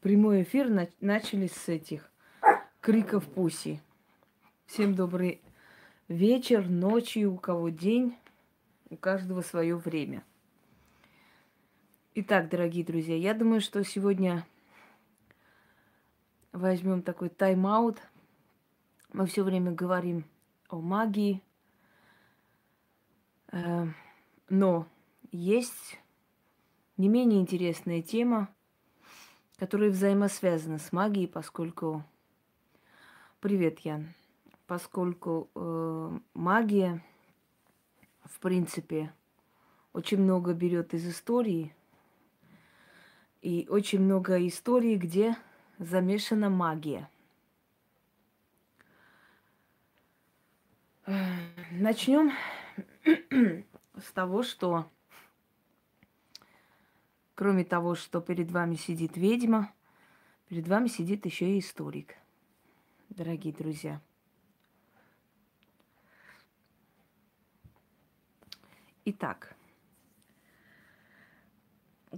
[0.00, 2.10] прямой эфир на- начали с этих
[2.80, 3.80] криков пуси.
[4.66, 5.40] Всем добрый
[6.08, 8.16] вечер, ночи, у кого день,
[8.88, 10.24] у каждого свое время.
[12.14, 14.46] Итак, дорогие друзья, я думаю, что сегодня
[16.52, 17.98] возьмем такой тайм-аут.
[19.12, 20.24] Мы все время говорим
[20.68, 21.42] о магии,
[23.52, 23.86] э,
[24.48, 24.86] но
[25.30, 25.98] есть
[26.96, 28.48] не менее интересная тема,
[29.60, 32.02] которая взаимосвязана с магией, поскольку...
[33.40, 34.14] Привет, Ян.
[34.66, 37.04] Поскольку э, магия,
[38.24, 39.12] в принципе,
[39.92, 41.74] очень много берет из истории,
[43.42, 45.36] и очень много историй, где
[45.78, 47.10] замешана магия.
[51.04, 52.32] Начнем
[53.94, 54.90] с того, что
[57.40, 59.72] кроме того, что перед вами сидит ведьма,
[60.48, 62.16] перед вами сидит еще и историк,
[63.08, 64.02] дорогие друзья.
[69.06, 69.56] Итак,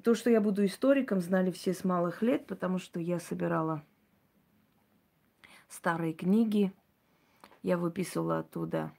[0.02, 3.84] то, что я буду историком, знали все с малых лет, потому что я собирала
[5.68, 6.72] старые книги,
[7.62, 8.92] я выписывала оттуда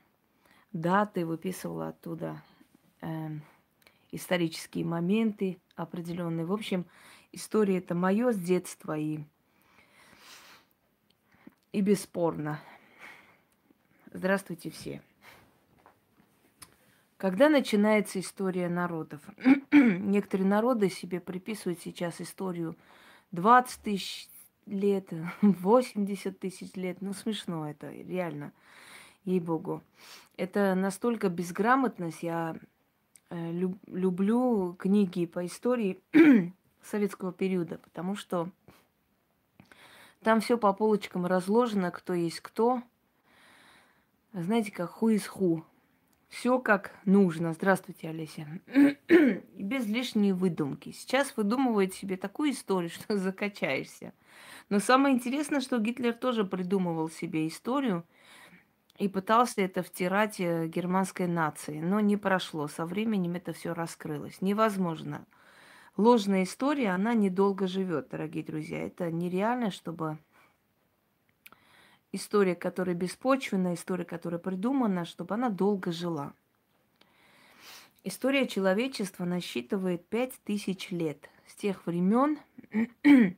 [0.71, 2.41] даты, выписывала оттуда
[3.01, 3.27] э,
[4.11, 6.45] исторические моменты определенные.
[6.45, 6.85] В общем,
[7.31, 9.19] история это мое с детства и,
[11.71, 12.59] и бесспорно.
[14.11, 15.01] Здравствуйте все.
[17.17, 19.21] Когда начинается история народов?
[19.71, 22.75] Некоторые народы себе приписывают сейчас историю
[23.31, 24.27] 20 тысяч
[24.65, 25.07] лет,
[25.41, 27.01] 80 тысяч лет.
[27.01, 28.51] Ну, смешно это, реально,
[29.23, 29.81] ей-богу.
[30.35, 32.23] Это настолько безграмотность.
[32.23, 32.57] Я
[33.87, 36.01] люблю книги по истории
[36.83, 38.49] советского периода, потому что
[40.21, 42.81] там все по полочкам разложено, кто есть кто.
[44.31, 45.65] Знаете, как ху из ху.
[46.29, 47.53] Все как нужно.
[47.53, 48.47] Здравствуйте, Олеся.
[49.07, 50.91] Без лишней выдумки.
[50.91, 54.13] Сейчас выдумывает себе такую историю, что закачаешься.
[54.69, 58.03] Но самое интересное, что Гитлер тоже придумывал себе историю
[59.03, 61.81] и пытался это втирать э, германской нации.
[61.81, 62.69] Но не прошло.
[62.69, 64.41] Со временем это все раскрылось.
[64.41, 65.25] Невозможно.
[65.97, 68.81] Ложная история, она недолго живет, дорогие друзья.
[68.81, 70.19] Это нереально, чтобы
[72.13, 76.31] история, которая беспочвенная, история, которая придумана, чтобы она долго жила.
[78.05, 82.39] История человечества насчитывает пять тысяч лет с тех времен,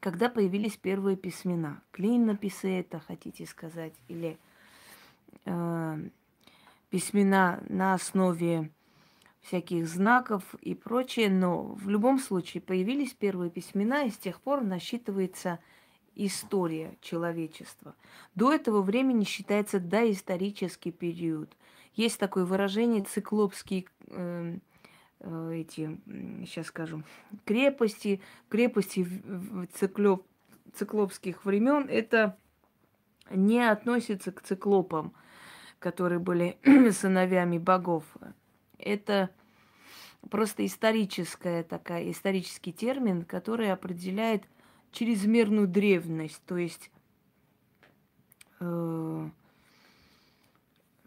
[0.00, 1.80] когда появились первые письмена.
[1.92, 4.36] Клинописы это, хотите сказать, или
[6.90, 8.70] письмена на основе
[9.40, 14.62] всяких знаков и прочее, но в любом случае появились первые письмена, и с тех пор
[14.62, 15.58] насчитывается
[16.14, 17.94] история человечества.
[18.34, 21.54] До этого времени считается доисторический период.
[21.94, 24.58] Есть такое выражение циклопские э,
[25.20, 26.00] э, эти,
[26.46, 27.02] сейчас скажу,
[27.44, 29.06] крепости, крепости
[29.74, 30.26] циклоп,
[30.74, 31.86] циклопских времен.
[31.88, 32.36] Это
[33.30, 35.12] не относится к циклопам,
[35.84, 36.56] которые были
[36.92, 38.04] сыновьями богов.
[38.78, 39.28] Это
[40.30, 44.44] просто историческая такая, исторический термин, который определяет
[44.92, 46.90] чрезмерную древность, то есть,
[48.60, 49.28] э,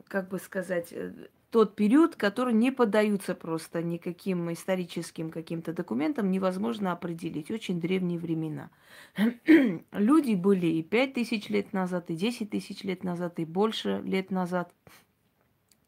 [0.08, 6.91] как бы сказать, э, тот период, который не поддаются просто никаким историческим каким-то документам, невозможно
[6.91, 7.52] определить.
[7.52, 8.69] Очень древние времена.
[9.91, 14.31] Люди были и пять тысяч лет назад, и десять тысяч лет назад, и больше лет
[14.31, 14.74] назад.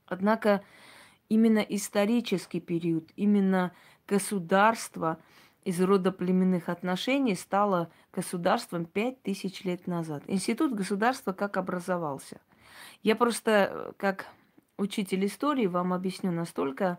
[0.06, 0.64] Однако
[1.28, 3.74] именно исторический период, именно
[4.08, 5.20] государство–
[5.70, 10.24] из рода племенных отношений стало государством пять тысяч лет назад.
[10.28, 12.40] Институт государства как образовался?
[13.04, 14.28] Я просто, э, как
[14.80, 16.98] учитель истории, вам объясню настолько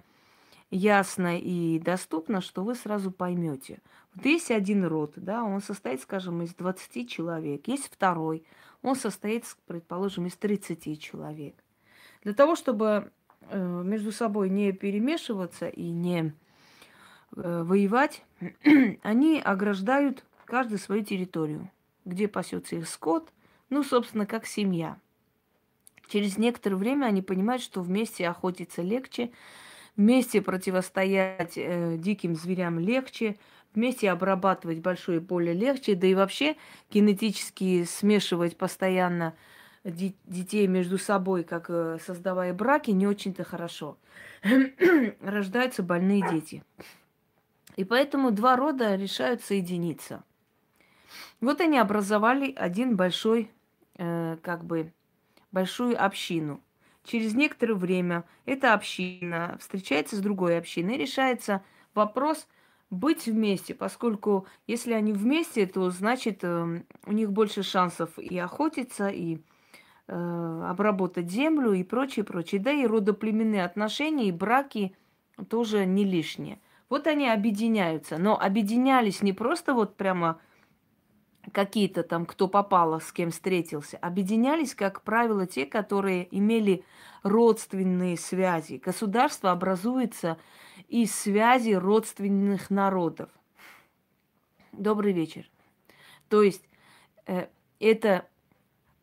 [0.71, 3.81] ясно и доступно, что вы сразу поймете.
[4.15, 7.67] Вот есть один род, да, он состоит, скажем, из 20 человек.
[7.67, 8.45] Есть второй,
[8.83, 11.55] он состоит, предположим, из 30 человек.
[12.23, 13.11] Для того, чтобы
[13.49, 16.35] э, между собой не перемешиваться и не
[17.37, 18.25] Э, воевать,
[19.03, 21.71] они ограждают каждую свою территорию,
[22.05, 23.33] где пасется их скот,
[23.69, 24.99] ну, собственно, как семья.
[26.11, 29.31] Через некоторое время они понимают, что вместе охотиться легче,
[29.97, 33.37] вместе противостоять э, диким зверям легче,
[33.75, 36.57] вместе обрабатывать большое поле легче, да и вообще
[36.91, 39.35] генетически смешивать постоянно
[39.85, 43.97] детей между собой, как э, создавая браки, не очень-то хорошо.
[45.23, 46.65] Рождаются больные дети.
[47.77, 50.25] И поэтому два рода решают соединиться.
[51.41, 53.53] Вот они образовали один большой,
[53.97, 54.93] э, как бы,
[55.53, 56.61] большую общину.
[57.05, 61.63] Через некоторое время эта община встречается с другой общиной, решается
[61.95, 62.47] вопрос
[62.91, 69.09] быть вместе, поскольку если они вместе, то значит э, у них больше шансов и охотиться,
[69.09, 69.39] и
[70.09, 72.61] э, обработать землю и прочее, прочее.
[72.61, 74.97] Да и родоплеменные отношения и браки
[75.49, 76.61] тоже не лишние.
[76.89, 80.41] Вот они объединяются, но объединялись не просто вот прямо
[81.53, 86.85] какие-то там, кто попало, с кем встретился, объединялись, как правило, те, которые имели
[87.23, 88.81] родственные связи.
[88.85, 90.39] Государство образуется
[90.89, 93.31] из связи родственных народов.
[94.73, 95.49] Добрый вечер.
[96.29, 96.63] То есть
[97.27, 97.49] э,
[97.81, 98.27] это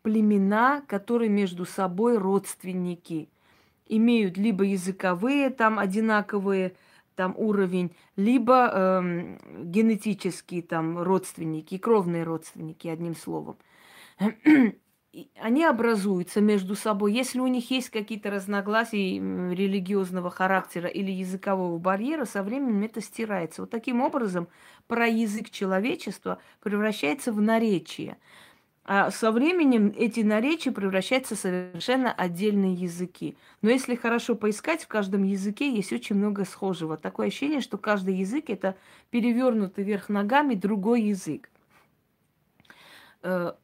[0.01, 3.29] племена, которые между собой родственники,
[3.89, 6.75] имеют либо языковые там одинаковые
[7.17, 13.57] там уровень, либо э, генетические там родственники, кровные родственники, одним словом.
[15.41, 17.11] Они образуются между собой.
[17.11, 23.63] Если у них есть какие-то разногласия религиозного характера или языкового барьера, со временем это стирается.
[23.63, 24.47] Вот таким образом
[24.85, 28.17] про язык человечества превращается в наречие.
[28.89, 33.35] А со временем эти наречия превращаются в совершенно отдельные языки.
[33.61, 36.95] Но если хорошо поискать, в каждом языке есть очень много схожего.
[36.95, 38.77] Такое ощущение, что каждый язык это
[39.09, 41.49] перевернутый вверх ногами другой язык.
[43.23, 43.55] Э,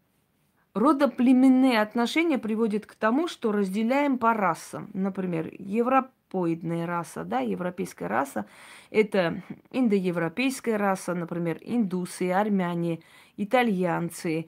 [0.74, 4.90] родоплеменные отношения приводят к тому, что разделяем по расам.
[4.94, 8.46] Например, европоидная раса, да, европейская раса,
[8.92, 9.42] это
[9.72, 13.00] индоевропейская раса, например, индусы, армяне,
[13.38, 14.48] итальянцы,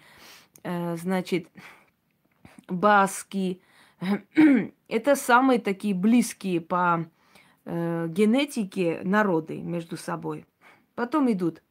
[0.95, 1.47] значит,
[2.67, 3.61] баски.
[4.87, 7.05] Это самые такие близкие по
[7.65, 10.45] э, генетике народы между собой.
[10.95, 11.61] Потом идут,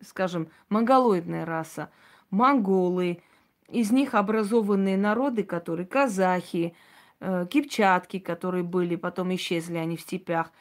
[0.00, 1.90] скажем, монголоидная раса,
[2.30, 3.22] монголы,
[3.68, 6.74] из них образованные народы, которые казахи,
[7.20, 10.52] э, кипчатки, которые были, потом исчезли они в степях,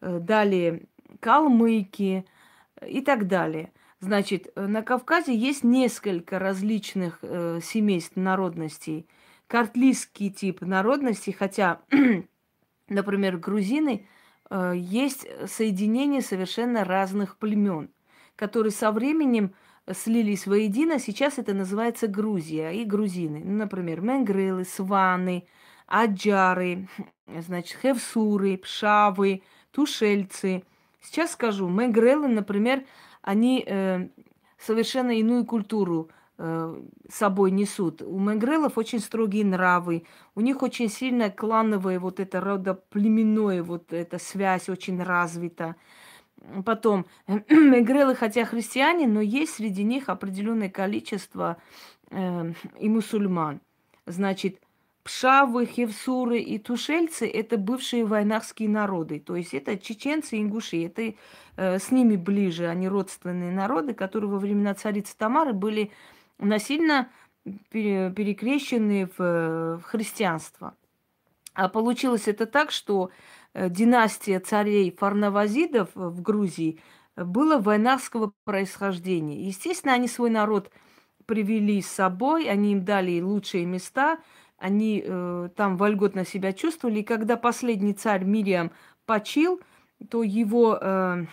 [0.00, 0.86] э, далее
[1.20, 2.26] калмыки
[2.86, 3.72] и так далее–
[4.06, 9.08] Значит, э, на Кавказе есть несколько различных э, семейств народностей.
[9.48, 11.80] Картлийский тип народности, хотя,
[12.88, 14.06] например, грузины,
[14.48, 17.90] э, есть соединение совершенно разных племен,
[18.36, 19.52] которые со временем
[19.92, 21.00] слились воедино.
[21.00, 23.42] Сейчас это называется Грузия и грузины.
[23.44, 25.48] Ну, например, менгрелы, сваны,
[25.88, 26.86] аджары,
[27.26, 29.42] значит, хевсуры, пшавы,
[29.72, 30.62] тушельцы.
[31.02, 32.84] Сейчас скажу, менгрелы, например,
[33.26, 34.08] они э,
[34.56, 36.08] совершенно иную культуру
[36.38, 36.80] э,
[37.10, 38.00] собой несут.
[38.00, 40.04] У мегрелов очень строгие нравы,
[40.36, 45.74] у них очень сильно клановое вот это родоплеменное, вот эта связь очень развита.
[46.64, 51.56] Потом, мегрелы, хотя христиане, но есть среди них определенное количество
[52.10, 53.60] э, и мусульман.
[54.06, 54.60] Значит,
[55.06, 59.20] Пшавы, хевсуры и тушельцы– это бывшие войнахские народы.
[59.20, 60.84] То есть это чеченцы ингуши.
[60.84, 61.14] Это
[61.56, 65.92] э, с ними ближе, они родственные народы, которые во времена царицы Тамары были
[66.38, 67.08] насильно
[67.70, 70.74] пере, перекрещены в, в христианство.
[71.54, 73.12] А получилось это так, что
[73.54, 76.80] э, династия царей фарнавазидов в Грузии
[77.14, 79.40] была войнахского происхождения.
[79.40, 80.72] Естественно, они свой народ
[81.26, 84.18] привели с собой, они им дали лучшие места–
[84.58, 87.00] они э, там вольготно себя чувствовали.
[87.00, 88.70] И когда последний царь Мириам
[89.04, 89.60] почил,
[90.10, 91.24] то его э,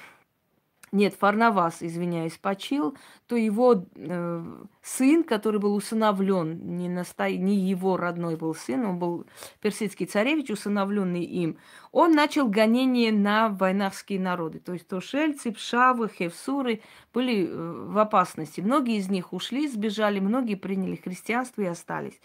[0.94, 4.44] нет, Фарнавас, извиняюсь, почил, то его э,
[4.84, 7.32] сын, который был усыновлен, не, насто...
[7.32, 9.26] не его родной был сын, он был
[9.60, 11.58] персидский царевич, усыновленный им,
[11.92, 14.60] он начал гонение на войнахские народы.
[14.60, 18.62] То есть тушельцы, пшавы, хевсуры были э, в опасности.
[18.62, 22.22] Многие из них ушли, сбежали, многие приняли христианство и остались.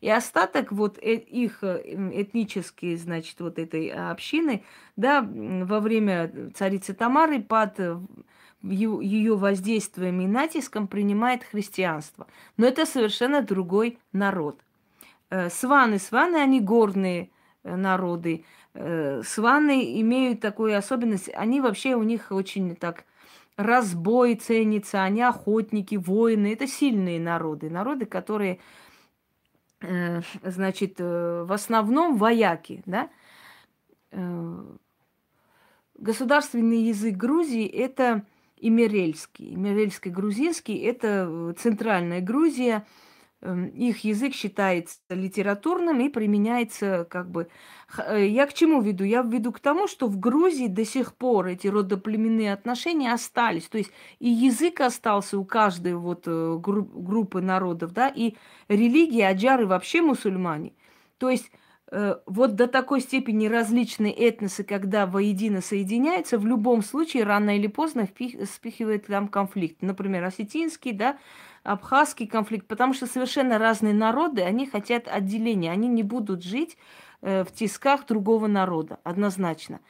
[0.00, 4.64] И остаток вот э, их э, этнические, значит, вот этой общины,
[4.96, 7.98] да, во время царицы Тамары под э,
[8.62, 12.26] ее воздействием и натиском принимает христианство.
[12.56, 14.60] Но это совершенно другой народ.
[15.50, 17.30] Сваны, сваны, они горные
[17.62, 18.44] народы.
[18.72, 23.04] Сваны имеют такую особенность, они вообще у них очень так
[23.56, 26.52] разбой ценится, они охотники, воины.
[26.52, 28.62] Это сильные народы, народы, которые Э,
[30.42, 33.08] значит, э, в основном вояки, да.
[34.10, 34.64] Э,
[35.96, 38.24] государственный язык Грузии– это
[38.56, 39.54] имерельский.
[39.54, 42.86] Имерельский грузинский– это центральная Грузия,
[43.74, 47.48] их язык считается литературным и применяется как бы...
[47.98, 49.04] Э, я к чему веду?
[49.04, 53.68] Я веду к тому, что в Грузии до сих пор эти родоплеменные отношения остались.
[53.68, 58.34] То есть и язык остался у каждой вот э, группы народов, да, и
[58.68, 60.72] религия, аджары вообще мусульмане.
[61.18, 61.50] То есть
[61.88, 67.68] Э, вот до такой степени различные этносы, когда воедино соединяются, в любом случае рано или
[67.68, 69.82] поздно впихивает там конфликт.
[69.82, 71.16] Например, осетинский, да,
[71.66, 76.78] абхазский конфликт, потому что совершенно разные народы, они хотят отделения, они не будут жить
[77.22, 79.80] э, в тисках другого народа, однозначно.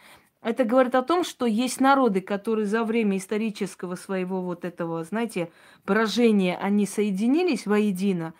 [0.43, 5.51] Это говорит о том, что есть народы, которые за время исторического своего вот этого, знаете,
[5.85, 8.33] поражения, они соединились воедино.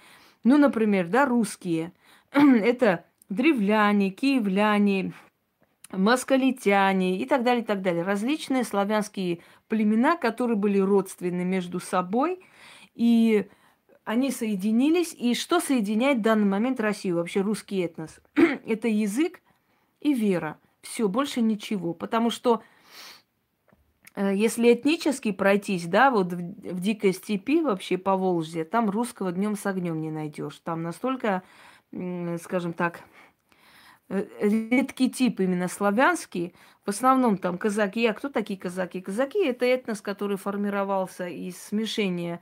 [0.45, 1.93] Ну, например, да, русские.
[2.33, 5.13] Это древляне, киевляне,
[5.91, 8.03] москалитяне и так далее, и так далее.
[8.03, 12.41] Различные славянские племена, которые были родственны между собой,
[12.97, 13.49] и
[14.05, 15.15] они соединились.
[15.15, 18.21] И что соединяет в данный момент Россию, вообще русский этнос?
[18.35, 19.41] Это язык
[20.01, 20.59] и вера.
[20.83, 21.95] Все, больше ничего.
[21.95, 22.63] Потому что
[24.15, 29.31] э, если этнически пройтись, да, вот в, в дикой степи вообще по Волжье, там русского
[29.31, 30.59] днем с огнем не найдешь.
[30.65, 31.43] Там настолько,
[32.41, 33.03] скажем так,
[34.09, 36.55] Э, редкий тип именно славянский.
[36.85, 38.07] В основном там казаки.
[38.07, 39.01] А кто такие казаки?
[39.01, 42.41] Казаки– это этнос, который формировался из смешения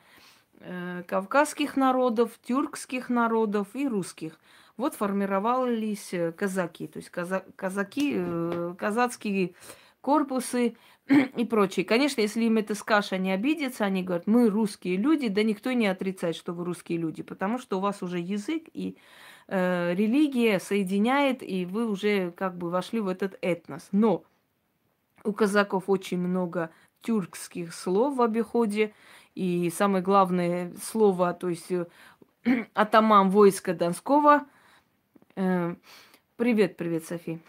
[1.06, 4.38] кавказских народов, тюркских народов и русских.
[4.76, 9.54] Вот формировались э, казаки, то есть каза- казаки, э, казацкие
[10.00, 10.76] корпусы
[11.36, 11.86] и прочее.
[11.86, 15.86] Конечно, если им это скажешь, они обидятся, они говорят, мы русские люди, да никто не
[15.86, 18.96] отрицает, что вы русские люди, потому что у вас уже язык и
[19.46, 23.88] э, религия соединяет, и вы уже как бы вошли в этот этнос.
[23.92, 24.24] Но
[25.22, 26.70] у казаков очень много
[27.02, 28.92] тюркских слов в обиходе,
[29.34, 31.86] и самое главное слово, то есть э,
[32.74, 34.46] атаман войска Донского.
[35.36, 35.74] Э,
[36.36, 37.40] привет, привет, Софи.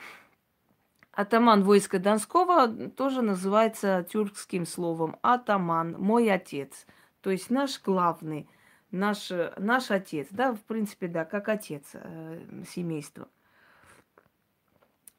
[1.12, 6.86] Атаман войска Донского тоже называется тюркским словом атаман, мой отец.
[7.22, 8.50] То есть наш главный
[8.96, 13.27] наш, наш отец, да, в принципе, да, как отец э, семейства.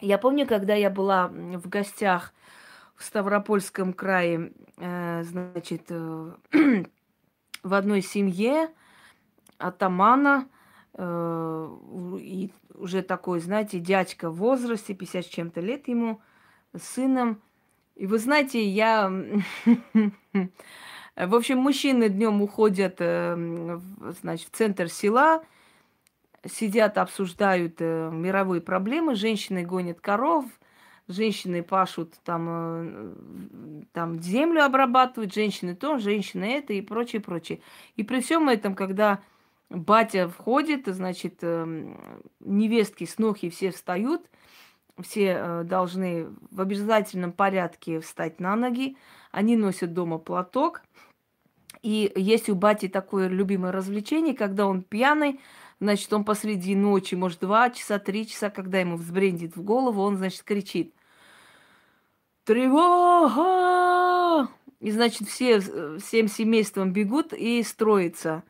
[0.01, 2.35] Я помню, когда я была в гостях
[2.97, 6.33] в Ставропольском крае, э, значит, э,
[7.63, 8.71] в одной семье
[9.59, 10.49] атамана,
[10.95, 11.77] э,
[12.19, 16.21] и уже такой, знаете, дядька в возрасте, 50 с чем-то лет ему,
[16.77, 17.43] сыном.
[17.95, 19.11] И вы знаете, я
[21.17, 25.43] В общем, мужчины днем уходят, значит, в центр села,
[26.47, 30.45] сидят, обсуждают мировые проблемы, женщины гонят коров,
[31.09, 33.15] женщины пашут там, э,
[33.93, 37.61] там землю обрабатывают, женщины то, женщины это и прочее, прочее.
[37.97, 39.21] И при всем этом, когда
[39.71, 44.23] батя входит, значит, невестки, снохи все встают,
[45.01, 48.97] все должны в обязательном порядке встать на ноги,
[49.31, 50.83] они носят дома платок,
[51.83, 55.41] и есть у бати такое любимое развлечение, когда он пьяный,
[55.79, 60.17] значит, он посреди ночи, может, два часа, три часа, когда ему взбрендит в голову, он,
[60.17, 60.96] значит, кричит
[62.47, 64.49] «Тревога!»
[64.81, 68.45] И, значит, все всем семейством бегут и строятся.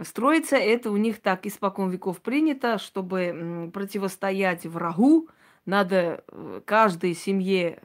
[0.00, 5.28] Строится это у них так испокон веков принято, чтобы противостоять врагу,
[5.66, 7.80] надо э, каждой семье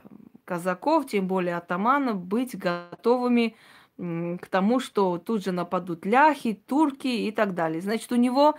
[0.46, 3.56] казаков, тем более атаманов, быть готовыми
[3.98, 7.82] к тому, что тут же нападут ляхи, турки и так далее.
[7.82, 8.58] Значит, у него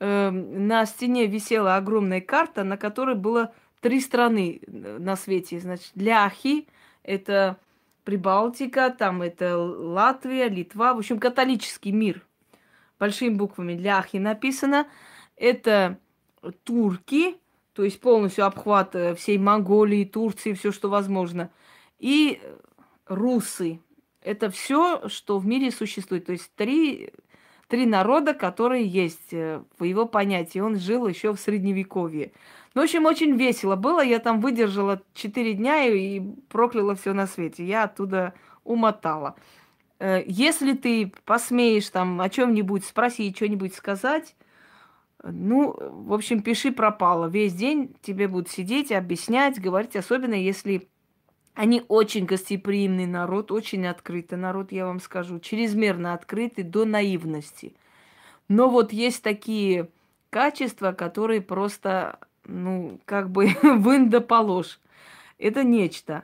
[0.00, 5.60] э, на стене висела огромная карта, на которой было три страны э, на свете.
[5.60, 6.66] Значит, ляхи–
[7.02, 7.58] это
[8.04, 12.24] Прибалтика, там это Латвия, Литва, в общем, католический мир.
[12.98, 14.86] Большими буквами ляхи написано.
[15.36, 15.98] Это
[16.64, 17.36] турки,
[17.72, 21.50] то есть полностью обхват э, всей Монголии, Турции, все, что возможно.
[21.98, 22.40] И
[23.06, 23.80] русы,
[24.20, 26.26] это все, что в мире существует.
[26.26, 27.12] То есть три,
[27.68, 30.58] три народа, которые есть э, в его понятии.
[30.58, 32.32] Он жил еще в Средневековье.
[32.74, 34.02] Ну, в общем, очень весело было.
[34.02, 37.64] Я там выдержала четыре дня и прокляла все на свете.
[37.64, 38.34] Я оттуда
[38.64, 39.36] умотала.
[39.98, 44.34] Э, если ты посмеешь там о чем-нибудь спросить, что-нибудь сказать,
[45.22, 47.26] ну, в общем, пиши пропало.
[47.26, 50.88] Весь день тебе будут сидеть, объяснять, говорить, особенно если
[51.58, 57.74] они очень гостеприимный народ, очень открытый народ, я вам скажу, чрезмерно открытый до наивности.
[58.46, 59.88] Но вот есть такие
[60.30, 64.78] качества, которые просто, ну, как бы в индополож.
[65.36, 66.22] Это нечто.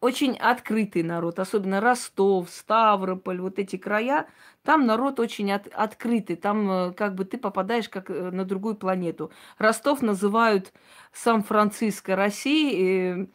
[0.00, 4.26] Очень открытый народ, особенно Ростов, Ставрополь, вот эти края,
[4.62, 8.76] там народ очень от, открытый, там э, как бы ты попадаешь как э, на другую
[8.76, 9.30] планету.
[9.58, 10.72] Ростов называют
[11.12, 13.30] Сан-Франциско России,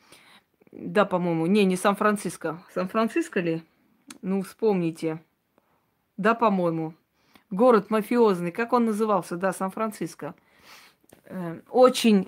[0.71, 2.61] да, по-моему, не, не Сан-Франциско.
[2.73, 3.63] Сан-Франциско ли?
[4.21, 5.23] Ну, вспомните.
[6.17, 6.93] Да, по-моему.
[7.49, 8.51] Город мафиозный.
[8.51, 9.37] Как он назывался?
[9.37, 10.35] Да, Сан-Франциско.
[11.25, 12.27] Э, очень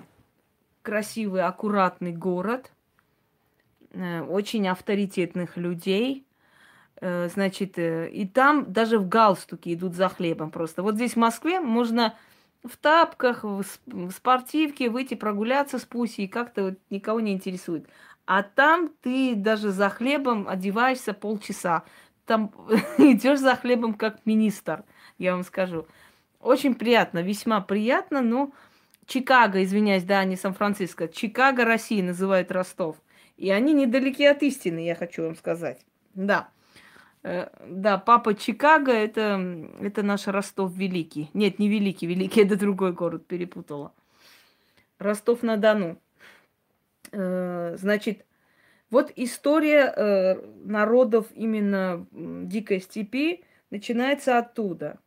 [0.82, 2.72] красивый, аккуратный город.
[3.98, 6.24] Э, очень авторитетных людей.
[7.00, 10.82] Э, значит, и там даже в галстуке идут за хлебом просто.
[10.82, 12.14] Вот здесь в Москве можно
[12.62, 17.88] в тапках, в спортивке выйти прогуляться с Пусей, и как-то вот никого не интересует.
[18.24, 21.82] А там ты даже за хлебом одеваешься полчаса.
[22.24, 22.52] Там
[22.98, 24.84] идешь за хлебом как министр,
[25.18, 25.86] я вам скажу.
[26.40, 28.52] Очень приятно, весьма приятно, но
[29.06, 31.08] Чикаго, извиняюсь, да, не Сан-Франциско.
[31.08, 32.96] Чикаго России называют Ростов.
[33.38, 35.86] И они недалеки от истины, я хочу вам сказать.
[36.14, 36.48] Да.
[37.22, 39.40] Э, да, папа Чикаго это,
[39.80, 41.30] это наш Ростов Великий.
[41.34, 43.92] Нет, не Великий, Великий это другой город, перепутала.
[44.98, 45.98] Ростов-на-Дону.
[47.12, 48.26] Э, значит,
[48.90, 54.98] вот история э, народов именно дикой степи начинается оттуда.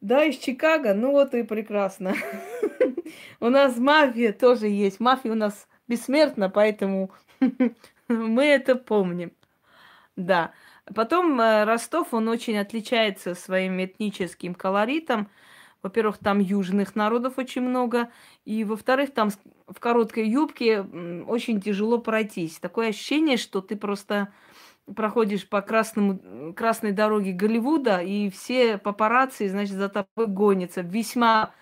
[0.00, 2.14] Да, из Чикаго, ну вот и прекрасно.
[3.40, 4.98] У нас мафия тоже есть.
[5.00, 7.10] Мафия у нас бессмертна, поэтому
[8.08, 9.32] мы это помним.
[10.16, 10.52] Да.
[10.94, 15.28] Потом э, Ростов, он очень отличается своим этническим колоритом.
[15.82, 18.10] Во-первых, там южных народов очень много.
[18.44, 19.30] И, во-вторых, там
[19.66, 22.58] в короткой юбке очень тяжело пройтись.
[22.58, 24.32] Такое ощущение, что ты просто
[24.94, 30.82] проходишь по красному, красной дороге Голливуда, и все папарацци, значит, за тобой гонятся.
[30.82, 31.54] Весьма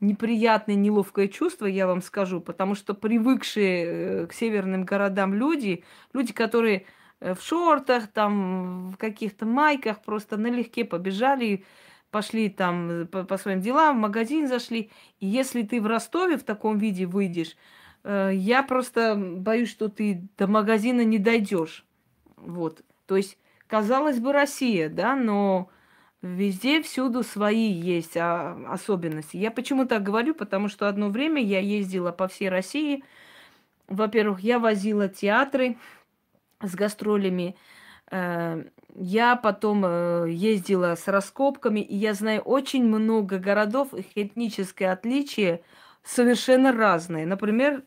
[0.00, 6.32] неприятное, неловкое чувство, я вам скажу, потому что привыкшие э, к северным городам люди, люди,
[6.32, 6.86] которые
[7.20, 11.64] э, в шортах, там, в каких-то майках просто налегке побежали,
[12.10, 14.90] пошли там э, по, по своим делам, в магазин зашли.
[15.20, 17.56] И если ты в Ростове в таком виде выйдешь,
[18.02, 21.84] я просто боюсь, что ты до магазина не дойдешь.
[22.36, 22.80] Вот.
[23.04, 25.68] То есть, казалось бы, Россия, да, но
[26.22, 29.36] везде, всюду свои есть а, особенности.
[29.36, 30.34] Я почему так говорю?
[30.34, 33.04] Потому что одно время я ездила по всей России.
[33.88, 35.76] Во-первых, я возила театры
[36.62, 37.56] с гастролями.
[38.10, 38.62] Э,
[38.94, 45.62] я потом э, ездила с раскопками, и я знаю очень много городов, их этническое отличие
[46.02, 47.26] совершенно разные.
[47.26, 47.82] Например,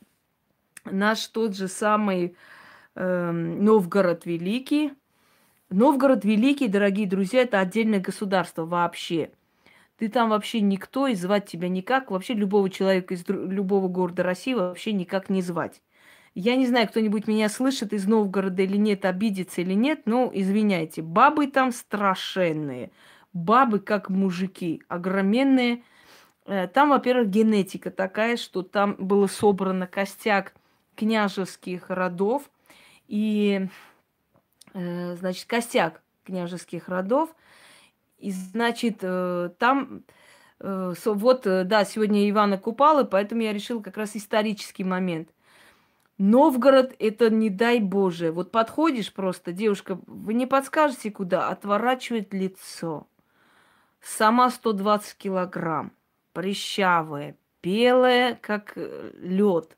[0.85, 2.35] наш тот же самый
[2.95, 4.93] э, Новгород Великий.
[5.69, 9.31] Новгород Великий, дорогие друзья, это отдельное государство вообще.
[9.97, 12.11] Ты там вообще никто, и звать тебя никак.
[12.11, 15.81] Вообще любого человека из любого города России вообще никак не звать.
[16.35, 21.01] Я не знаю, кто-нибудь меня слышит из Новгорода или нет, обидится или нет, но извиняйте.
[21.01, 22.91] Бабы там страшенные.
[23.33, 25.83] Бабы как мужики, огроменные.
[26.45, 30.53] Э, там, во-первых, генетика такая, что там было собрано костяк
[30.95, 32.49] княжеских родов.
[33.07, 33.67] И,
[34.73, 37.29] значит, костяк княжеских родов.
[38.17, 40.03] И, значит, э, там
[40.59, 45.29] вот, да, сегодня Ивана Купалы, поэтому я решила как раз исторический момент–
[46.17, 48.31] Новгород– это не дай Боже.
[48.31, 51.49] Вот подходишь просто, девушка, вы не подскажете, куда?
[51.49, 53.07] Отворачивает лицо.
[53.99, 55.91] Сама 120 килограмм,
[56.33, 59.75] прыщавая, белая, как э, лед.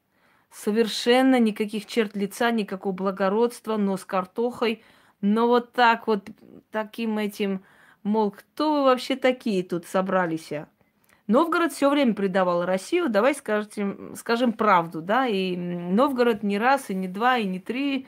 [0.56, 4.82] Совершенно никаких черт лица, никакого благородства, но с картохой.
[5.20, 6.30] Но вот так вот,
[6.72, 7.62] таким этим,
[8.04, 10.54] мол, кто вы вообще такие тут собрались?
[11.28, 16.96] Новгород все время предавал Россию, давай скажем, скажем правду, да, и Новгород не раз, и
[16.96, 18.08] не два, и не три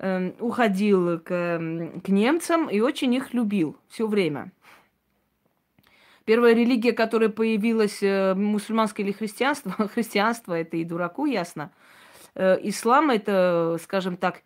[0.00, 4.50] э, уходил к, к немцам и очень их любил все время.
[6.24, 11.70] Первая религия, которая появилась, э, мусульманское или христианство, христианство это и дураку ясно.
[12.34, 14.42] Э, ислам это, скажем так,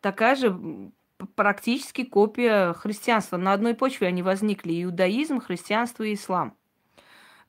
[0.00, 0.58] такая же
[1.34, 3.36] практически копия христианства.
[3.36, 6.56] На одной почве они возникли иудаизм, христианство и ислам.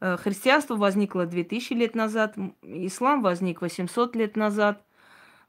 [0.02, 4.84] Э, христианство возникло 2000 лет назад, ислам возник 800 лет назад.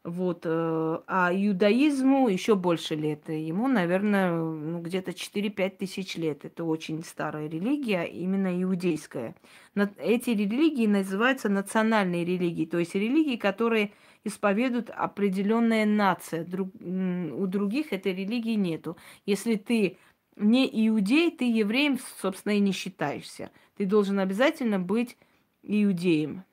[0.02, 3.28] Вот, э, а иудаизму еще больше лет.
[3.28, 6.46] Ему, наверное, ну, где-то 4-5 тысяч лет.
[6.46, 9.35] Это очень старая религия, именно иудейская.
[9.98, 13.92] Эти религии называются национальные религии, то есть религии, которые
[14.24, 16.44] исповедуют определенная нация.
[16.44, 18.96] Друг, у других этой религии нету.
[19.26, 19.98] Если ты
[20.37, 23.50] не иудей, ты евреем, собственно, и не считаешься.
[23.76, 25.16] Ты должен обязательно быть
[25.62, 26.44] иудеем.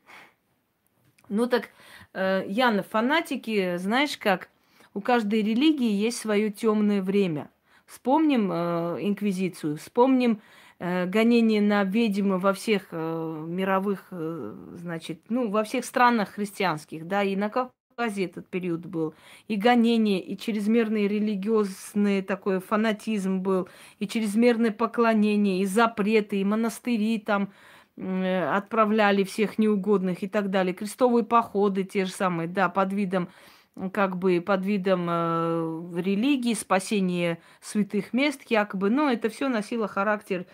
[1.30, 1.70] Ну так,
[2.14, 4.50] э, Яна, фанатики, знаешь как,
[4.94, 7.52] У каждой религии есть свое темное время.
[7.86, 10.42] Вспомним э, инквизицию, вспомним
[10.80, 17.24] гонение на ведьмы во всех э, мировых, э, значит, ну, во всех странах христианских, да,
[17.24, 19.16] и на Кавказе этот период был,
[19.48, 23.68] и гонение, и чрезмерный религиозный такой фанатизм был,
[24.00, 27.52] и чрезмерное поклонение, и запреты, и монастыри там
[27.98, 33.30] э, отправляли всех неугодных и так далее, крестовые походы те же самые, да, под видом
[33.94, 40.46] как бы под видом э, религии, спасения святых мест, якобы, но это все носило характер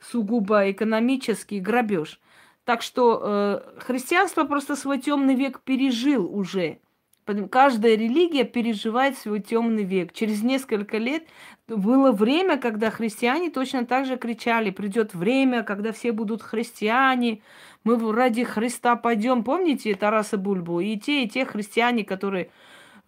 [0.00, 2.20] сугубо экономический грабеж.
[2.64, 6.78] Так что э, христианство просто свой темный век пережил уже.
[7.50, 10.12] Каждая религия переживает свой темный век.
[10.12, 11.24] Через несколько лет
[11.68, 17.42] было время, когда христиане точно так же кричали: придет время, когда все будут христиане,
[17.84, 19.44] мы ради Христа пойдем.
[19.44, 20.80] Помните Тараса Бульбу?
[20.80, 22.50] И те, и те христиане, которые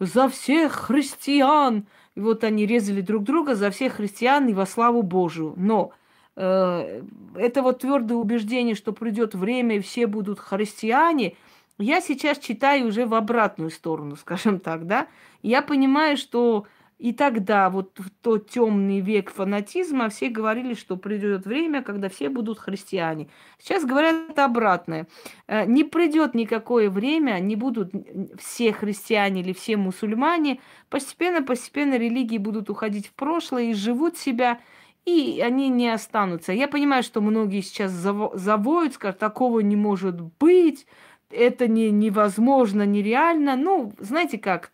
[0.05, 1.87] за всех христиан.
[2.15, 5.55] И вот они резали друг друга за всех христиан и во славу Божию.
[5.57, 5.93] Но
[6.37, 7.03] э,
[7.37, 11.37] это вот твердое убеждение, что придет время и все будут христиане,
[11.79, 15.09] я сейчас читаю уже в обратную сторону, скажем так, да.
[15.43, 16.67] Я понимаю, что
[17.03, 22.29] и тогда, вот в тот темный век фанатизма, все говорили, что придет время, когда все
[22.29, 23.27] будут христиане.
[23.59, 25.09] Сейчас говорят обратное.
[25.49, 27.91] Э, не придет никакое время, не будут
[28.39, 30.61] все христиане или все мусульмане.
[30.91, 34.61] Постепенно-постепенно религии будут уходить в прошлое и живут себя,
[35.05, 36.53] и они не останутся.
[36.53, 40.87] Я понимаю, что многие сейчас завоют, скажут, такого не может быть,
[41.31, 43.57] это не, невозможно, нереально.
[43.57, 44.71] Ну, знаете как,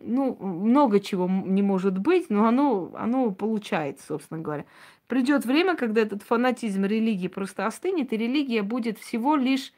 [0.00, 4.64] ну, много чего не может быть, но оно, оно получается, собственно говоря.
[5.06, 9.72] Придет время, когда этот фанатизм религии просто остынет, и религия будет всего лишь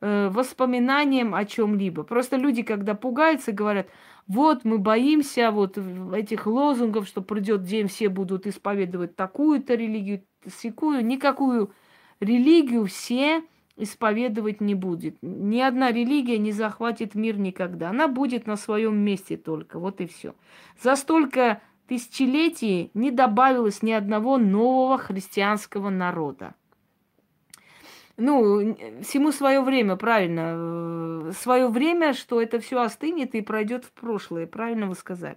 [0.00, 2.04] э, воспоминанием о чем-либо.
[2.04, 3.88] Просто люди, когда пугаются, говорят,
[4.26, 5.78] вот мы боимся вот
[6.14, 10.22] этих лозунгов, что придет день, все будут исповедовать такую-то религию,
[10.60, 11.72] секую, никакую
[12.20, 13.42] религию все
[13.76, 15.16] исповедовать не будет.
[15.22, 17.90] Ни одна религия не захватит мир никогда.
[17.90, 19.78] Она будет на своем месте только.
[19.78, 20.34] Вот и все.
[20.82, 26.54] За столько тысячелетий не добавилось ни одного нового христианского народа.
[28.16, 30.54] Ну, всему свое время, правильно.
[31.28, 34.46] Э, свое время, что это все остынет и пройдет в прошлое.
[34.46, 35.36] Правильно вы сказали.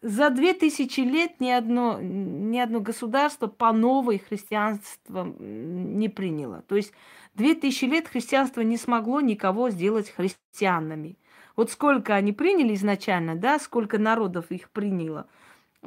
[0.00, 6.62] За две тысячи лет ни одно, ни одно государство по новой христианство не приняло.
[6.68, 6.92] То есть
[7.34, 11.18] две тысячи лет христианство не смогло никого сделать христианами.
[11.56, 15.26] Вот сколько они приняли изначально, да, сколько народов их приняло.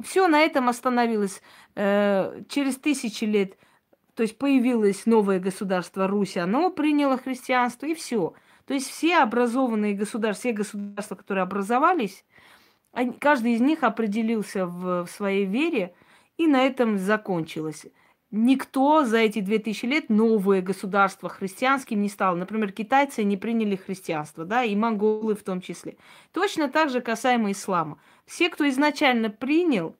[0.02, 1.40] Все на этом остановилось.
[1.74, 3.56] Э, через тысячи лет,
[4.14, 8.34] то есть появилось новое государство Русь, оно приняло христианство, и все.
[8.66, 12.24] То есть все образованные государства, все государства, которые образовались,
[12.92, 15.94] они, каждый из них определился в, в своей вере,
[16.36, 17.86] и на этом закончилось.
[18.30, 22.34] Никто за эти две тысячи лет новое государство христианским не стал.
[22.34, 25.96] Например, китайцы не приняли христианство, да, и монголы в том числе.
[26.32, 27.98] Точно так же касаемо ислама.
[28.24, 29.96] Все, кто изначально принял,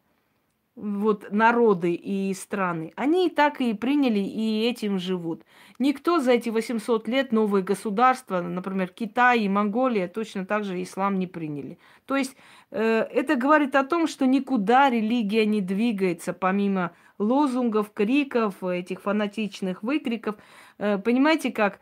[0.74, 5.42] вот народы и страны, они и так и приняли, и этим живут.
[5.78, 11.18] Никто за эти 800 лет новые государства, например, Китай и Монголия, точно так же ислам
[11.18, 11.78] не приняли.
[12.06, 12.36] То есть
[12.70, 19.82] э, это говорит о том, что никуда религия не двигается, помимо лозунгов, криков, этих фанатичных
[19.82, 20.36] выкриков.
[20.78, 21.80] Э, понимаете, как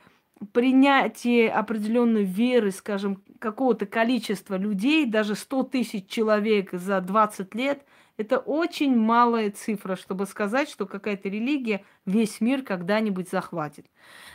[0.53, 7.85] принятие определенной веры, скажем, какого-то количества людей, даже 100 тысяч человек за 20 лет–
[8.21, 13.87] это очень малая цифра, чтобы сказать, что какая-то религия весь мир когда-нибудь захватит.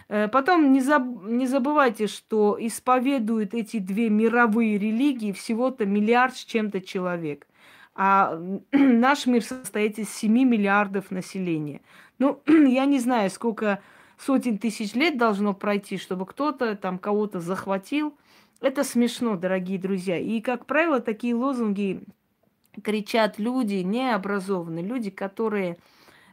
[0.09, 6.45] Э, потом не, заб, не забывайте, что исповедуют эти две мировые религии всего-то миллиард с
[6.45, 7.47] чем-то человек.
[7.93, 8.39] А
[8.71, 11.81] наш мир состоит из 7 миллиардов населения.
[12.17, 13.83] Ну, я не знаю, сколько
[14.17, 18.17] сотен тысяч лет должно пройти, чтобы кто-то там кого-то захватил.
[18.61, 20.17] Это смешно, дорогие друзья.
[20.17, 22.01] И, как правило, такие лозунги
[22.83, 25.77] кричат люди необразованные, люди, которые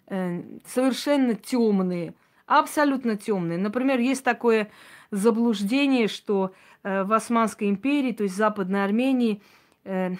[0.08, 2.14] э, совершенно темные,
[2.46, 3.58] абсолютно темные.
[3.58, 4.70] Например, есть такое
[5.10, 6.52] заблуждение, что
[6.82, 9.42] э, в Османской империи, то есть Западной Армении,
[9.84, 10.14] э,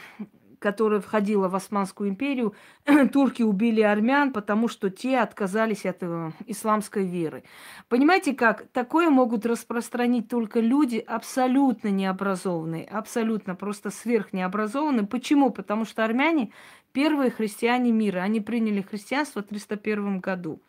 [0.63, 2.55] которая входила в Османскую империю,
[3.13, 7.43] турки убили армян, потому что те отказались от э, исламской веры.
[7.89, 8.69] Понимаете как?
[8.73, 15.07] Такое могут распространить только люди абсолютно необразованные, абсолютно просто сверхнеобразованные.
[15.07, 15.51] Почему?
[15.51, 16.53] Потому что армяне
[16.93, 18.21] первые христиане мира.
[18.21, 20.61] Они приняли христианство в 301 году.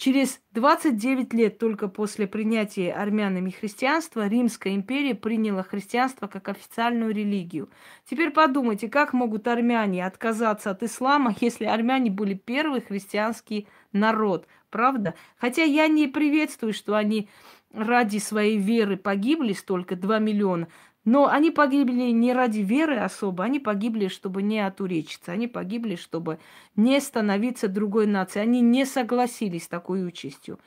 [0.00, 7.68] Через 29 лет только после принятия армянами христианства Римская империя приняла христианство как официальную религию.
[8.08, 15.16] Теперь подумайте, как могут армяне отказаться от ислама, если армяне были первый христианский народ, правда?
[15.36, 17.28] Хотя я не приветствую, что они
[17.74, 20.68] ради своей веры погибли столько, 2 миллиона.
[21.04, 26.38] Но они погибли не ради веры особо, они погибли, чтобы не отуречиться, они погибли, чтобы
[26.76, 28.44] не становиться другой нацией.
[28.44, 30.58] Они не согласились с такой участью.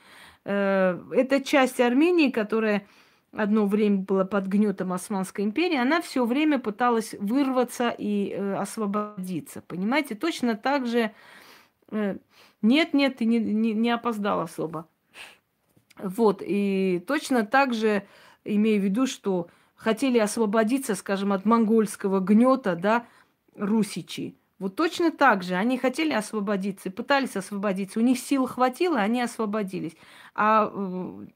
[0.44, 2.84] Э, эта часть Армении, которая
[3.32, 9.62] одно время была под гнетом Османской империи, она все время пыталась вырваться и э, освободиться.
[9.62, 11.12] Понимаете, точно так же...
[11.90, 12.16] Э,
[12.60, 14.88] нет, нет, ты не, не, не опоздал особо.
[15.96, 18.02] Вот, и точно так же
[18.44, 19.48] имею в виду, что
[19.84, 23.06] хотели освободиться, скажем, от монгольского гнета, да,
[23.54, 24.34] русичи.
[24.58, 28.00] Вот точно так же они хотели освободиться, пытались освободиться.
[28.00, 29.92] У них сил хватило, они освободились.
[30.34, 31.26] А э,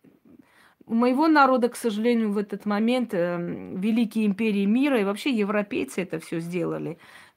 [0.87, 3.37] у моего народа, к сожалению, в этот момент э,
[3.77, 6.97] великие империи мира и вообще европейцы это все сделали.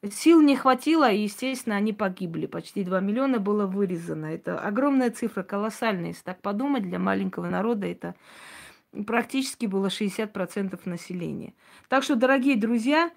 [0.10, 2.45] Сил не хватило, и, естественно, они погибли.
[2.45, 4.28] Почти 2 миллиона было вырезано.
[4.28, 6.10] Это огромная цифра, колоссальная.
[6.10, 8.15] Если так подумать, для маленького народа это
[9.06, 11.54] практически было 60% населения.
[11.89, 13.12] Так что, дорогие друзья,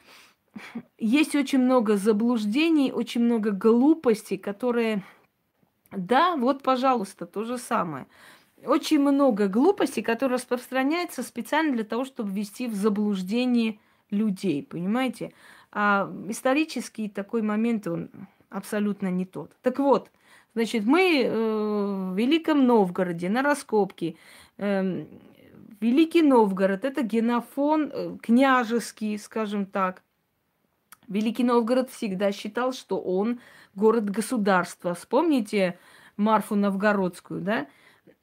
[0.98, 5.02] есть очень много заблуждений, очень много глупостей, которые...
[5.90, 8.06] Да, вот, пожалуйста, то же самое.
[8.64, 13.78] Очень много глупостей, которые распространяются специально для того, чтобы ввести в заблуждение
[14.10, 15.32] людей, понимаете?
[15.70, 18.10] А исторический такой момент, он
[18.48, 19.52] абсолютно не тот.
[19.62, 20.10] Так вот,
[20.54, 24.16] значит, мы э, в Великом Новгороде на раскопке
[24.56, 25.04] э,
[25.80, 30.02] Великий Новгород– это генофон э, княжеский, скажем так.
[31.08, 33.40] Великий Новгород всегда считал, что он
[33.74, 34.94] город-государства.
[34.94, 35.78] Вспомните
[36.16, 37.66] Марфу Новгородскую, да?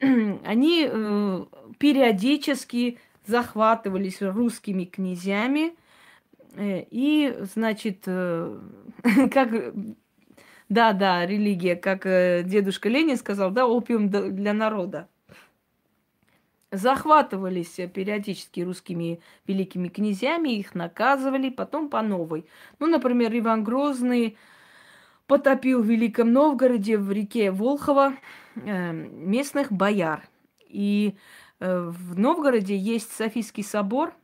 [0.00, 1.44] Они э,
[1.78, 5.74] периодически захватывались русскими князьями,
[6.54, 8.58] э, и, значит, э,
[9.32, 9.74] как
[10.68, 15.08] да, да, религия, как э, дедушка Ленин сказал, да, опиум для народа
[16.72, 22.46] захватывались периодически русскими великими князьями, их наказывали, потом по новой.
[22.78, 24.38] Ну, например, Иван Грозный
[25.26, 28.14] потопил в Великом Новгороде в реке Волхова
[28.54, 30.26] э, местных бояр.
[30.66, 31.14] И
[31.60, 34.14] э, в Новгороде есть Софийский собор.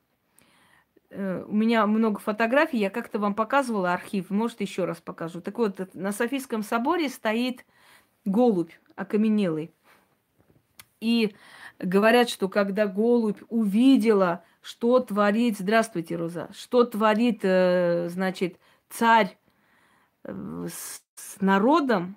[1.10, 5.42] Э, у меня много фотографий, я как-то вам показывала архив, может, еще раз покажу.
[5.42, 7.66] Так вот, на Софийском соборе стоит
[8.24, 9.70] голубь окаменелый.
[11.00, 11.34] И
[11.78, 19.38] Говорят, что когда голубь увидела, что творит, здравствуйте, Роза, что творит, э, значит, царь
[20.24, 21.02] э, с,
[21.40, 22.16] народом,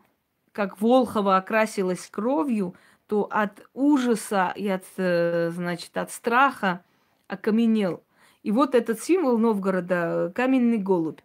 [0.52, 6.84] как Волхова окрасилась кровью, то от ужаса и от, э, значит, от страха
[7.28, 8.04] окаменел.
[8.41, 11.19] И вот этот символ Новгорода, каменный голубь.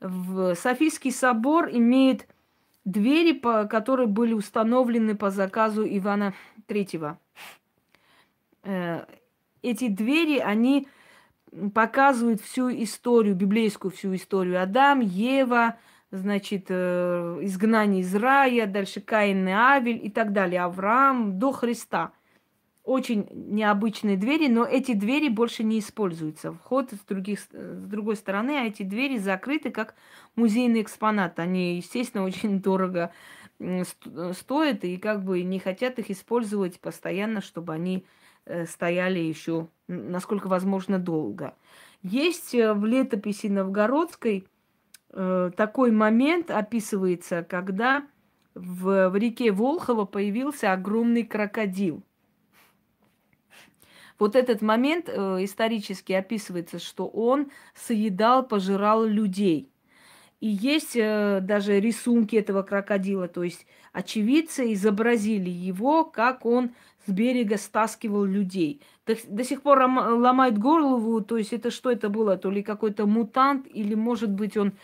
[0.00, 2.28] В Софийский собор имеет
[2.84, 3.32] двери,
[3.66, 6.34] которые были установлены по заказу Ивана
[6.66, 7.18] Третьего.
[8.68, 9.06] Э,
[9.62, 10.86] эти двери, они
[11.74, 14.62] показывают всю историю, библейскую всю историю.
[14.62, 15.78] Адам, Ева,
[16.10, 22.12] значит, э, изгнание из рая, дальше Каин и Авель и так далее, Авраам до Христа.
[22.84, 26.52] Очень необычные двери, но эти двери больше не используются.
[26.52, 29.94] Вход с, других, с другой стороны, а эти двери закрыты как
[30.36, 31.38] музейный экспонат.
[31.38, 33.12] Они, естественно, очень дорого
[34.34, 38.06] стоят и как бы не хотят их использовать постоянно, чтобы они Э,
[38.68, 41.54] стояли еще, насколько возможно, долго.
[42.02, 44.46] Есть э, в летописи новгородской
[45.10, 48.06] э, такой момент описывается, когда
[48.54, 52.02] в, в реке Волхова появился огромный крокодил.
[54.18, 59.70] Вот этот момент э, исторически описывается, что он съедал, пожирал людей.
[60.40, 66.70] И есть э, даже рисунки этого крокодила, то есть очевидцы изобразили его, как он
[67.08, 68.82] с берега стаскивал людей.
[69.06, 73.06] До, до сих пор ломает голову, то есть это что это было, то ли какой-то
[73.06, 74.74] мутант, или, может быть, он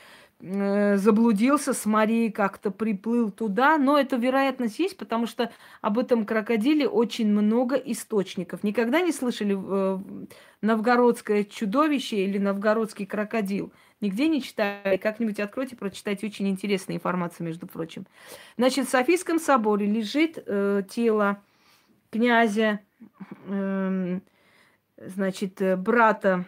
[0.40, 6.24] э, заблудился с морей, как-то приплыл туда, но эта вероятность есть, потому что об этом
[6.24, 8.64] крокодиле очень много источников.
[8.64, 9.98] Никогда не слышали э,
[10.62, 13.70] новгородское чудовище или новгородский крокодил?
[14.00, 14.96] Нигде не читали.
[14.96, 16.26] Как-нибудь откройте, прочитайте.
[16.26, 18.06] Очень интересная информация, между прочим.
[18.56, 21.42] Значит, в Софийском соборе лежит э, тело
[22.14, 22.80] князя,
[23.46, 24.20] э,
[24.98, 26.44] значит, э, брата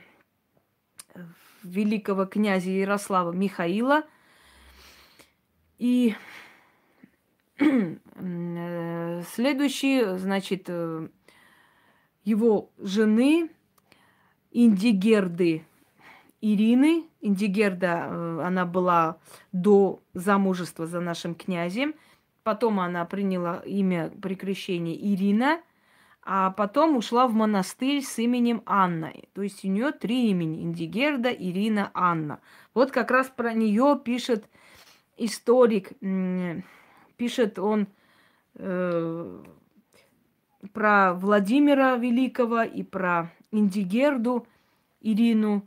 [1.64, 4.04] великого князя Ярослава Михаила.
[5.78, 6.14] И
[7.58, 11.08] э, Следующий, значит, э,
[12.22, 13.50] его жены
[14.52, 15.66] Индигерды
[16.40, 17.08] Ирины.
[17.20, 19.18] Индигерда, она была
[19.50, 21.96] до замужества за нашим князем.
[22.46, 25.60] Потом она приняла имя при крещении Ирина,
[26.22, 29.12] а потом ушла в монастырь с именем Анна.
[29.32, 30.62] То есть у нее три имени.
[30.62, 32.38] Индигерда, Ирина, Анна.
[32.72, 34.48] Вот как раз про нее пишет
[35.16, 35.90] историк,
[37.16, 37.88] пишет он
[38.54, 39.42] э,
[40.72, 44.46] про Владимира Великого и про Индигерду
[45.00, 45.66] Ирину.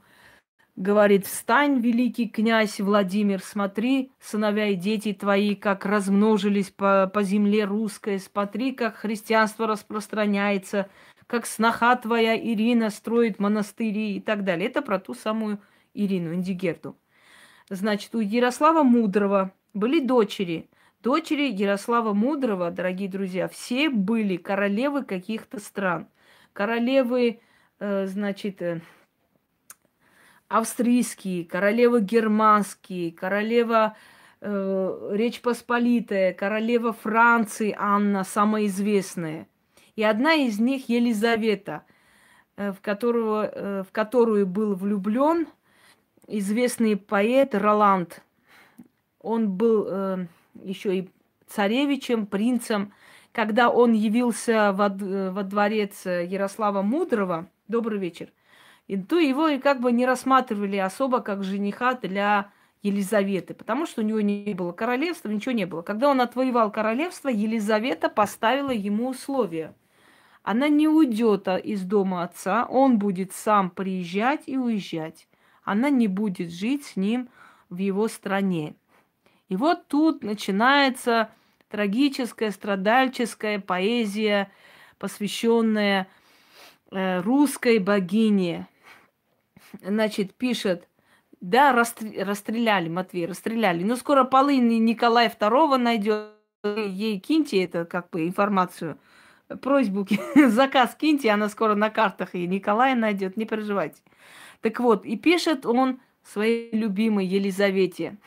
[0.80, 7.66] Говорит, встань, великий князь Владимир, смотри, сыновья и дети твои, как размножились по, по земле
[7.66, 10.90] русской, смотри, как христианство распространяется,
[11.28, 14.70] как сноха твоя Ирина строит монастыри и так далее.
[14.70, 15.60] Это про ту самую
[15.94, 16.96] Ирину Индигерду.
[17.70, 20.70] Значит, у Ярослава Мудрого были дочери.
[21.04, 26.08] Дочери Ярослава Мудрого, дорогие друзья, все были королевы каких-то стран.
[26.54, 27.42] Королевы,
[27.80, 28.80] э, значит, э,
[30.50, 33.96] австрийские, королева германские, королева
[34.42, 39.48] э, Речь Посполитая, королева Франции Анна, самая известная.
[39.96, 41.84] И одна из них Елизавета,
[42.58, 45.48] э, в, которого, э, в которую был влюблен
[46.28, 48.22] известный поэт Роланд.
[49.22, 50.26] Он был э,
[50.64, 51.10] еще и
[51.48, 52.92] царевичем, принцем.
[53.32, 58.30] Когда он явился во, во дворец Ярослава Мудрого, добрый вечер,
[58.90, 62.50] и то его и как бы не рассматривали особо как жениха для
[62.82, 65.84] Елизаветы, потому что у него не было королевства, ничего не было.
[65.84, 69.76] Когда он отвоевал королевство, Елизавета поставила ему условия.
[70.42, 75.28] Она не уйдет из дома отца, он будет сам приезжать и уезжать.
[75.64, 77.30] Она не будет жить с ним
[77.70, 78.74] в его стране.
[79.50, 81.30] И вот тут начинается
[81.70, 84.50] трагическая, страдальческая поэзия,
[84.98, 86.08] посвященная
[86.90, 88.68] э, русской богине
[89.82, 90.88] значит, пишет,
[91.42, 93.84] да, расстреляли, Матвей, расстреляли.
[93.84, 96.34] Но скоро полыни Николая II найдет.
[96.64, 99.00] Ей киньте это, как бы, информацию.
[99.62, 100.06] Просьбу,
[100.36, 104.02] заказ киньте, она скоро на картах и Николая найдет, не переживайте.
[104.62, 108.18] Так вот, и пишет он своей любимой Елизавете.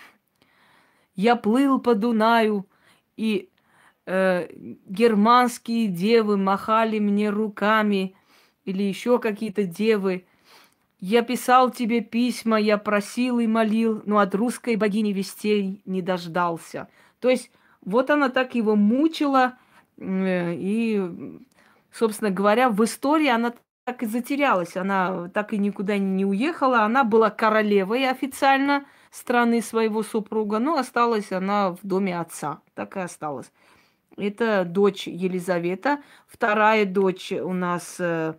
[1.15, 2.67] Я плыл по Дунаю,
[3.17, 3.51] и
[4.07, 4.49] э,
[4.87, 8.17] германские девы махали мне руками,
[8.65, 10.25] или еще какие-то девы.
[11.03, 16.89] Я писал тебе письма, я просил и молил, но от русской богини вестей не дождался.
[17.19, 17.51] То есть
[17.85, 19.59] вот она так его мучила,
[19.99, 21.03] э, и,
[21.91, 24.77] собственно говоря, в истории она так и затерялась.
[24.77, 26.83] Она так и никуда не уехала.
[26.83, 32.61] Она была королевой официально страны своего супруга, но осталась она в доме отца.
[32.75, 33.51] Так и осталась.
[34.17, 36.01] Это дочь Елизавета.
[36.29, 38.35] Вторая дочь у нас э,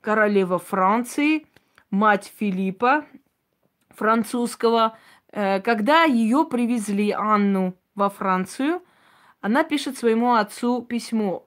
[0.00, 1.48] королева Франции–
[1.94, 3.06] мать Филиппа
[3.90, 4.98] французского,
[5.30, 8.82] э, когда ее привезли, Анну, во Францию,
[9.40, 11.46] она пишет своему отцу письмо.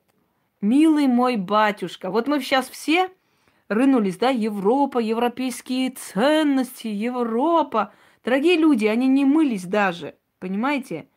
[0.61, 3.09] «Милый мой батюшка, вот мы сейчас все
[3.67, 7.93] рынулись, да, Европа, европейские ценности, Европа.
[8.23, 11.09] Дорогие люди, они не мылись даже, понимаете?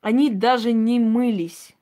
[0.00, 1.76] Они даже не мылись.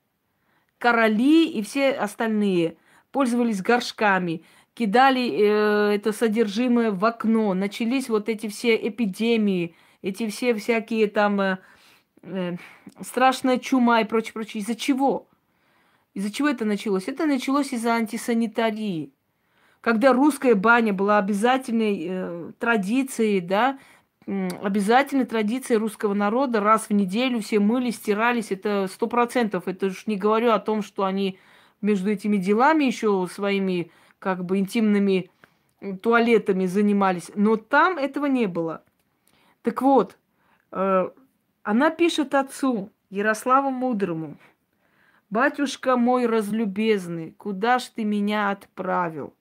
[0.78, 2.76] Короли и все остальные
[3.12, 4.42] пользовались горшками–
[4.76, 11.40] кидали э, это содержимое в окно, начались вот эти все эпидемии, эти все всякие там
[11.40, 11.58] э,
[12.22, 12.56] э,
[13.00, 14.62] страшная чума и прочее, прочее.
[14.62, 15.26] Из-за чего?
[16.12, 17.08] Из-за чего это началось?
[17.08, 19.12] Это началось из-за антисанитарии.
[19.80, 23.78] Когда русская баня была обязательной э, традицией, да,
[24.26, 29.68] обязательной традицией русского народа, раз в неделю все мыли, стирались, это сто процентов.
[29.68, 31.38] Это уж не говорю о том, что они
[31.80, 33.90] между этими делами еще своими
[34.26, 35.30] как бы интимными
[36.02, 38.82] туалетами занимались, но там этого не было.
[39.62, 40.18] Так вот,
[40.72, 41.10] э,
[41.62, 44.36] она пишет отцу, Ярославу Мудрому,
[45.30, 49.32] «Батюшка мой разлюбезный, куда ж ты меня отправил?»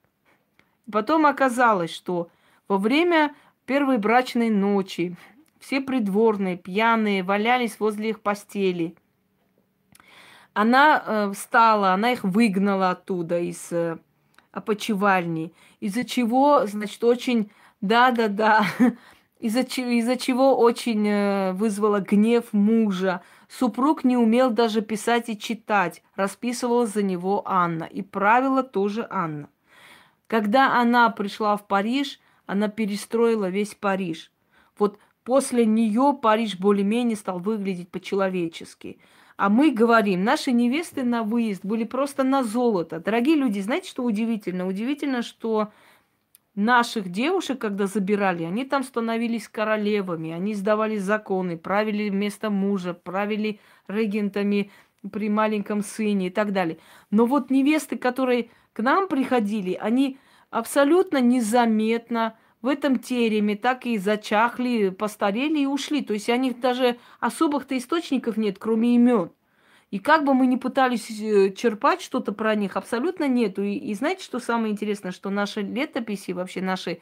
[0.92, 2.30] Потом оказалось, что
[2.68, 5.16] во время первой брачной ночи
[5.58, 8.94] все придворные, пьяные, валялись возле их постели.
[10.54, 13.98] Она э, встала, она их выгнала оттуда из э,
[14.56, 17.50] опочивальни, из-за чего, значит, очень,
[17.80, 18.66] да-да-да,
[19.40, 23.20] из-за из чего очень э, вызвало гнев мужа.
[23.48, 29.48] Супруг не умел даже писать и читать, расписывала за него Анна, и правила тоже Анна.
[30.26, 34.32] Когда она пришла в Париж, она перестроила весь Париж.
[34.78, 39.00] Вот После нее Париж более-менее стал выглядеть по-человечески.
[39.36, 43.00] А мы говорим, наши невесты на выезд были просто на золото.
[43.00, 44.66] Дорогие люди, знаете, что удивительно?
[44.66, 45.72] Удивительно, что
[46.54, 53.60] наших девушек, когда забирали, они там становились королевами, они сдавали законы, правили вместо мужа, правили
[53.88, 54.70] регентами
[55.12, 56.78] при маленьком сыне и так далее.
[57.10, 60.18] Но вот невесты, которые к нам приходили, они
[60.50, 66.02] абсолютно незаметно в этом тереме так и зачахли, постарели и ушли.
[66.02, 69.30] То есть у них даже особых-то источников нет, кроме имен.
[69.90, 73.62] И как бы мы ни пытались э, черпать что-то про них, абсолютно нету.
[73.62, 77.00] И, и знаете, что самое интересное, что наши летописи, вообще наши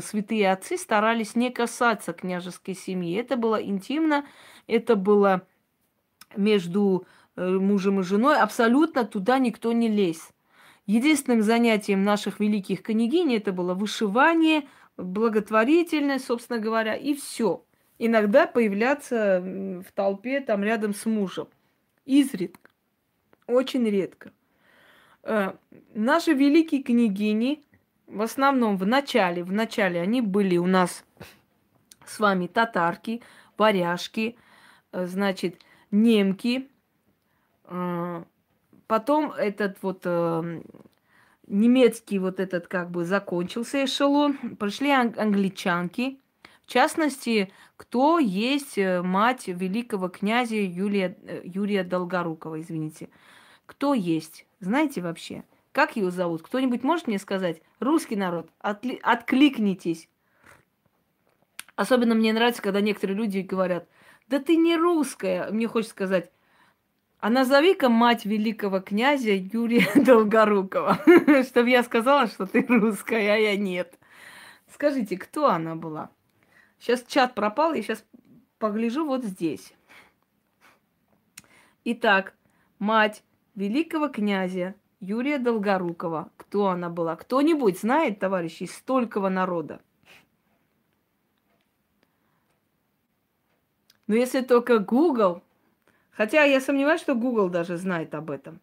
[0.00, 3.16] святые отцы старались не касаться княжеской семьи.
[3.16, 4.26] Это было интимно,
[4.66, 5.46] это было
[6.36, 7.06] между
[7.36, 10.30] э, мужем и женой, абсолютно туда никто не лез.
[10.86, 17.64] Единственным занятием наших великих княгинь это было вышивание, благотворительность, собственно говоря, и все.
[17.98, 21.48] Иногда появляться в толпе там рядом с мужем.
[22.04, 22.70] Изредка.
[23.48, 24.32] Очень редко.
[25.22, 25.54] Э,
[25.94, 27.64] наши великие княгини,
[28.06, 31.04] в основном в начале, в начале они были у нас
[32.04, 33.22] с вами татарки,
[33.58, 34.36] варяжки,
[34.92, 35.60] э, значит,
[35.90, 36.68] немки,
[37.64, 38.24] э,
[38.86, 40.04] потом этот вот
[41.46, 46.18] немецкий вот этот как бы закончился эшелон, пришли англичанки,
[46.66, 53.08] в частности, кто есть э, мать великого князя Юлия, э, Юрия Долгорукова, извините.
[53.66, 54.46] Кто есть?
[54.58, 55.44] Знаете вообще?
[55.70, 56.42] Как ее зовут?
[56.42, 57.62] Кто-нибудь может мне сказать?
[57.78, 60.08] Русский народ, отли- откликнитесь.
[61.76, 63.86] Особенно мне нравится, когда некоторые люди говорят,
[64.26, 65.48] да ты не русская.
[65.52, 66.32] Мне хочется сказать,
[67.18, 70.98] а назови-ка мать великого князя Юрия Долгорукова,
[71.48, 73.98] чтобы я сказала, что ты русская, а я нет.
[74.72, 76.10] Скажите, кто она была?
[76.78, 78.04] Сейчас чат пропал, я сейчас
[78.58, 79.72] погляжу вот здесь.
[81.84, 82.34] Итак,
[82.78, 83.22] мать
[83.54, 86.30] великого князя Юрия Долгорукова.
[86.36, 87.16] Кто она была?
[87.16, 89.80] Кто-нибудь знает, товарищи, из столького народа?
[94.06, 95.42] Но если только Google,
[96.16, 98.60] хотя я сомневаюсь, что Google даже знает об этом.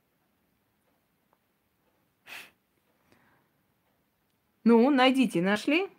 [4.63, 5.89] Ну, найдите, нашли?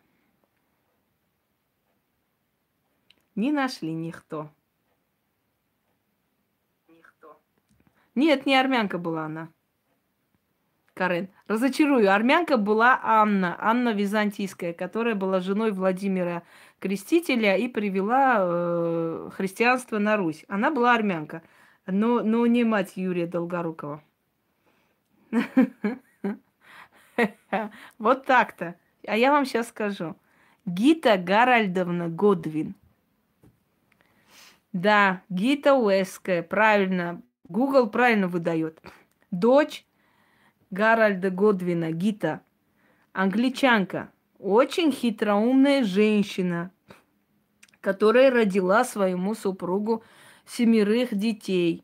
[3.34, 4.50] Не нашли никто.
[6.88, 7.40] Никто.
[8.14, 9.50] Нет, не армянка была она.
[10.94, 11.28] Карен.
[11.48, 12.12] Разочарую.
[12.12, 13.56] Армянка была Анна.
[13.60, 16.44] Анна Византийская, которая была женой Владимира
[16.78, 20.44] Крестителя и привела э, христианство на Русь.
[20.48, 21.42] Она была армянка,
[21.86, 24.02] но, но не мать Юрия Долгорукова.
[27.98, 28.74] Вот так-то.
[29.06, 30.16] А я вам сейчас скажу.
[30.66, 32.74] Гита Гаральдовна Годвин–
[34.74, 37.22] да, Гита Уэская, правильно.
[37.48, 38.82] Google правильно выдает.
[39.30, 39.86] Дочь
[40.72, 42.40] Гарольда Годвина, Гита,
[43.12, 44.10] англичанка,
[44.44, 46.70] очень хитроумная женщина,
[47.80, 50.04] которая родила своему супругу
[50.46, 51.82] семерых детей.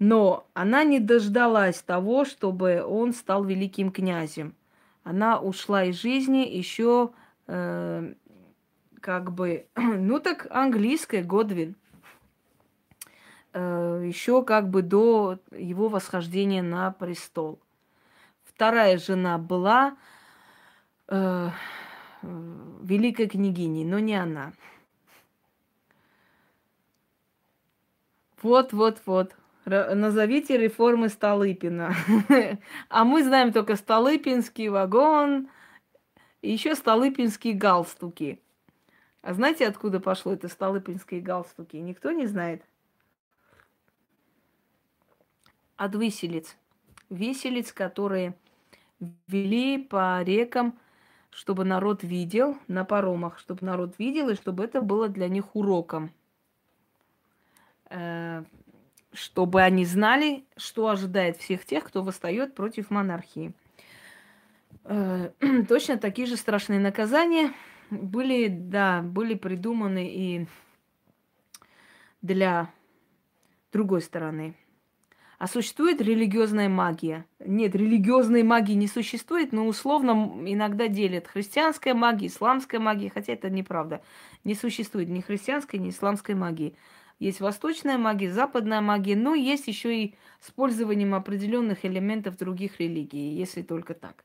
[0.00, 4.56] Но она не дождалась того, чтобы он стал великим князем.
[5.04, 7.12] Она ушла из жизни еще
[7.46, 8.14] э,
[9.00, 11.76] как бы, ну так английская, Годвин.
[13.52, 17.60] Э, еще как бы до его восхождения на престол.
[18.42, 19.96] Вторая жена была
[21.08, 21.50] э,
[22.22, 24.52] великой княгиней, но не она.
[28.42, 29.36] Вот, вот, вот.
[29.64, 31.94] Назовите реформы Столыпина.
[32.88, 35.48] А мы знаем только Столыпинский вагон
[36.40, 38.40] и еще Столыпинские галстуки.
[39.22, 41.76] А знаете, откуда пошло это Столыпинские галстуки?
[41.76, 42.64] Никто не знает
[45.76, 46.56] от виселиц.
[47.08, 48.34] Виселиц, которые
[49.26, 50.78] вели по рекам,
[51.32, 56.12] чтобы народ видел, на паромах, чтобы народ видел, и чтобы это было для них уроком.
[57.88, 58.44] Э,
[59.12, 63.54] чтобы они знали, что ожидает всех тех, кто восстает против монархии.
[64.84, 65.30] Э,
[65.68, 67.52] точно такие же страшные наказания
[67.90, 70.46] были, да, были придуманы и
[72.20, 72.70] для
[73.72, 74.54] другой стороны.
[75.42, 77.26] А существует религиозная магия?
[77.44, 83.50] Нет, религиозной магии не существует, но условно иногда делят христианская магия, исламская магия, хотя это
[83.50, 84.02] неправда.
[84.44, 86.76] Не существует ни христианской, ни исламской магии.
[87.18, 93.62] Есть восточная магия, западная магия, но есть еще и использованием определенных элементов других религий, если
[93.62, 94.22] только так.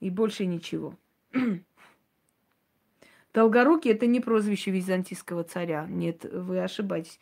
[0.00, 0.94] И больше ничего.
[3.34, 5.86] Долгорукий это не прозвище византийского царя.
[5.86, 7.20] Нет, вы ошибаетесь.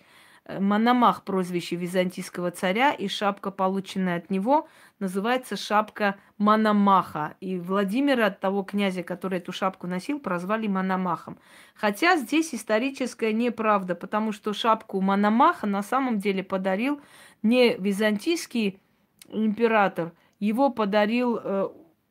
[0.48, 4.66] Мономах прозвище византийского царя, и шапка, полученная от него,
[4.98, 7.36] называется шапка Мономаха.
[7.40, 11.38] И Владимира, того князя, который эту шапку носил, прозвали Мономахом.
[11.74, 17.00] Хотя здесь историческая неправда, потому что шапку Мономаха на самом деле подарил
[17.42, 18.80] не византийский
[19.28, 21.68] император, его подарил э,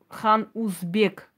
[0.10, 1.30] хан Узбек–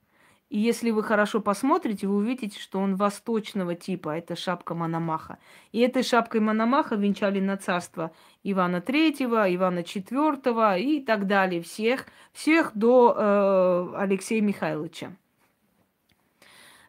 [0.50, 4.18] и если вы хорошо посмотрите, вы увидите, что он восточного типа.
[4.18, 5.38] Это шапка Мономаха.
[5.70, 8.10] И этой шапкой Мономаха венчали на царство
[8.42, 11.62] Ивана Третьего, Ивана Четвертого и так далее.
[11.62, 15.12] Всех, всех до э, Алексея Михайловича.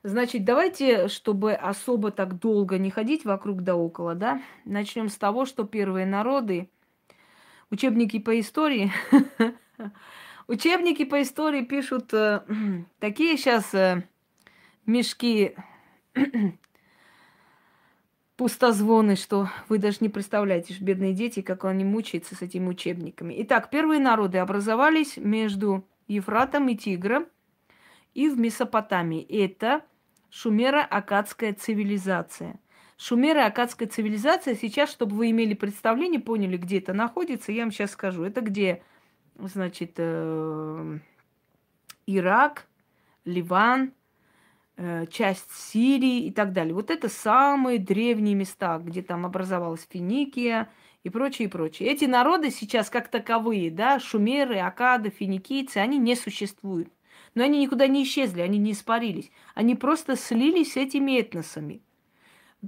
[0.02, 5.46] Значит, давайте, чтобы особо так долго не ходить вокруг да около, да, начнем с того,
[5.46, 6.68] что первые народы,
[7.70, 8.92] учебники по истории
[10.52, 12.42] Учебники по истории пишут э,
[13.00, 14.04] такие сейчас э,
[14.86, 15.56] мешки
[18.36, 23.34] пустозвоны, что вы даже не представляете, бедные дети, как они мучаются с этими учебниками.
[23.44, 27.28] Итак, первые народы образовались между Ефратом и Тигром
[28.14, 29.24] и в Месопотамии.
[29.24, 29.86] Это
[30.32, 32.60] шумеро-акадская цивилизация.
[32.98, 38.26] Шумеро-акадская цивилизация сейчас, чтобы вы имели представление, поняли, где это находится, я вам сейчас скажу.
[38.26, 38.84] Это где
[39.38, 41.00] значит, э,
[42.08, 42.68] Ирак,
[43.26, 43.94] Ливан,
[44.78, 46.74] э, часть Сирии и так далее.
[46.74, 50.70] Вот это самые древние места, где там образовалась Финикия
[51.04, 51.90] и прочее, и прочее.
[51.90, 56.92] Эти народы сейчас как таковые, да, шумеры, акады, финикийцы, они не существуют.
[57.34, 59.32] Но они никуда не исчезли, они не испарились.
[59.56, 61.82] Они просто слились с этими этносами.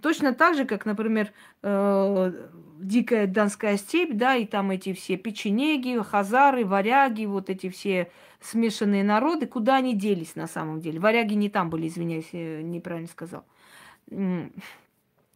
[0.02, 1.32] Точно так же, как, например,
[1.62, 2.32] э,
[2.80, 8.10] дикая Донская степь, да, и там эти все печенеги, хазары, варяги, вот эти все
[8.42, 11.00] смешанные народы, куда они делись на самом деле?
[11.00, 13.46] Варяги не там были, извиняюсь, неправильно сказал.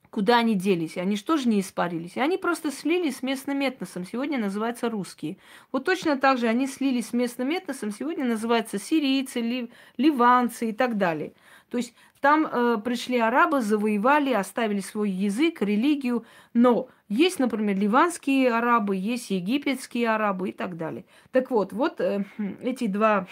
[0.10, 0.98] Куда они делись?
[0.98, 2.18] Они же не испарились?
[2.18, 5.38] Они просто слились с местным этносом, сегодня называются русские.
[5.72, 10.74] Вот точно так же они слились с местным этносом, сегодня называются сирийцы, лив, ливанцы и
[10.74, 11.34] так далее.
[11.70, 16.26] То есть там э, пришли арабы, завоевали, оставили свой язык, религию.
[16.54, 21.06] Но есть, например, ливанские арабы, есть египетские арабы и так далее.
[21.32, 22.26] Так вот, вот э,
[22.62, 23.28] эти два,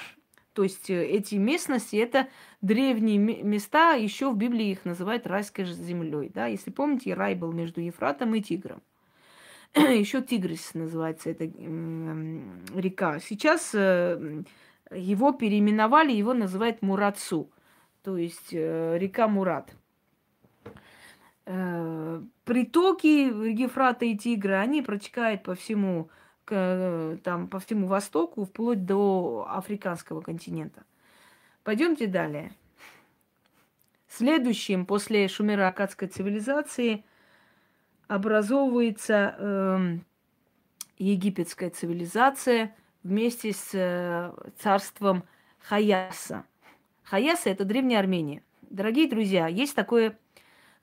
[0.55, 2.27] то есть э, эти местности, это
[2.61, 6.31] древние места, еще в Библии их называют райской землей.
[6.33, 6.47] Да?
[6.47, 8.81] Если помните, рай был между Ефратом и Тигром.
[9.75, 13.19] еще Тигрис называется эта река.
[13.19, 14.43] Сейчас э,
[14.91, 17.51] его переименовали, его называют Мурацу
[18.05, 19.75] то есть э, река Мурат.
[21.43, 26.09] Притоки Ефрата и Тигра, они протекают по всему,
[26.45, 30.83] к, там, по всему Востоку, вплоть до африканского континента.
[31.63, 32.53] Пойдемте далее.
[34.07, 37.03] Следующим после шумеро-акадской цивилизации
[38.07, 39.97] образовывается э,
[40.99, 42.73] египетская цивилизация
[43.03, 45.23] вместе с э, царством
[45.59, 46.45] Хаяса–
[47.05, 48.41] Хаяса– это древняя Армения.
[48.63, 50.17] Дорогие друзья, есть такое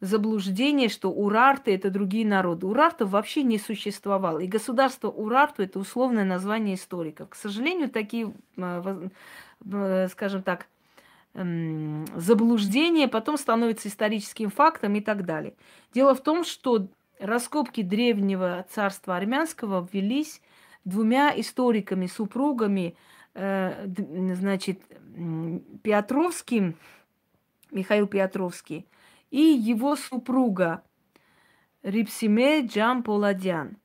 [0.02, 2.66] заблуждение, что урарты– это другие народы.
[2.66, 4.40] Урартов вообще не существовало.
[4.40, 7.30] И государство Урарту– это условное название историков.
[7.30, 10.66] К сожалению, такие, э, скажем так,
[11.32, 15.54] эм, заблуждения потом становятся историческим фактом и так далее.
[15.94, 16.88] Дело в том, что
[17.18, 20.42] раскопки древнего царства армянского велись
[20.84, 22.96] двумя историками, супругами–
[23.34, 23.86] Э,
[24.34, 24.82] значит,
[25.82, 26.76] Петровский,
[27.70, 28.86] Михаил Петровский,
[29.32, 30.84] и его супруга
[31.82, 33.78] Рипсиме Джам Поладян.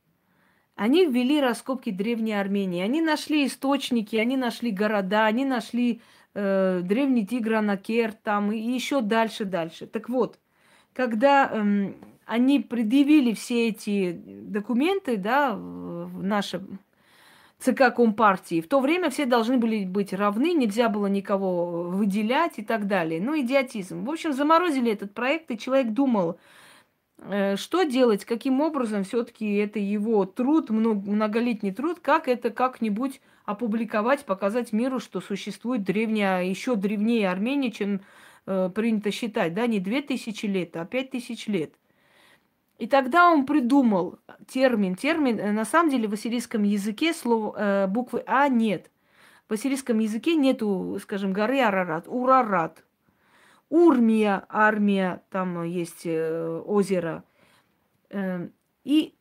[0.75, 2.83] Они ввели раскопки Древней Армении.
[2.83, 6.01] Они нашли источники, они нашли города, они нашли
[6.35, 9.87] э, древний Тигранакер там и еще дальше, дальше.
[9.87, 10.37] Так вот,
[10.93, 11.93] когда э,
[12.25, 16.61] они предъявили все эти документы, да, в наше
[17.59, 18.61] ЦК Компартии.
[18.61, 23.19] В то время все должны были быть равны, нельзя было никого выделять и так далее.
[23.19, 24.05] Ну, идиотизм.
[24.05, 26.39] В общем, заморозили этот проект, и человек думал,
[27.19, 34.25] э, что делать, каким образом все-таки это его труд, многолетний труд, как это как-нибудь опубликовать,
[34.25, 38.01] показать миру, что существует древняя, еще древнее Армения, чем
[38.45, 41.73] э, принято считать, да, не две тысячи лет, а пять тысяч лет–
[42.77, 44.95] и тогда он придумал термин.
[44.95, 48.91] Термин, э, на самом деле, в ассирийском языке слова, э, буквы А нет.
[49.49, 52.83] В ассирийском языке нету, скажем, горы Арарат, Урарат.
[53.69, 57.23] Урмия, армия, там есть э, озеро.
[58.85, 59.13] И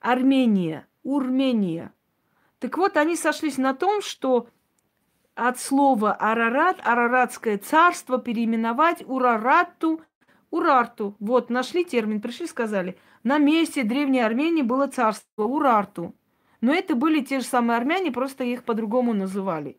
[0.00, 1.92] Армения, Урмения.
[2.60, 4.48] Так вот, они сошлись на том, что
[5.34, 10.00] от слова Арарат, Араратское царство, переименовать Урарату,
[10.56, 11.16] Урарту.
[11.20, 12.96] Вот, нашли термин, пришли, сказали.
[13.22, 16.14] На месте Древней Армении было царство Урарту.
[16.60, 19.76] Но это были те же самые армяне, просто их по-другому называли.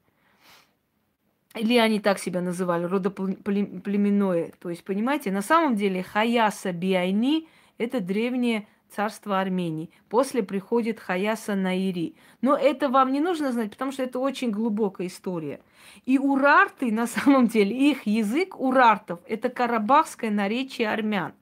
[1.56, 4.54] Или они так себя называли, родоплеменное.
[4.60, 7.48] То есть, понимаете, на самом деле Хаяса Биайни–
[7.78, 9.90] это древнее царство Армении.
[10.10, 12.16] После приходит Хаяса Наири.
[12.42, 15.62] Но это вам не нужно знать, потому что это очень глубокая история.
[16.06, 21.34] И урарты, на самом деле, их язык урартов– это карабахское наречие армян.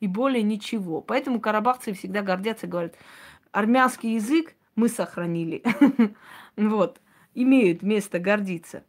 [0.00, 1.00] И более ничего.
[1.00, 2.94] Поэтому карабахцы всегда гордятся и говорят,
[3.52, 5.62] армянский язык мы сохранили.
[6.56, 7.00] Вот.
[7.34, 8.82] Имеют место гордиться.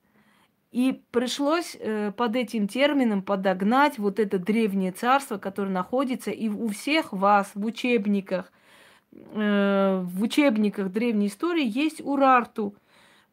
[0.71, 6.69] И пришлось э, под этим термином подогнать вот это древнее царство, которое находится и у
[6.69, 8.53] всех вас в учебниках,
[9.11, 12.75] э, в учебниках древней истории есть Урарту.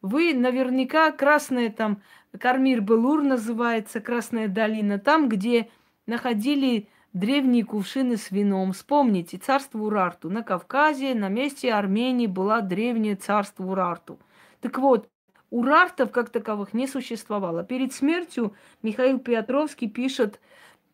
[0.01, 2.01] Вы наверняка красная там,
[2.37, 5.69] Кармир-Белур называется, Красная долина, там, где
[6.05, 8.73] находили древние кувшины с вином.
[8.73, 10.29] Вспомните, царство Урарту.
[10.29, 14.19] На Кавказе, на месте Армении была древнее царство Урарту.
[14.61, 15.09] Так вот,
[15.49, 17.63] урартов как таковых не существовало.
[17.63, 20.39] Перед смертью Михаил Петровский пишет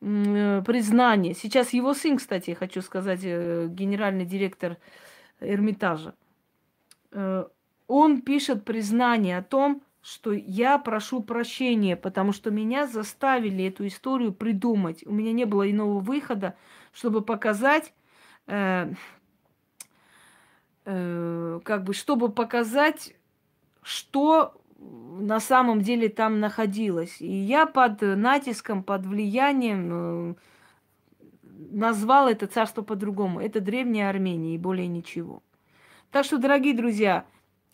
[0.01, 1.33] э, признание.
[1.33, 4.77] Сейчас его сын, кстати, хочу сказать, э, генеральный директор
[5.39, 6.15] Эрмитажа.
[7.11, 7.45] Э,
[7.87, 14.33] он пишет признание о том, что я прошу прощения, потому что меня заставили эту историю
[14.33, 15.03] придумать.
[15.07, 16.55] У меня не было иного выхода,
[16.93, 17.91] чтобы показать,
[18.45, 18.93] э,
[20.85, 23.15] э, как бы, чтобы показать
[23.85, 27.21] что на самом деле там находилось.
[27.21, 29.89] И я под натиском, под влиянием
[30.31, 30.35] э,
[31.69, 33.39] назвал это царство по-другому.
[33.39, 35.43] Это древняя Армения и более ничего.
[36.09, 37.25] Так что, дорогие друзья,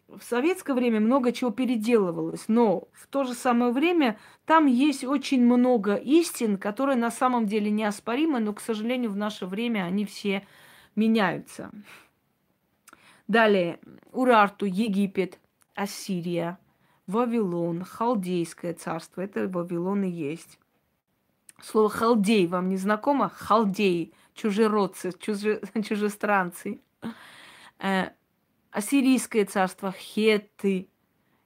[0.09, 5.45] в советское время много чего переделывалось, но в то же самое время там есть очень
[5.45, 10.45] много истин, которые на самом деле неоспоримы, но, к сожалению, в наше время они все
[10.97, 11.71] меняются.
[13.29, 13.79] Далее,
[14.11, 15.39] Урарту, Египет–
[15.81, 16.59] Ассирия,
[17.07, 19.21] Вавилон, Халдейское царство.
[19.21, 20.59] Это Вавилон и есть.
[21.59, 23.29] Слово халдей вам не знакомо?
[23.29, 26.81] Халдей, чужеродцы, чуже, чужестранцы.
[27.79, 28.09] Э,
[28.69, 30.87] Ассирийское царство, хеты.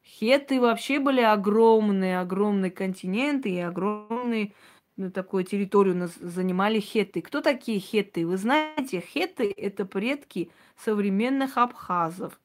[0.03, 4.53] Хеты вообще были огромные, огромные континенты и огромные
[4.97, 7.21] ну, такую территорию занимали хеты.
[7.21, 8.27] Кто такие хеты?
[8.27, 12.39] Вы знаете, хеты– это предки современных абхазов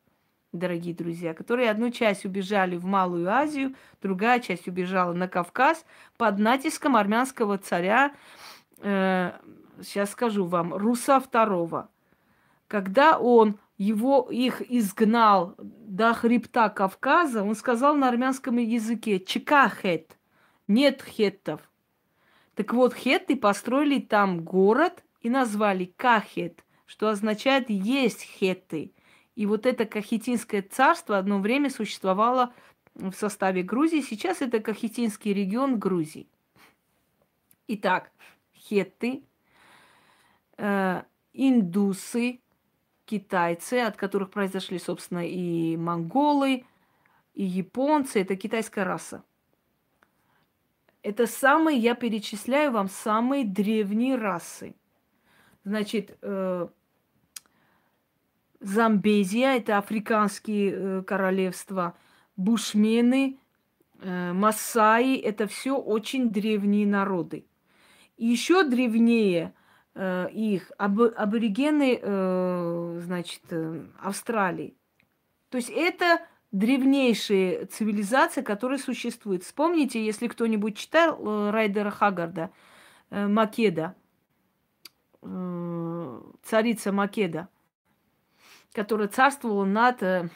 [0.53, 5.85] дорогие друзья, которые одну часть убежали в Малую Азию, другая часть убежала на Кавказ
[6.17, 8.15] под натиском армянского царя,
[8.79, 9.33] э,
[9.83, 11.87] сейчас скажу вам, Руса II.
[12.67, 20.17] Когда он его, их изгнал до хребта Кавказа, он сказал на армянском языке «чекахет»,
[20.69, 21.61] нет хеттов.
[22.55, 28.93] Так вот, хетты построили там город и назвали Кахет, что означает «есть хетты».
[29.41, 32.53] И вот это Кахетинское царство одно время существовало
[32.95, 34.03] в составе Грузии.
[34.03, 36.29] Сейчас это Кахетинский регион Грузии.
[37.67, 38.13] Итак,
[38.55, 39.23] хетты,
[40.59, 42.41] э, индусы,
[43.07, 46.67] китайцы, от которых произошли, собственно, и монголы,
[47.33, 48.21] и японцы.
[48.21, 49.25] Это китайская раса.
[51.03, 54.75] Это самые, я перечисляю вам, самые древние расы.
[55.65, 56.69] Значит, э,
[58.61, 61.97] Замбезия, это африканские э, королевства,
[62.37, 63.39] бушмены,
[64.01, 67.47] э, массаи, это все очень древние народы.
[68.19, 69.55] Еще древнее
[69.95, 73.43] э, их аб, аборигены, значит,
[73.99, 74.77] Австралии.
[75.49, 76.21] То есть это
[76.53, 79.43] древнейшие цивилизации, которые существуют.
[79.43, 82.51] Вспомните, если кто-нибудь читал Райдера Хагарда,
[83.11, 83.95] Македа,
[86.43, 87.49] царица Македа–
[88.73, 90.29] которая царствовала над э,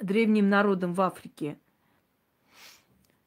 [0.00, 1.58] древним народом в Африке.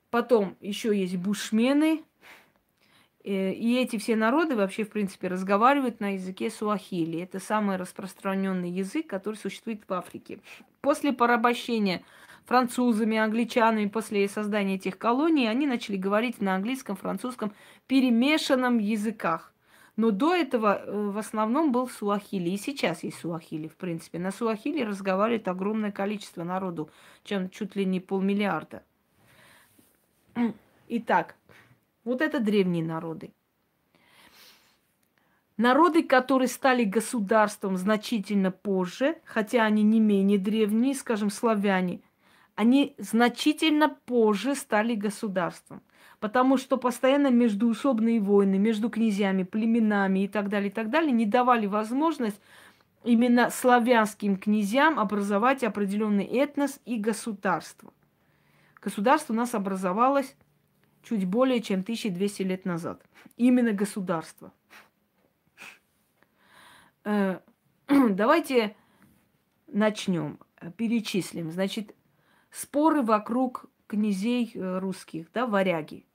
[0.09, 2.03] Потом еще есть бушмены.
[3.23, 7.19] Э, и эти все народы вообще, в принципе, разговаривают на языке суахили.
[7.19, 10.39] Это самый распространенный язык, который существует в Африке.
[10.81, 12.03] После порабощения
[12.45, 17.53] французами, англичанами, после создания этих колоний, они начали говорить на английском, французском,
[17.87, 19.52] перемешанном языках.
[19.95, 22.49] Но до этого э, в основном был суахили.
[22.49, 24.17] И сейчас есть суахили, в принципе.
[24.17, 26.89] На суахили разговаривает огромное количество народу,
[27.23, 28.83] чем чуть ли не полмиллиарда.
[30.87, 31.35] Итак,
[32.03, 33.31] вот это древние народы.
[35.57, 42.01] Народы, которые стали государством значительно позже, хотя они не менее древние, скажем, славяне,
[42.55, 45.81] они значительно позже стали государством.
[46.19, 51.25] Потому что постоянно междуусобные войны между князьями, племенами и так далее, и так далее не
[51.25, 52.39] давали возможность
[53.03, 57.91] именно славянским князьям образовать определенный этнос и государство.
[58.81, 60.35] Государство у нас образовалось
[61.03, 63.03] чуть более чем 1200 лет назад.
[63.35, 64.53] Именно государство.
[67.03, 67.39] Э,
[67.87, 68.75] давайте
[69.67, 70.39] начнем,
[70.77, 71.51] перечислим.
[71.51, 71.93] Значит,
[72.53, 76.05] споры вокруг князей э, русских, да, варяги.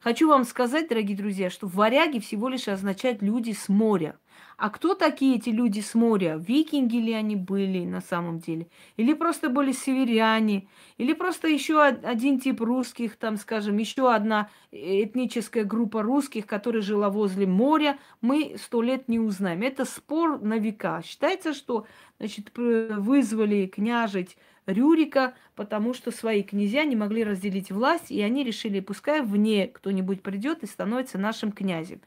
[0.00, 4.18] Хочу вам сказать, дорогие друзья, что варяги всего лишь означают люди с моря.
[4.56, 6.38] А кто такие эти люди с моря?
[6.38, 8.68] Викинги ли они были на самом деле?
[8.96, 10.68] Или просто были северяне?
[10.96, 17.10] Или просто еще один тип русских, там, скажем, еще одна этническая группа русских, которая жила
[17.10, 19.60] возле моря, мы сто лет не узнаем.
[19.60, 21.02] Это спор на века.
[21.04, 21.86] Считается, что
[22.18, 28.80] значит, вызвали княжить Рюрика, потому что свои князья не могли разделить власть, и они решили,
[28.80, 32.00] пускай вне кто-нибудь придет и становится нашим князем.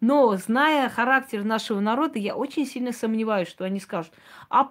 [0.00, 4.12] Но, зная характер нашего народа, я очень сильно сомневаюсь, что они скажут,
[4.48, 4.68] а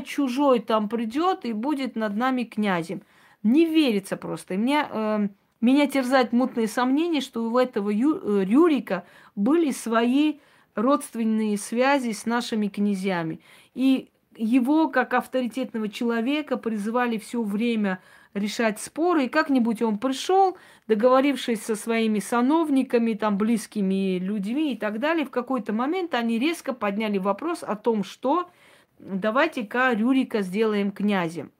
[0.00, 3.02] чужой там придет и будет над нами князем.
[3.42, 4.54] Не верится просто.
[4.54, 5.28] И мне, э,
[5.60, 10.38] меня терзают мутные сомнения, что у этого Ю, э, Рюрика были свои
[10.74, 13.40] родственные связи с нашими князьями.
[13.74, 14.10] И
[14.40, 18.00] его, как авторитетного человека, призывали все время
[18.32, 24.98] решать споры, и как-нибудь он пришел, договорившись со своими сановниками, там, близкими людьми и так
[24.98, 28.50] далее, в какой-то момент они резко подняли вопрос о том, что
[28.98, 31.52] давайте-ка Рюрика сделаем князем.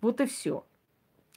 [0.00, 0.64] Вот и все.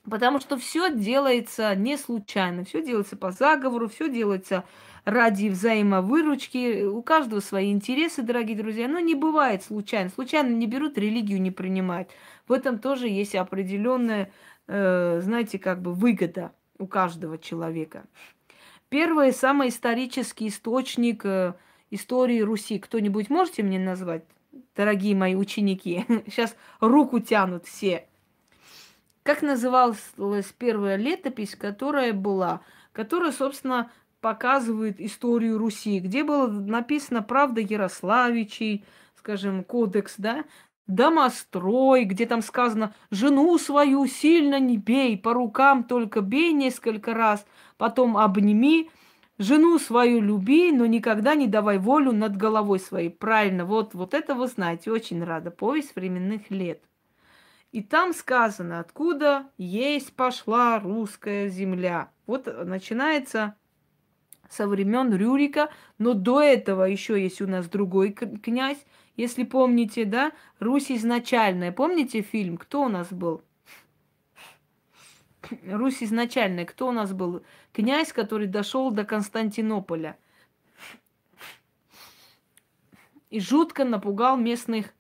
[0.10, 4.64] Потому что все делается не случайно, все делается по заговору, все делается
[5.06, 6.84] ради взаимовыручки.
[6.84, 8.88] У каждого свои интересы, дорогие друзья.
[8.88, 10.10] Но не бывает случайно.
[10.10, 12.10] Случайно не берут, религию не принимают.
[12.48, 14.32] В этом тоже есть определенная,
[14.68, 18.06] э, знаете, как бы выгода у каждого человека.
[18.90, 21.54] Первый, самый исторический источник э,
[21.92, 22.80] истории Руси.
[22.80, 24.24] Кто-нибудь можете мне назвать,
[24.76, 26.06] дорогие мои ученики?
[26.26, 28.06] Сейчас руку тянут все.
[29.24, 30.02] Как называлась
[30.58, 32.62] первая летопись, которая была?
[32.94, 33.92] Которая, собственно,
[34.22, 40.46] показывает историю Руси, где было написано «Правда Ярославичей», скажем, кодекс, да,
[40.88, 47.46] домострой, где там сказано «жену свою сильно не бей, по рукам только бей несколько раз,
[47.78, 48.90] потом обними,
[49.38, 53.10] жену свою люби, но никогда не давай волю над головой своей».
[53.10, 56.82] Правильно, вот, вот это вы знаете, очень рада, повесть временных лет.
[57.72, 62.10] И там сказано, откуда есть пошла русская земля.
[62.26, 63.56] Вот начинается
[64.50, 68.84] со времен Рюрика, но до этого еще есть у нас другой князь,
[69.16, 71.72] если помните, да, Русь изначальная.
[71.72, 72.58] Помните фильм?
[72.58, 73.44] Кто у нас был?
[75.66, 76.66] Русь изначальная.
[76.66, 77.44] Кто у нас был?
[77.74, 80.18] Князь, который дошел до Константинополя.
[83.30, 84.94] И жутко напугал местных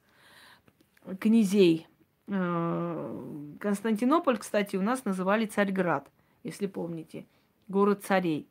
[1.19, 1.87] князей.
[2.27, 6.11] Э, Константинополь, кстати, у нас называли Царьград,
[6.43, 7.25] если помните.
[7.67, 8.47] Город царей.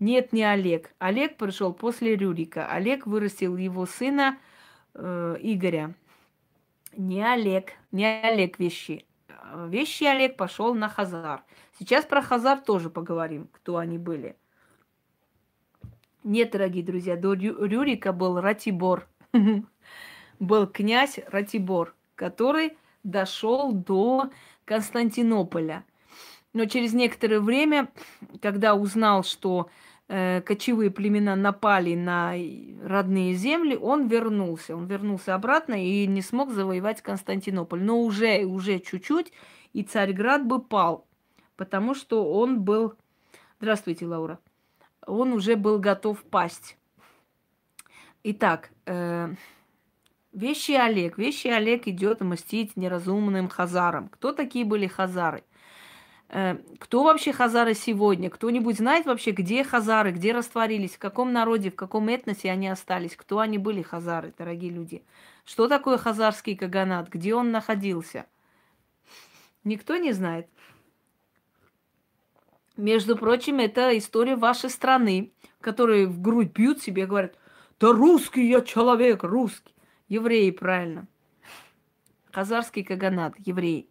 [0.00, 0.94] Нет, не Олег.
[0.98, 2.66] Олег пришел после Рюрика.
[2.70, 4.38] Олег вырастил его сына
[4.94, 5.94] э, Игоря.
[6.96, 9.04] Не Олег, не Олег вещи.
[9.66, 11.42] Вещи Олег пошел на Хазар.
[11.78, 14.36] Сейчас про Хазар тоже поговорим, кто они были.
[16.22, 19.08] Нет, дорогие друзья, до Рюрика был Ратибор.
[20.40, 24.30] Был князь Ратибор, который дошел до
[24.64, 25.84] Константинополя.
[26.52, 27.88] Но через некоторое время,
[28.40, 32.34] когда узнал, что э, кочевые племена напали на
[32.82, 34.74] родные земли, он вернулся.
[34.74, 37.82] Он вернулся обратно и не смог завоевать Константинополь.
[37.82, 39.32] Но уже, уже чуть-чуть,
[39.74, 41.06] и Царьград бы пал,
[41.56, 42.94] потому что он был...
[43.60, 44.38] Здравствуйте, Лаура.
[45.06, 46.78] Он уже был готов пасть.
[48.22, 49.34] Итак, э,
[50.32, 51.18] Вещи Олег.
[51.18, 54.08] Вещи Олег идет мстить неразумным хазарам.
[54.08, 55.42] Кто такие были хазары?
[56.30, 58.28] Э, кто вообще хазары сегодня?
[58.28, 63.16] Кто-нибудь знает вообще, где хазары, где растворились, в каком народе, в каком этносе они остались?
[63.16, 65.04] Кто они были, хазары, дорогие люди?
[65.44, 67.08] Что такое хазарский каганат?
[67.08, 68.26] Где он находился?
[69.64, 70.48] Никто не знает.
[72.76, 77.34] Между прочим, это история вашей страны, которые в грудь бьют себе и говорят,
[77.80, 79.74] да русский я человек, русский.
[80.08, 81.06] Евреи, правильно.
[82.30, 83.88] Хазарский каганат, евреи.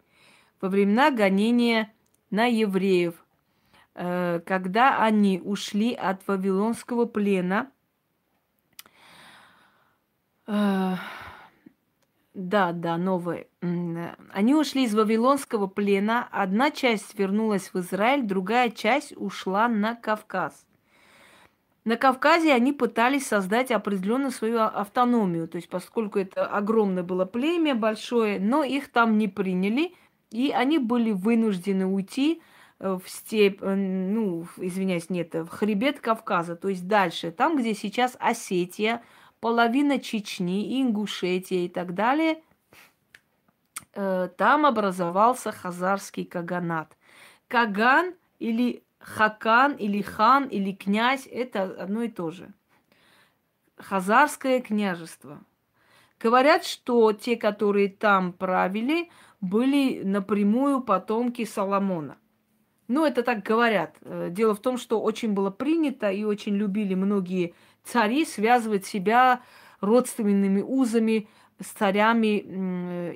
[0.60, 1.92] Во времена гонения
[2.30, 3.14] на евреев,
[3.94, 7.70] э, когда они ушли от вавилонского плена,
[10.46, 10.96] э,
[12.34, 13.48] Да, да, новые.
[13.60, 16.28] Они ушли из Вавилонского плена.
[16.30, 20.64] Одна часть вернулась в Израиль, другая часть ушла на Кавказ.
[21.84, 27.74] На Кавказе они пытались создать определенную свою автономию, то есть поскольку это огромное было племя
[27.74, 29.94] большое, но их там не приняли,
[30.30, 32.42] и они были вынуждены уйти
[32.78, 37.74] э, в степь, э, ну, извиняюсь, нет, в хребет Кавказа, то есть дальше, там, где
[37.74, 39.02] сейчас Осетия,
[39.40, 42.42] половина Чечни, Ингушетия и так далее,
[43.94, 46.96] э, там образовался хазарский каганат.
[47.48, 52.52] Каган или хакан или хан или князь– это одно и то же.
[53.76, 55.40] Хазарское княжество.
[56.20, 59.08] Говорят, что те, которые там правили,
[59.40, 62.18] были напрямую потомки Соломона.
[62.88, 63.96] Ну, это так говорят.
[64.00, 69.42] Э, дело в том, что очень было принято и очень любили многие цари связывать себя
[69.80, 71.28] родственными узами
[71.60, 72.38] с царями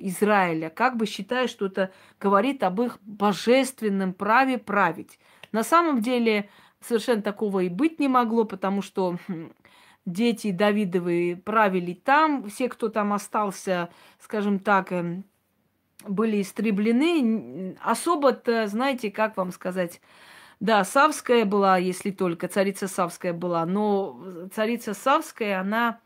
[0.08, 5.18] Израиля, как бы считая, что это говорит об их божественном праве править.
[5.52, 6.48] На самом деле
[6.80, 9.52] совершенно такого и быть не могло, потому что хм,
[10.06, 15.24] дети Давидовы правили там, все, кто там остался, скажем так, эм,
[16.06, 17.76] были истреблены.
[17.82, 20.00] Особо-то, знаете, как вам сказать,
[20.60, 26.00] да, Савская была, если только, царица Савская была, но царица Савская, она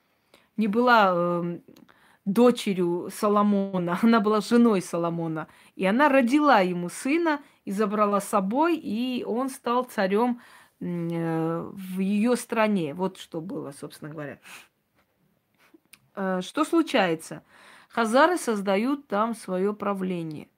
[0.56, 1.58] не была э,
[2.24, 5.48] дочерью Соломона, она была женой Соломона.
[5.74, 10.40] И она родила ему сына и забрала с собой, и он стал царем
[10.80, 12.94] э, в ее стране.
[12.94, 14.38] Вот что было, собственно говоря.
[16.14, 17.42] Э, что случается?
[17.96, 20.48] Хазары создают там свое правление.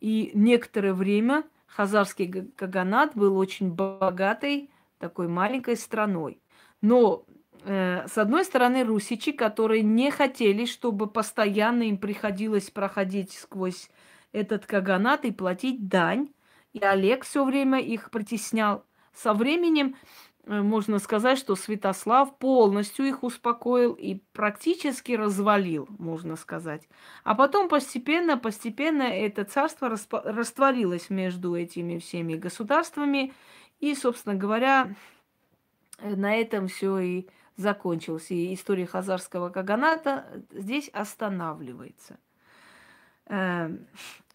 [0.00, 4.68] И некоторое время хазарский каганат был очень богатой
[4.98, 6.42] такой маленькой страной.
[6.80, 7.24] Но
[7.64, 13.88] Э, с одной стороны, русичи, которые не хотели, чтобы постоянно им приходилось проходить сквозь
[14.32, 16.28] этот каганат и платить дань.
[16.72, 18.84] И Олег все время их притеснял.
[19.14, 19.96] Со временем
[20.46, 26.88] можно сказать, что Святослав полностью их успокоил и практически развалил, можно сказать.
[27.22, 33.32] А потом постепенно, постепенно это царство растворилось между этими всеми государствами.
[33.78, 34.94] И, собственно говоря,
[35.98, 42.18] э, на этом все и закончился, и история хазарского каганата здесь останавливается.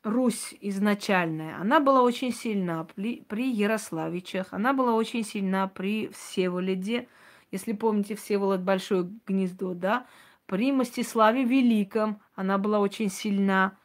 [0.04, 7.08] Русь изначальная, она была очень сильна при, при Ярославичах, она была очень сильна при Всеволоде,
[7.52, 10.06] если помните, Всеволод Большое Гнездо, да,
[10.46, 13.78] при Мстиславе Великом она была очень сильна.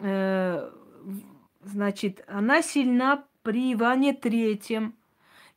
[0.00, 0.70] Э,
[1.62, 4.94] значит, она сильна при Иване Третьем.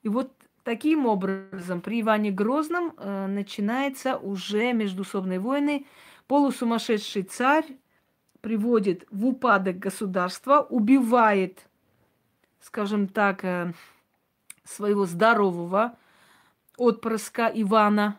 [0.04, 0.32] И вот
[0.68, 5.86] Таким образом, при Иване Грозном э, начинается уже междусобные войны.
[6.28, 7.64] Полусумасшедший царь
[8.48, 11.68] приводит в упадок государства, убивает,
[12.62, 13.74] скажем так, э,
[14.64, 15.98] своего здорового
[16.78, 18.18] отпрыска Ивана.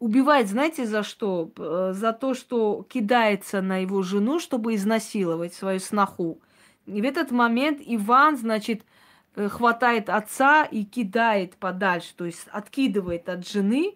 [0.00, 1.52] Убивает, знаете, за что?
[1.56, 6.40] Э, за то, что кидается на его жену, чтобы изнасиловать свою сноху.
[6.86, 8.82] И в этот момент Иван, значит,
[9.34, 13.94] Э, хватает отца и кидает подальше, то есть откидывает от жены.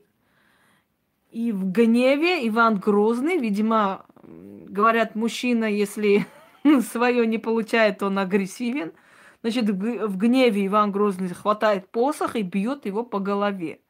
[1.31, 6.27] И в гневе Иван Грозный, видимо, говорят, мужчина, если
[6.93, 8.93] свое не получает, он агрессивен.
[9.43, 13.81] Значит, в гневе Иван Грозный хватает посох и бьет его по голове.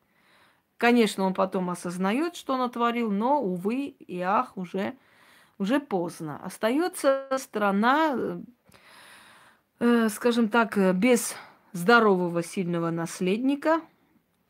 [0.76, 4.94] Конечно, он потом осознает, что он натворил, но, увы и ах, уже,
[5.58, 6.38] уже поздно.
[6.44, 8.40] Остается страна э,
[9.78, 11.34] Э, скажем так, э, без
[11.72, 13.82] здорового сильного наследника.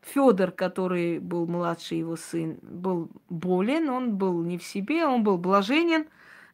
[0.06, 5.36] Федор, который был младший его сын, был болен, он был не в себе, он был
[5.36, 6.06] блаженен.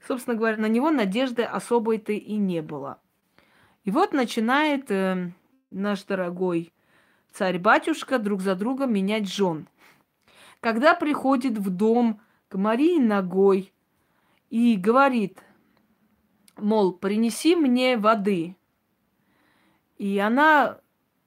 [0.07, 2.99] Собственно говоря, на него надежды особой-то и не было.
[3.85, 5.31] И вот начинает э,
[5.71, 6.73] наш дорогой
[7.33, 9.69] царь-батюшка друг за другом менять жен.
[10.61, 13.73] Когда приходит в дом к Марии ногой
[14.49, 15.43] и говорит,
[16.57, 18.57] мол, принеси мне воды,
[19.99, 20.79] и она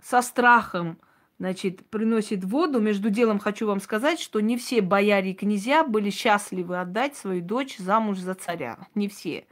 [0.01, 0.97] со страхом,
[1.39, 2.79] значит, приносит воду.
[2.79, 7.41] Между делом хочу вам сказать, что не все бояре и князья были счастливы отдать свою
[7.41, 8.87] дочь замуж за царя.
[8.95, 9.45] Не все.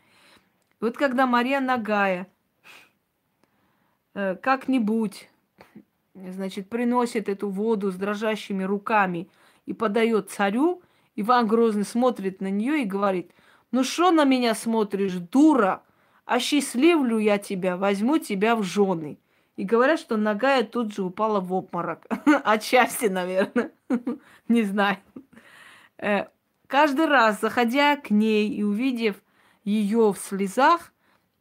[0.80, 2.28] Вот когда Мария Нагая
[4.14, 5.30] э, как-нибудь,
[6.14, 9.30] значит, приносит эту воду с дрожащими руками
[9.66, 10.82] и подает царю,
[11.16, 13.32] Иван Грозный смотрит на нее и говорит,
[13.72, 15.84] ну что на меня смотришь, дура?
[16.26, 19.18] осчастливлю я тебя, возьму тебя в жены.
[19.56, 22.06] И говорят, что Нагая тут же упала в обморок.
[22.44, 23.72] От счастья, наверное.
[24.48, 24.98] Не знаю.
[25.98, 26.26] Э,
[26.68, 29.16] каждый раз, заходя к ней и увидев
[29.64, 30.92] ее в слезах,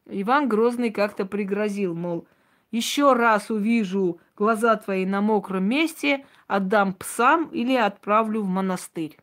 [0.05, 2.27] Иван Грозный как-то пригрозил, мол,
[2.71, 9.17] еще раз увижу глаза твои на мокром месте, отдам псам или отправлю в монастырь.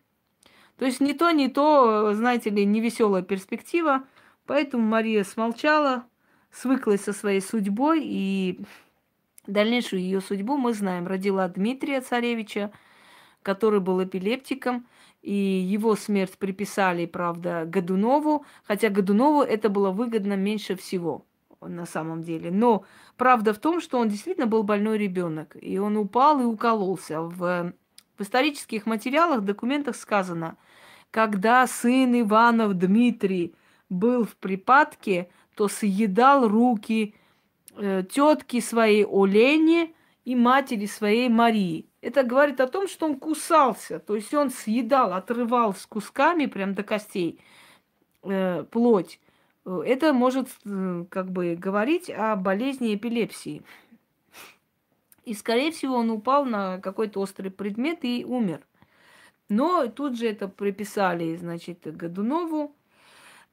[0.79, 4.05] То есть не то, не то, знаете ли, невеселая перспектива.
[4.47, 6.05] Поэтому Мария смолчала,
[6.53, 8.61] свыклась со своей судьбой, и
[9.47, 11.07] дальнейшую ее судьбу мы знаем.
[11.07, 12.73] Родила Дмитрия Царевича,
[13.43, 14.87] который был эпилептиком,
[15.23, 21.25] и его смерть приписали, правда, Годунову, хотя Годунову это было выгодно меньше всего
[21.61, 22.51] на самом деле.
[22.51, 22.85] Но
[23.17, 27.21] правда в том, что он действительно был больной ребенок, и он упал и укололся.
[27.21, 27.73] В,
[28.17, 30.57] в исторических материалах, документах сказано,
[31.11, 33.55] когда сын Иванов Дмитрий
[33.91, 35.29] был в припадке,
[35.61, 37.15] то съедал руки
[37.77, 39.93] э, тетки своей Олене
[40.25, 41.85] и матери своей Марии.
[42.01, 46.73] Это говорит о том, что он кусался, то есть он съедал, отрывал с кусками прям
[46.73, 47.41] до костей
[48.23, 49.21] э, плоть.
[49.67, 53.61] Это может э, как бы говорить о болезни эпилепсии.
[55.27, 58.63] И, скорее всего, он упал на какой-то острый предмет и умер.
[59.51, 62.75] Но тут же это приписали, значит, Годунову.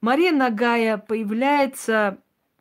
[0.01, 2.17] Мария Нагая появляется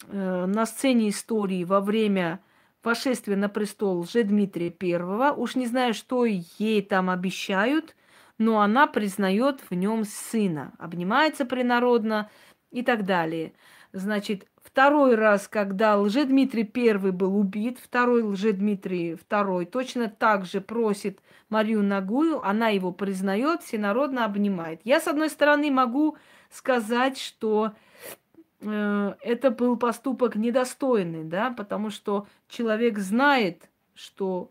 [0.08, 2.40] э, на сцене истории во время
[2.82, 5.32] восшествия на престол лже Дмитрия I.
[5.32, 7.94] Уж не знаю, что ей там обещают,
[8.38, 12.30] но она признает в нем сына, обнимается принародно
[12.70, 13.52] и так далее.
[13.92, 21.20] Значит, второй раз, когда Лжедмитрий I был убит, второй Лжедмитрий II точно так же просит
[21.48, 24.80] Марию Нагую, она его признает, всенародно обнимает.
[24.84, 26.16] Я, с одной стороны, могу
[26.56, 27.72] сказать, что
[28.60, 34.50] э, это был поступок недостойный, да, потому что человек знает, что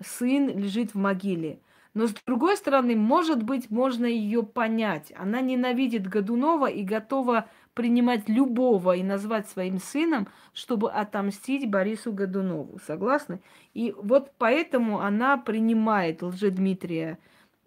[0.00, 1.60] сын лежит в могиле.
[1.94, 5.12] Но с другой стороны, может быть, можно ее понять.
[5.14, 12.78] Она ненавидит Годунова и готова принимать любого и назвать своим сыном, чтобы отомстить Борису Годунову.
[12.86, 13.40] Согласны?
[13.74, 17.18] И вот поэтому она принимает Лжедмитрия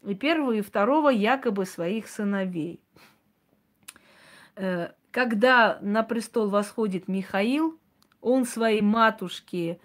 [0.03, 2.79] и первого, и второго якобы своих сыновей.
[4.56, 7.80] Э, когда на престол восходит Михаил,
[8.22, 9.80] он своей матушке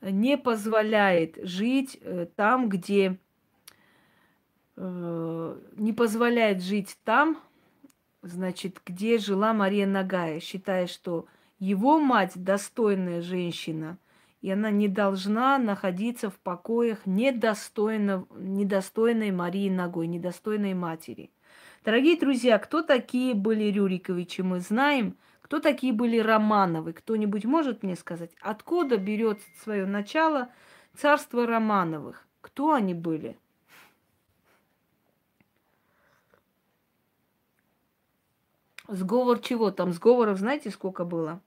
[0.00, 3.18] не позволяет жить э, там, где
[4.76, 7.38] э, не позволяет жить там,
[8.22, 11.26] значит, где жила Мария Нагая, считая, что
[11.58, 13.98] его мать достойная женщина,
[14.42, 21.30] и она не должна находиться в покоях недостойно, недостойной Марии Ногой, недостойной матери.
[21.86, 25.16] Дорогие друзья, кто такие были Рюриковичи, мы знаем.
[25.40, 26.92] Кто такие были Романовы?
[26.92, 30.50] Кто-нибудь может мне сказать, откуда берет свое начало
[30.96, 32.26] царство Романовых?
[32.40, 33.38] Кто они были?
[38.88, 39.70] Сговор чего?
[39.70, 41.40] Там сговоров знаете, сколько было?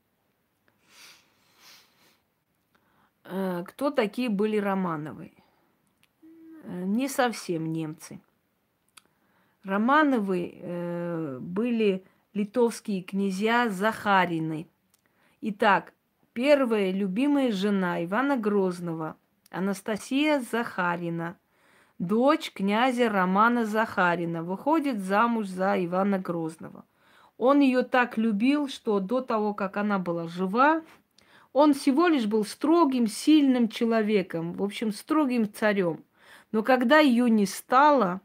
[3.25, 5.33] Э, кто такие были Романовы?
[6.63, 8.21] Э, не совсем немцы.
[9.63, 14.69] Романовы э, были литовские князья Захарины.
[15.41, 15.93] Итак,
[16.33, 19.17] первая любимая жена Ивана Грозного,
[19.51, 21.37] Анастасия Захарина,
[21.97, 26.85] дочь князя Романа Захарина, выходит замуж за Ивана Грозного.
[27.37, 30.83] Он ее так любил, что до того, как она была жива,
[31.51, 36.03] он всего лишь был строгим, сильным человеком, в общем, строгим царем.
[36.51, 38.21] Но когда ее не стало,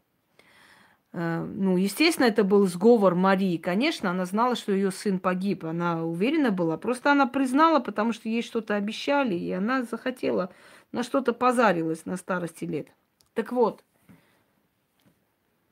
[1.15, 3.57] ну, естественно, это был сговор Марии.
[3.57, 5.65] Конечно, она знала, что ее сын погиб.
[5.65, 6.77] Она уверена была.
[6.77, 10.53] Просто она признала, потому что ей что-то обещали, и она захотела,
[10.91, 12.89] на что-то позарилась на старости лет.
[13.35, 13.85] Так вот,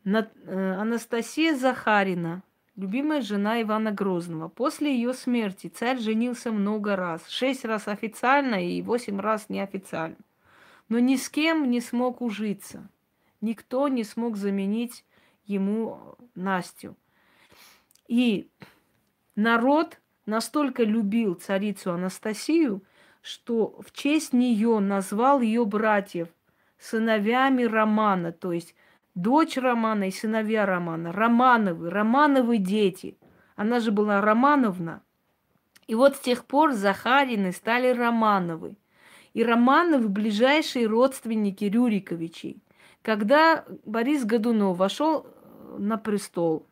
[0.04, 2.42] э, Анастасия Захарина
[2.76, 4.48] любимая жена Ивана Грозного.
[4.48, 7.28] После ее смерти царь женился много раз.
[7.28, 10.16] Шесть раз официально и восемь раз неофициально.
[10.88, 12.88] Но ни с кем не смог ужиться.
[13.40, 15.04] Никто не смог заменить
[15.44, 16.96] ему Настю.
[18.08, 18.50] И
[19.36, 22.82] народ настолько любил царицу Анастасию,
[23.22, 26.28] что в честь нее назвал ее братьев
[26.78, 28.74] сыновьями Романа, то есть
[29.14, 33.16] дочь Романа и сыновья Романа, Романовы, Романовы дети.
[33.54, 35.02] Она же была Романовна.
[35.86, 38.76] И вот с тех пор Захарины стали Романовы.
[39.34, 42.62] И Романовы ближайшие родственники Рюриковичей.
[43.02, 45.26] Когда Борис Годунов вошел
[45.76, 46.66] на престол,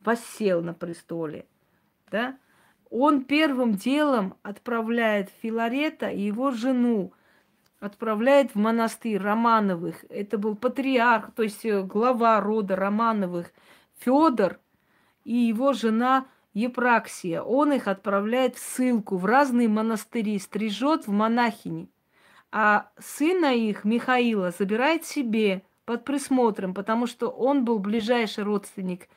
[0.00, 1.46] воссел на престоле,
[2.10, 2.36] да,
[2.90, 7.12] он первым делом отправляет Филарета и его жену
[7.78, 10.04] отправляет в монастырь Романовых.
[10.10, 13.52] Это был патриарх, то есть э, глава рода Романовых
[13.98, 14.58] Федор
[15.24, 17.40] и его жена Епраксия.
[17.40, 21.88] Он их отправляет в ссылку в разные монастыри, стрижет в монахини.
[22.52, 29.08] А сына их, Михаила, забирает себе под присмотром, потому что он был ближайший родственник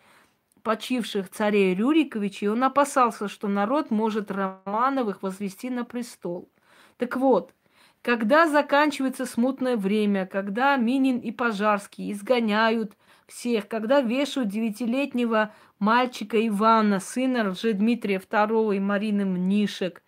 [0.62, 6.50] почивших царей Рюриковичей, и он опасался, что народ может Романовых возвести на престол.
[6.98, 7.54] Так вот,
[8.02, 17.00] когда заканчивается смутное время, когда Минин и Пожарский изгоняют всех, когда вешают девятилетнего мальчика Ивана,
[17.00, 20.02] сына Лжедмитрия II и Марины Мнишек,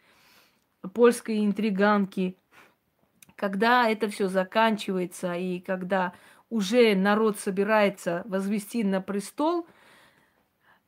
[0.94, 2.38] польской интриганки,
[3.36, 6.14] когда это все заканчивается и когда
[6.50, 9.68] уже народ собирается возвести на престол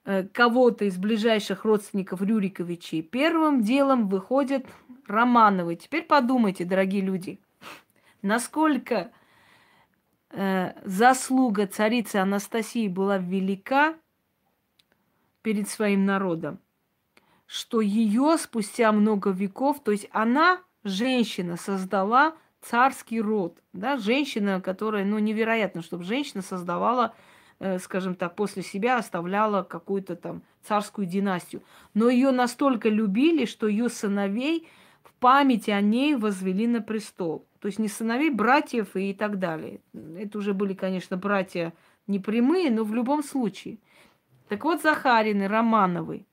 [0.06, 4.66] э, кого-то из ближайших родственников Рюриковичей, первым делом выходят
[5.08, 5.76] Романовы.
[5.76, 7.39] Теперь подумайте, дорогие люди,
[8.22, 9.12] насколько
[10.30, 13.95] э, заслуга царицы Анастасии была велика
[15.41, 16.60] перед своим народом,
[17.45, 25.06] что ее спустя много веков, то есть она, женщина, создала царский род, да, женщина, которая,
[25.06, 27.14] ну, невероятно, чтобы женщина создавала,
[27.60, 31.62] э, скажем так, после себя оставляла какую-то там царскую династию.
[31.94, 34.68] Но ее настолько любили, что ее сыновей
[35.04, 37.46] в памяти о ней возвели на престол.
[37.60, 39.82] То есть не сыновей, братьев и так далее.
[40.18, 41.74] Это уже были, конечно, братья
[42.06, 43.80] непрямые, но в любом случае.
[44.48, 46.26] Так вот, Захарины, Романовы,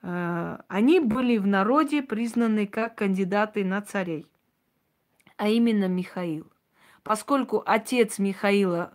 [0.00, 4.26] они были в народе признаны как кандидаты на царей
[5.38, 6.52] а именно Михаил.
[7.02, 8.92] Поскольку отец Михаила,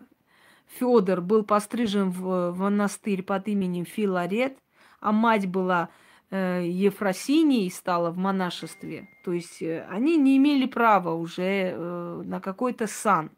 [0.67, 4.57] Федор, был пострижен в, монастырь под именем Филарет,
[4.99, 5.89] а мать была
[6.29, 12.39] э, Ефросинией, стала в монашестве, то есть э, они не имели права уже э, на
[12.39, 13.31] какой-то сан.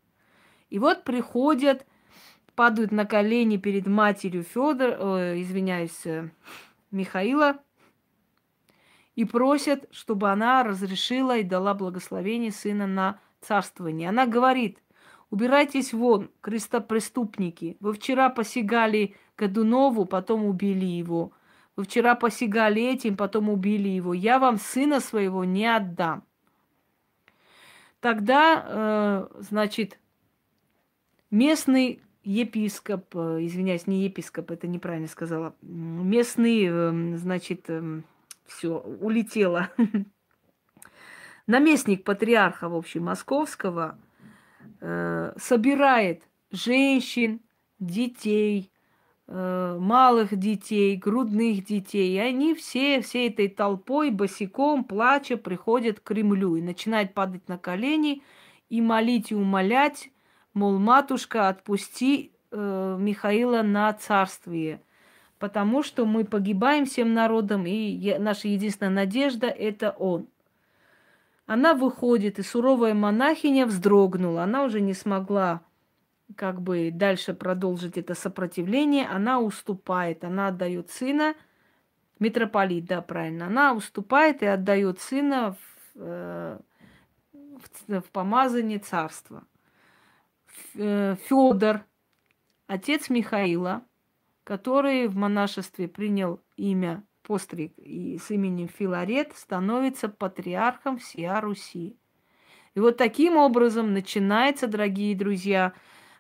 [0.69, 1.85] И вот приходят,
[2.55, 6.29] падают на колени перед матерью Федор, э, извиняюсь, э,
[6.95, 7.59] Михаила,
[9.15, 14.09] и просят, чтобы она разрешила и дала благословение сына на царствование.
[14.09, 14.79] Она говорит,
[15.29, 17.77] убирайтесь вон, крестопреступники.
[17.79, 21.31] Вы вчера посягали Годунову, потом убили его.
[21.75, 24.13] Вы вчера посягали этим, потом убили его.
[24.13, 26.23] Я вам сына своего не отдам.
[27.99, 29.99] Тогда, э, значит,
[31.31, 38.01] местный епископ, э, извиняюсь, не епископ, это неправильно сказала, местный, э, значит, э,
[38.45, 39.69] все, улетело.
[41.47, 43.99] Наместник патриарха, в общем, московского
[44.81, 47.41] э, собирает женщин,
[47.79, 48.71] детей,
[49.27, 52.15] э, малых детей, грудных детей.
[52.15, 57.57] И они все, всей этой толпой, босиком, плача, приходят к Кремлю и начинают падать на
[57.57, 58.23] колени
[58.69, 60.09] и молить и умолять,
[60.55, 64.81] мол, матушка, отпусти э, Михаила на царствие–
[65.39, 70.27] потому что мы погибаем всем народом, и наша единственная надежда– это он.
[71.45, 74.43] Она выходит, и суровая монахиня вздрогнула.
[74.43, 75.61] Она уже не смогла
[76.35, 79.07] как бы дальше продолжить это сопротивление.
[79.07, 81.35] Она уступает, она отдает сына,
[82.17, 86.59] митрополит, да, правильно, она уступает и отдает сына в, э,
[87.33, 89.43] в, в помазание царства.
[90.75, 91.85] Э, Федор,
[92.67, 93.83] отец Михаила–
[94.45, 101.97] который в монашестве принял имя постриг и с именем Филарет, становится патриархом всея Руси.
[102.75, 105.73] И вот таким образом начинается, дорогие друзья,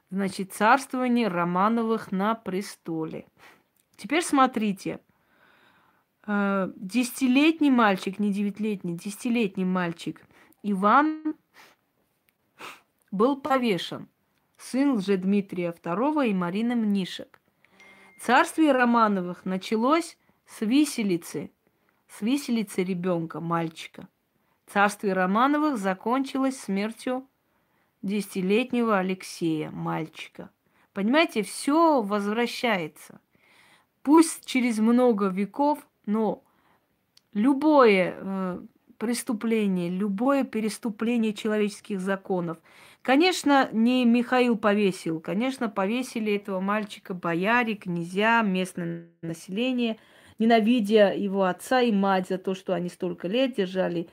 [0.09, 3.27] значит, царствование Романовых на престоле.
[3.95, 4.99] Теперь смотрите.
[6.25, 10.25] Э, десятилетний мальчик, не девятилетний, десятилетний мальчик
[10.63, 11.35] Иван
[13.11, 14.07] был повешен.
[14.71, 17.39] Сын лжедмитрия II и Марины Мнишек.
[18.19, 21.51] Царствие Романовых началось с виселицы,
[22.07, 24.07] с виселицы ребенка, мальчика.
[24.65, 27.27] Царствие Романовых закончилось смертью
[28.01, 30.49] десятилетнего Алексея, мальчика.
[30.93, 33.21] Понимаете, все возвращается.
[34.01, 36.43] Пусть через много веков, но
[37.33, 38.61] любое э,
[38.97, 42.57] преступление, любое переступление человеческих законов–
[43.05, 49.97] Конечно, не Михаил повесил, конечно, повесили этого мальчика бояре, князья, местное население,
[50.39, 54.09] ненавидя его отца и мать за то, что они столько лет держали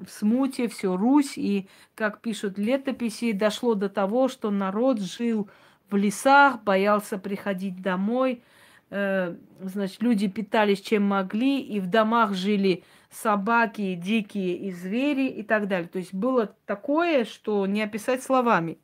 [0.00, 5.50] в смуте всю Русь, и, как пишут летописи, дошло до того, что народ жил
[5.90, 8.42] в лесах, боялся приходить домой,
[8.88, 12.82] э, значит, люди питались чем могли, и в домах жили
[13.12, 15.88] собаки, дикие и звери и так далее.
[15.88, 18.78] То есть было такое, что не описать словами.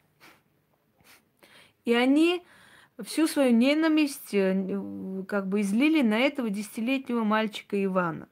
[1.84, 2.42] И они
[3.02, 8.28] всю свою ненависть э, как бы излили на этого десятилетнего мальчика Ивана,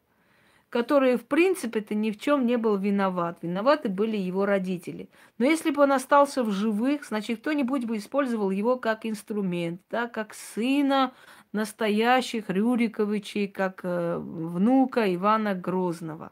[0.76, 3.38] который, в принципе-то, ни в чем не был виноват.
[3.40, 5.08] Виноваты были его родители.
[5.38, 10.06] Но если бы он остался в живых, значит, кто-нибудь бы использовал его как инструмент, да,
[10.06, 11.14] как сына
[11.52, 16.30] настоящих Рюриковичей, как э, внука Ивана Грозного.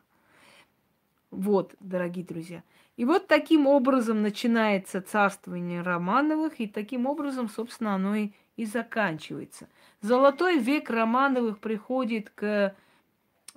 [1.31, 2.63] Вот, дорогие друзья.
[2.99, 9.71] И вот таким образом начинается царствование Романовых, и таким образом, собственно, оно и, и заканчивается.
[10.03, 12.77] Золотой век Романовых приходит к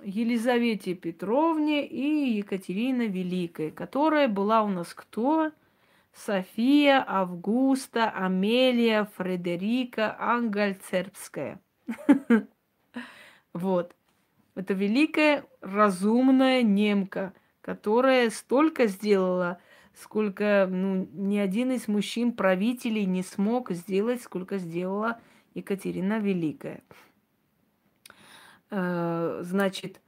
[0.02, 5.50] Елизавете Петровне и Екатерина Великой, которая была у нас кто?
[6.14, 11.60] София, Августа, Амелия, Фредерика, Ангальцербская.
[13.54, 13.94] Вот.
[14.54, 19.58] Это великая разумная немка, которая столько сделала,
[19.94, 25.20] сколько ну, ни один из мужчин-правителей не смог сделать, сколько сделала
[25.54, 26.82] Екатерина Великая.
[28.70, 30.00] Э, значит,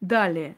[0.00, 0.56] далее.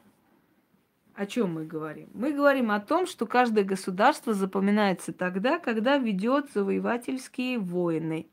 [1.15, 2.09] О чем мы говорим?
[2.13, 8.27] Мы говорим о том, что каждое государство запоминается тогда, когда ведет завоевательские войны.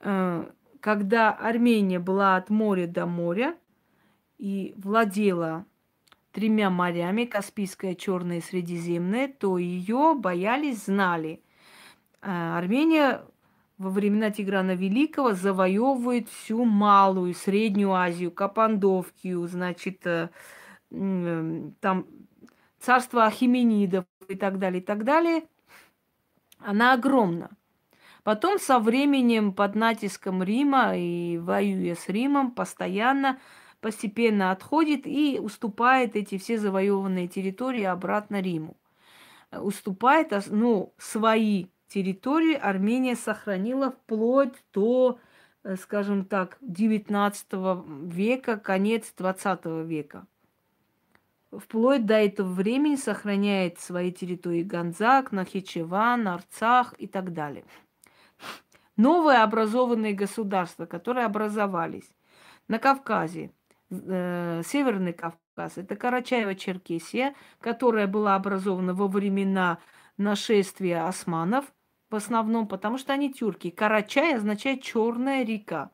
[0.00, 0.50] Э,
[0.80, 3.56] когда Армения была от моря до моря
[4.38, 5.66] и владела
[6.32, 11.42] тремя морями, Каспийское, Черное и Средиземное, то ее боялись, знали.
[12.22, 13.22] Э, Армения
[13.78, 20.04] во времена Тиграна Великого завоевывает всю Малую, Среднюю Азию, Капандовкию, значит,
[20.90, 22.06] Эм, там
[22.80, 25.44] царство Ахименидов и так далее, и так далее,
[26.58, 27.50] она огромна.
[28.24, 33.38] Потом со временем под натиском Рима и воюя с Римом постоянно,
[33.80, 38.76] постепенно отходит и уступает эти все завоеванные территории обратно Риму.
[39.52, 45.18] Уступает, ну, свои территории Армения сохранила вплоть до,
[45.64, 50.26] э, скажем так, 19 века, конец 20 века
[51.52, 57.64] вплоть до этого времени сохраняет свои территории Ганзак, Нахичеван, Арцах и так далее.
[58.96, 62.10] Новые образованные государства, которые образовались
[62.66, 63.52] на Кавказе,
[63.90, 69.78] э, Северный Кавказ, это Карачаево-Черкесия, которая была образована во времена
[70.16, 71.64] нашествия османов,
[72.10, 73.70] в основном потому, что они тюрки.
[73.70, 75.90] Карачай означает черная река.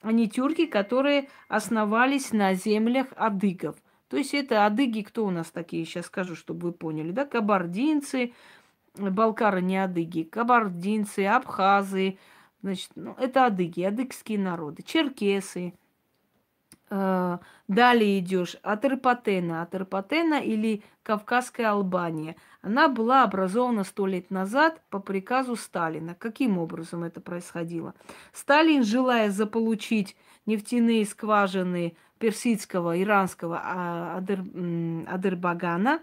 [0.00, 3.76] Они тюрки, которые основались на землях адыгов–
[4.12, 8.34] то есть это адыги, кто у нас такие, сейчас скажу, чтобы вы поняли, да, кабардинцы,
[8.94, 12.18] балкары не адыги, кабардинцы, абхазы,
[12.60, 15.72] значит, ну, это адыги, адыгские народы, черкесы.
[16.90, 17.38] Э,
[17.68, 19.62] далее идешь Атерпатена.
[19.62, 22.36] Атерпатена или Кавказская Албания.
[22.62, 26.14] Она была образована сто лет назад по приказу Сталина.
[26.14, 27.94] Каким образом это происходило?
[28.32, 30.16] Сталин, желая заполучить
[30.46, 33.60] нефтяные скважины персидского, иранского
[34.16, 34.44] Адер,
[35.08, 36.00] Адербагана,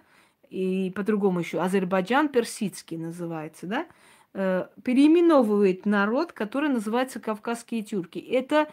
[0.50, 3.86] и по-другому еще Азербайджан персидский называется, да,
[4.34, 8.20] э, переименовывает народ, который называется Кавказские тюрки.
[8.20, 8.68] Это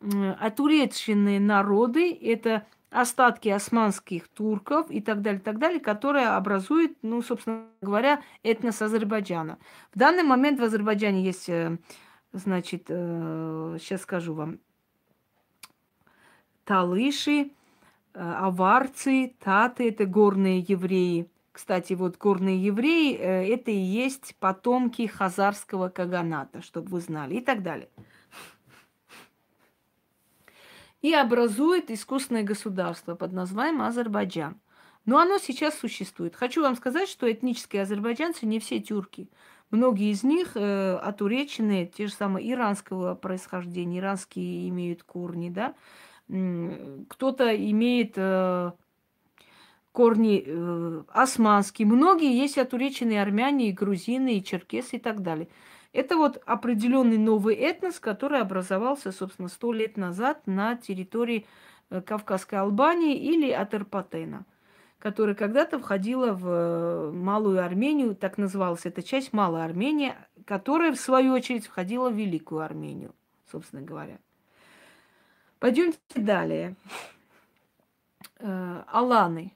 [0.00, 7.66] отуреченные народы, это остатки османских турков и так далее, так далее, которые образуют, ну, собственно
[7.80, 9.58] говоря, этнос Азербайджана.
[9.94, 11.78] В данный момент в Азербайджане есть, э,
[12.32, 14.58] значит, сейчас э, скажу вам,
[16.64, 17.48] талыши, э,
[18.14, 21.28] аварцы, таты– это горные евреи.
[21.52, 27.62] Кстати, вот горные евреи это и есть потомки хазарского каганата, чтобы вы знали, и так
[27.62, 27.88] далее.
[31.02, 34.60] И образует искусственное государство под названием Азербайджан.
[35.06, 36.36] Но оно сейчас существует.
[36.36, 39.28] Хочу вам сказать, что этнические азербайджанцы не все тюрки.
[39.70, 45.74] Многие из них э, отуреченные, те же самые иранского происхождения, иранские имеют корни, да,
[47.08, 48.72] кто-то имеет э,
[49.92, 51.86] корни э, османские.
[51.86, 55.48] Многие есть отуреченные армяне, и грузины, и черкесы и так далее.
[55.92, 61.46] Это вот определенный новый этнос, который образовался, собственно, сто лет назад на территории
[61.90, 64.44] э, Кавказской Албании или Атерпатена,
[65.00, 71.00] которая когда-то входила в э, Малую Армению, так называлась эта часть Малая Армения, которая, в
[71.00, 73.12] свою очередь, входила в Великую Армению,
[73.50, 74.18] собственно говоря.
[75.58, 76.76] Пойдемте далее.
[78.38, 79.52] Э, Аланы.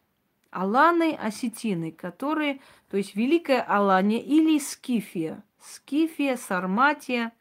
[0.51, 5.43] Аланы осетины, которые, то есть Великая Алания или Скифия.
[5.65, 7.33] Скифия, Сарматия,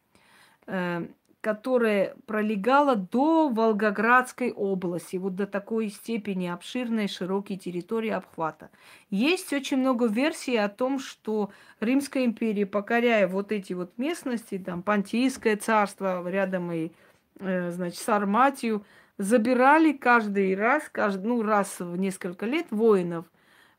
[0.68, 1.08] э,
[1.44, 8.70] которая пролегала до Волгоградской области, вот до такой степени обширной, широкой территории обхвата.
[9.10, 11.52] Есть очень много версий о том, что
[11.82, 16.92] Римская империя, покоряя вот эти вот местности, там Пантийское царство, рядом и,
[17.40, 18.86] э, значит, Сарматию,
[19.18, 23.26] забирали каждый раз, каждый, ну, раз в несколько лет воинов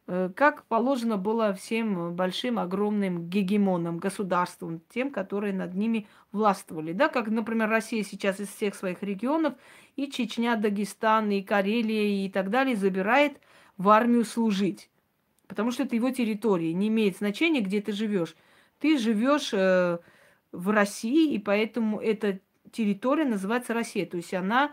[0.07, 6.93] как положено было всем большим, огромным гегемонам, государствам, тем, которые над ними властвовали.
[6.93, 9.55] Да, как, например, Россия сейчас из всех своих регионов,
[9.97, 13.39] и Чечня, Дагестан, и Карелия, и так далее, забирает
[13.79, 14.91] в армию служить.
[15.47, 16.73] Потому что это его территория.
[16.73, 18.35] Не имеет значения, где ты живешь.
[18.81, 19.99] Ты живешь э,
[20.53, 22.41] в России, и поэтому эта
[22.73, 24.05] территория называется Россия.
[24.05, 24.73] То есть она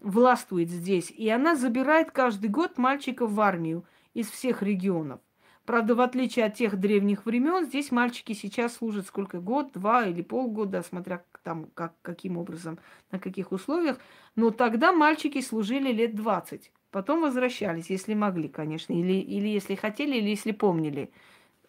[0.00, 1.10] властвует здесь.
[1.10, 3.84] И она забирает каждый год мальчиков в армию
[4.16, 5.20] из всех регионов.
[5.66, 9.40] Правда, в отличие от тех древних времен, здесь мальчики сейчас служат сколько?
[9.40, 12.78] Год, два или полгода, смотря там как, каким образом,
[13.10, 13.98] на каких условиях.
[14.36, 16.72] Но тогда мальчики служили лет 20.
[16.90, 21.10] Потом возвращались, если могли, конечно, или, или если хотели, или если помнили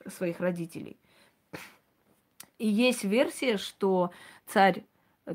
[0.07, 0.95] своих родителей.
[2.59, 4.11] И есть версия, что
[4.45, 4.85] царь,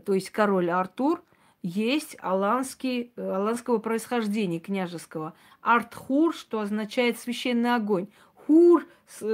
[0.06, 1.22] то есть король Артур,
[1.62, 5.34] есть аланский, аланского происхождения, княжеского.
[5.62, 8.08] Артхур, что означает священный огонь.
[8.34, 8.86] Хур,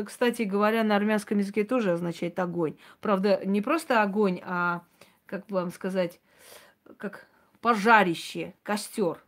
[0.05, 2.77] кстати говоря, на армянском языке тоже означает огонь.
[3.01, 4.83] Правда, не просто огонь, а,
[5.27, 6.21] как бы вам сказать,
[6.99, 7.27] как
[7.61, 9.19] пожарище, костер.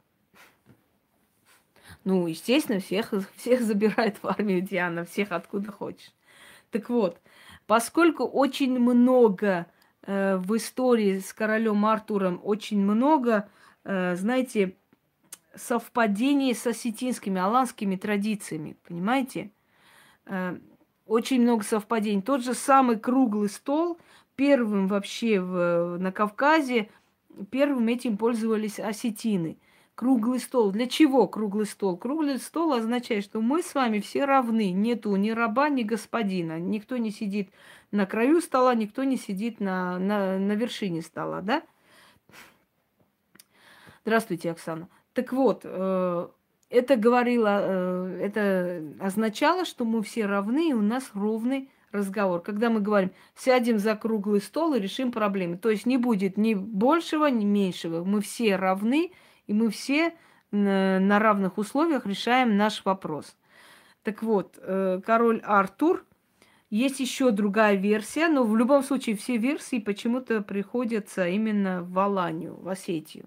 [2.04, 6.12] Ну, естественно, всех, всех забирает в армию Диана, всех откуда хочешь.
[6.70, 7.18] Так вот,
[7.66, 9.66] поскольку очень много
[10.02, 13.48] э, в истории с королем Артуром, очень много,
[13.84, 14.76] э, знаете,
[15.54, 19.50] совпадение с осетинскими, аланскими традициями, понимаете?
[20.26, 20.58] Э,
[21.06, 22.22] очень много совпадений.
[22.22, 23.98] Тот же самый круглый стол,
[24.36, 26.88] первым вообще в, на Кавказе,
[27.50, 29.58] первым этим пользовались осетины.
[29.96, 30.70] Круглый стол.
[30.70, 31.96] Для чего круглый стол?
[31.98, 34.70] Круглый стол означает, что мы с вами все равны.
[34.70, 36.58] Нету ни раба, ни господина.
[36.58, 37.50] Никто не сидит
[37.90, 41.62] на краю стола, никто не сидит на, на, на вершине стола, да?
[44.04, 44.88] Здравствуйте, Оксана.
[45.12, 46.28] Так вот, э,
[46.70, 52.40] это говорило, э, это означало, что мы все равны, и у нас ровный разговор.
[52.40, 55.56] Когда мы говорим, сядем за круглый стол и решим проблемы.
[55.56, 58.04] То есть не будет ни большего, ни меньшего.
[58.04, 59.12] Мы все равны,
[59.46, 60.14] и мы все
[60.52, 63.36] на равных условиях решаем наш вопрос.
[64.02, 66.04] Так вот, э, король Артур,
[66.70, 72.56] есть еще другая версия, но в любом случае все версии почему-то приходятся именно в Аланию,
[72.56, 73.26] в Осетию.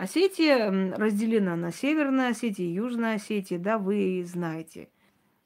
[0.00, 4.88] Осетия разделена на Северная Осетия и Южная Осетия, да, вы знаете.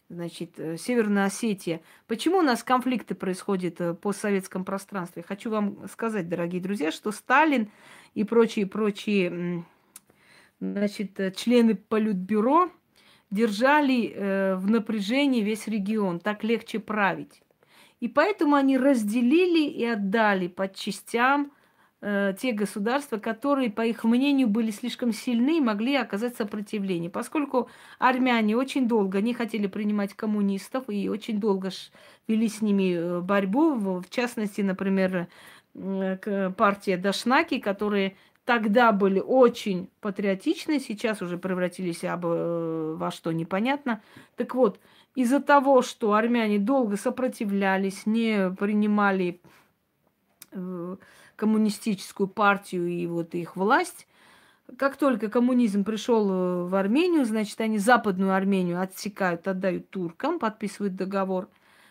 [0.09, 1.81] Значит, э, Северная Осетия.
[2.07, 5.25] Почему у нас конфликты происходят э, постсоветском пространстве?
[5.27, 7.69] Хочу вам сказать, дорогие друзья, что Сталин
[8.15, 9.65] и прочие-прочие
[10.61, 12.71] значит, э, члены Политбюро
[13.33, 16.21] держали в напряжении весь регион.
[16.21, 17.43] Так легче править.
[17.99, 21.51] И поэтому они разделили и отдали под частям–
[22.05, 27.11] э, те государства, которые, по их мнению, были слишком сильны и могли оказать сопротивление.
[27.11, 31.71] Поскольку армяне очень долго не хотели принимать коммунистов и очень долго
[32.29, 35.29] вели с ними э, борьбу, в частности, например,
[35.75, 44.03] э, партия Дашнаки, которые тогда были очень патриотичны, сейчас уже превратились э, во что непонятно.
[44.37, 44.79] Так вот,
[45.15, 49.41] из-за того, что армяне долго сопротивлялись, не принимали
[51.37, 54.07] коммунистическую партию и вот их власть.
[54.79, 60.97] Как только коммунизм пришел э, в Армению, значит, они западную Армению отсекают, отдают туркам, подписывают
[60.97, 61.49] договор.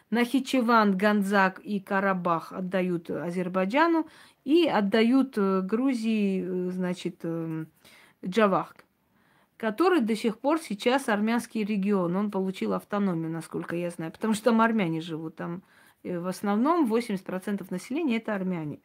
[0.10, 4.08] Нахичеван, Ганзак и Карабах отдают Азербайджану
[4.44, 7.24] и отдают э, Грузии, э, значит,
[8.26, 8.76] Джавах,
[9.58, 12.16] который до сих пор сейчас армянский регион.
[12.16, 15.36] Он получил автономию, насколько я знаю, потому что там армяне живут.
[15.36, 15.62] Там
[16.04, 18.80] в основном 80% населения это армяне.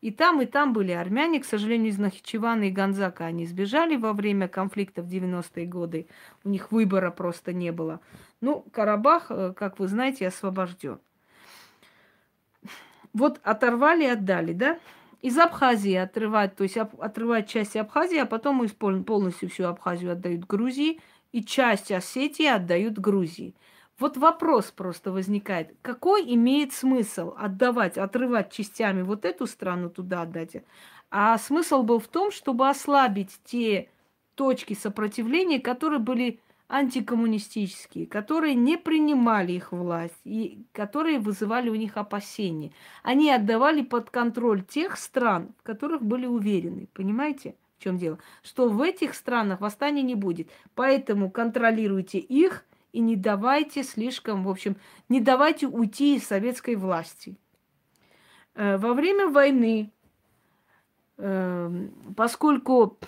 [0.00, 1.40] И там, и там были армяне.
[1.40, 6.06] К сожалению, из Нахичевана и Гонзака они сбежали во время конфликта в 90-е годы.
[6.44, 8.00] У них выбора просто не было.
[8.40, 11.00] Ну, Карабах, э, как вы знаете, освобожден.
[13.12, 14.78] Вот оторвали и отдали, да?
[15.22, 21.00] Из Абхазии отрывать, то есть отрывать часть Абхазии, а потом полностью всю Абхазию отдают Грузии,
[21.32, 23.54] и часть Осетии отдают Грузии.
[23.98, 25.74] Вот вопрос просто возникает.
[25.80, 30.56] Какой имеет смысл отдавать, отрывать частями вот эту страну туда отдать?
[31.10, 33.88] А смысл был в том, чтобы ослабить те
[34.34, 41.96] точки сопротивления, которые были антикоммунистические, которые не принимали их власть и которые вызывали у них
[41.96, 42.72] опасения.
[43.02, 46.88] Они отдавали под контроль тех стран, в которых были уверены.
[46.92, 48.18] Понимаете, в чем дело?
[48.42, 50.50] Что в этих странах восстания не будет.
[50.74, 52.64] Поэтому контролируйте их
[52.96, 54.76] и не давайте слишком, в общем,
[55.10, 57.36] не давайте уйти из советской власти.
[58.54, 59.92] Э, во время войны,
[61.18, 62.98] эм, поскольку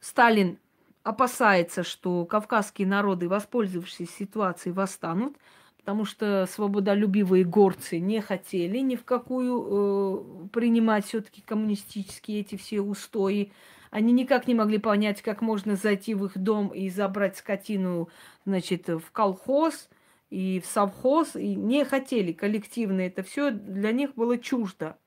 [0.00, 0.58] Сталин
[1.02, 5.34] опасается, что кавказские народы, воспользовавшись ситуацией, восстанут,
[5.78, 12.82] потому что свободолюбивые горцы не хотели ни в какую э, принимать все-таки коммунистические эти все
[12.82, 13.50] устои.
[13.96, 18.10] Они никак не могли понять, как можно зайти в их дом и забрать скотину,
[18.44, 19.88] значит, в колхоз
[20.28, 23.00] и в совхоз, и не хотели коллективно.
[23.00, 24.98] Это все для них было чуждо.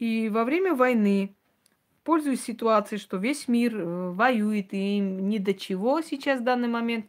[0.00, 1.36] И во время войны
[2.02, 6.66] пользуясь ситуацией, что весь мир э, воюет и им ни до чего сейчас в данный
[6.66, 7.06] момент,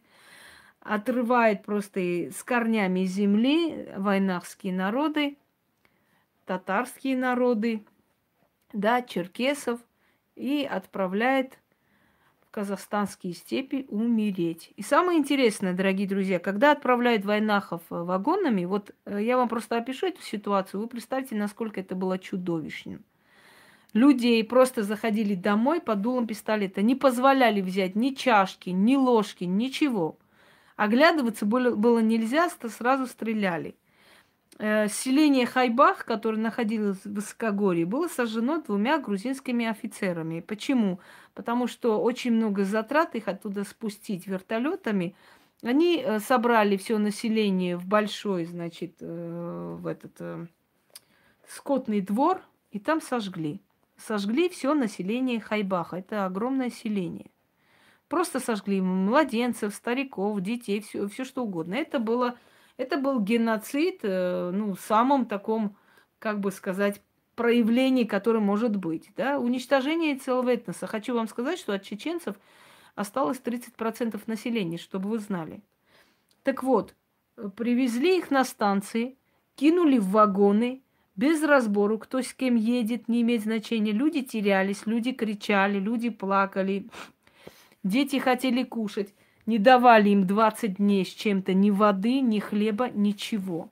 [0.78, 1.98] отрывает просто
[2.30, 5.38] с корнями земли войнахские народы,
[6.46, 7.84] татарские народы,
[8.72, 9.80] да, черкесов,
[10.36, 11.58] и отправляет
[12.46, 14.72] в казахстанские степи умереть.
[14.76, 19.76] И самое интересное, дорогие друзья, когда отправляют войнахов э, вагонами, вот э, я вам просто
[19.76, 23.04] опишу эту ситуацию, вы представьте, насколько это было чудовищным
[23.94, 30.18] людей просто заходили домой под дулом пистолета, не позволяли взять ни чашки, ни ложки, ничего.
[30.76, 33.76] Оглядываться было, было нельзя, сразу стреляли.
[34.58, 40.40] Э, селение Хайбах, которое находилось в Высокогорье, было сожжено двумя грузинскими офицерами.
[40.40, 41.00] Почему?
[41.34, 45.14] Потому что очень много затрат их оттуда спустить вертолетами.
[45.62, 50.48] Они э, собрали все население в большой, значит, э, в этот
[51.48, 52.40] скотный двор
[52.70, 53.60] и там сожгли
[53.96, 55.96] сожгли все население Хайбаха.
[55.96, 57.30] Это огромное селение.
[58.08, 61.74] Просто сожгли младенцев, стариков, детей, все, все что угодно.
[61.74, 62.36] Это было,
[62.76, 65.76] это был геноцид, э, ну, в самом таком,
[66.18, 67.00] как бы сказать,
[67.34, 69.10] проявлении, которое может быть.
[69.16, 69.38] Да?
[69.38, 70.86] Уничтожение целого этноса.
[70.86, 72.36] Хочу вам сказать, что от чеченцев
[72.94, 75.62] осталось 30% населения, чтобы вы знали.
[76.42, 76.94] Так вот,
[77.56, 79.16] привезли их на станции,
[79.56, 80.82] кинули в вагоны,
[81.16, 83.92] без разбору, кто с кем едет, не имеет значения.
[83.92, 86.88] Люди терялись, люди кричали, люди плакали,
[87.84, 89.14] дети хотели кушать.
[89.46, 93.70] Не давали им 20 дней с чем-то ни воды, ни хлеба, ничего.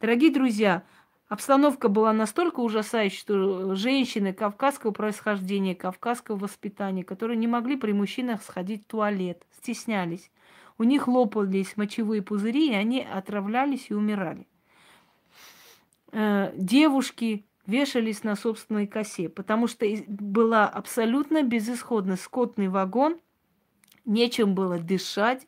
[0.00, 0.84] Дорогие друзья,
[1.28, 8.42] обстановка была настолько ужасающей, что женщины кавказского происхождения, кавказского воспитания, которые не могли при мужчинах
[8.42, 10.30] сходить в туалет, стеснялись.
[10.78, 14.46] У них лопались мочевые пузыри, и они отравлялись и умирали
[16.12, 23.18] э, девушки вешались на собственной косе, потому что была абсолютно безысходно скотный вагон,
[24.08, 25.46] нечем было дышать,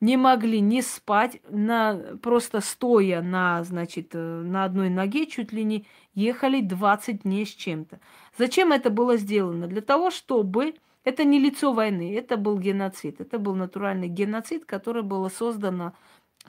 [0.00, 5.64] не могли не спать, на, просто стоя на, значит, э, на одной ноге чуть ли
[5.64, 8.00] не ехали 20 дней с чем-то.
[8.36, 9.66] Зачем это было сделано?
[9.66, 10.74] Для того, чтобы...
[11.04, 13.20] Это не лицо войны, это был геноцид.
[13.20, 15.92] Это был натуральный геноцид, который был создан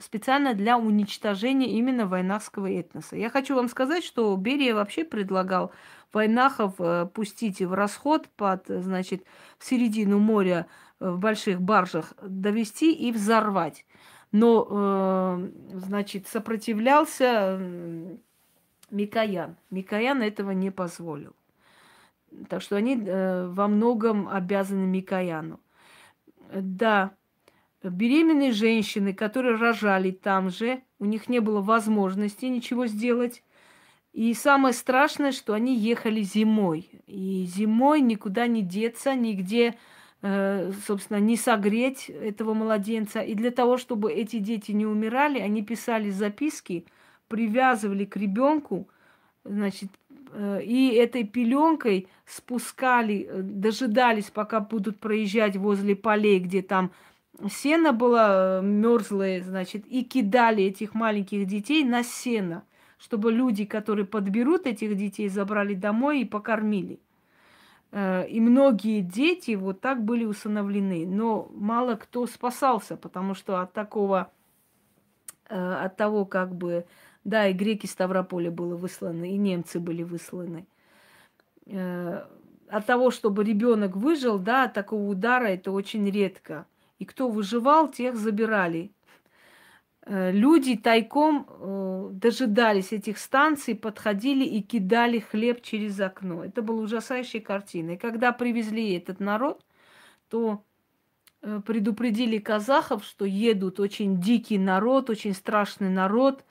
[0.00, 3.16] специально для уничтожения именно войнахского этноса.
[3.16, 5.72] Я хочу вам сказать, что Берия вообще предлагал
[6.12, 9.24] войнахов э, пустить в расход под, значит,
[9.58, 10.66] в середину моря
[11.00, 13.84] в больших баржах довести и взорвать.
[14.30, 17.58] Но, э, значит, сопротивлялся
[18.90, 19.56] Микоян.
[19.70, 21.34] Микоян этого не позволил.
[22.48, 25.60] Так что они во многом обязаны Микояну.
[26.52, 27.12] Да,
[27.82, 33.42] беременные женщины, которые рожали там же, у них не было возможности ничего сделать.
[34.12, 36.90] И самое страшное, что они ехали зимой.
[37.06, 39.74] И зимой никуда не деться, нигде, э,
[40.20, 43.20] собственно, не согреть этого младенца.
[43.20, 46.86] И для того, чтобы эти дети не умирали, они писали записки,
[47.28, 48.88] привязывали к ребенку,
[49.44, 49.90] значит,
[50.32, 56.90] э, и этой пеленкой спускали, э, дожидались, пока будут проезжать возле полей, где там
[57.50, 62.64] сено было э, мерзлое, значит, и кидали этих маленьких детей на сено,
[62.98, 66.98] чтобы люди, которые подберут этих детей, забрали домой и покормили.
[67.92, 71.06] Э, и многие дети вот так были усыновлены.
[71.06, 74.30] Но мало кто спасался, потому что от такого,
[75.48, 76.86] э, от того, как бы,
[77.24, 80.66] да, и греки Ставрополя было высланы, и немцы были высланы.
[81.66, 86.66] От того, чтобы ребенок выжил, да, от такого удара это очень редко–
[86.98, 88.90] и кто выживал, тех забирали.
[90.10, 96.44] Э, люди тайком э, дожидались этих станций, подходили и кидали хлеб через окно.
[96.44, 97.90] Это была ужасающая картина.
[97.90, 99.62] И когда привезли этот народ,
[100.30, 100.64] то
[101.42, 106.42] э, предупредили казахов, что едут очень дикий народ, очень страшный народ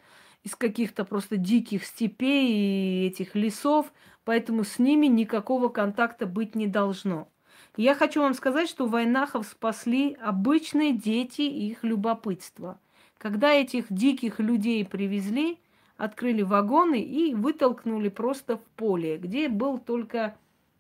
[0.44, 3.92] из каких-то просто диких степей и этих лесов,
[4.24, 7.28] поэтому с ними никакого контакта быть не должно.
[7.76, 12.80] Я хочу вам сказать, что войнахов спасли обычные дети и их любопытство.
[13.18, 15.58] Когда этих диких людей привезли,
[15.98, 20.38] открыли вагоны и вытолкнули просто в поле, где был только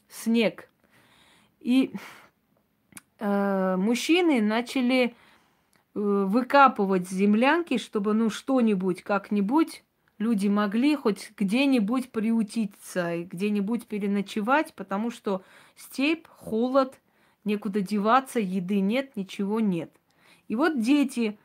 [0.07, 0.69] снег.
[1.59, 1.91] И
[3.19, 5.11] э, мужчины начали э,
[5.93, 9.83] выкапывать землянки, чтобы ну что-нибудь, как-нибудь
[10.19, 15.43] люди могли хоть где-нибудь приутиться и где-нибудь переночевать, потому что
[15.75, 16.99] степь, холод,
[17.43, 19.91] некуда деваться, еды нет, ничего нет.
[20.47, 21.37] И вот дети,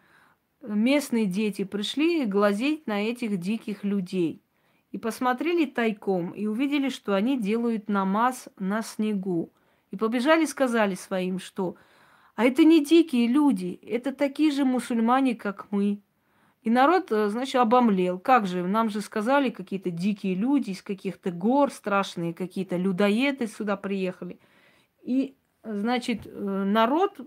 [0.62, 4.42] местные дети пришли глазеть на этих диких людей.
[4.90, 9.52] И посмотрели тайком, и увидели, что они делают намаз на снегу.
[9.90, 11.76] И побежали, сказали своим, что
[12.34, 16.02] «А это не дикие люди, это такие же мусульмане, как мы».
[16.62, 18.18] И народ, э, значит, обомлел.
[18.18, 23.76] Как же, нам же сказали какие-то дикие люди из каких-то гор, страшные какие-то людоеды сюда
[23.76, 24.38] приехали.
[25.02, 25.34] И,
[25.64, 27.18] значит, э, народ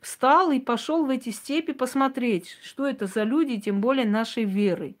[0.00, 4.96] встал и пошел в эти степи посмотреть, что это за люди, тем более нашей веры.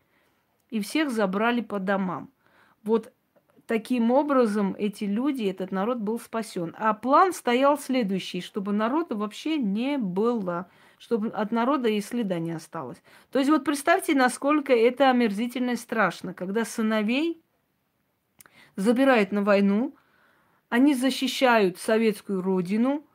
[0.70, 2.30] И всех забрали по домам.
[2.82, 3.12] Вот
[3.66, 6.74] таким образом эти люди, этот народ был спасен.
[6.78, 10.68] А план стоял следующий, чтобы народа вообще не было
[10.98, 13.02] чтобы от народа и следа не осталось.
[13.30, 17.42] То есть вот представьте, насколько это омерзительно и страшно, когда сыновей
[18.76, 19.94] забирают на войну,
[20.68, 23.05] они защищают советскую родину,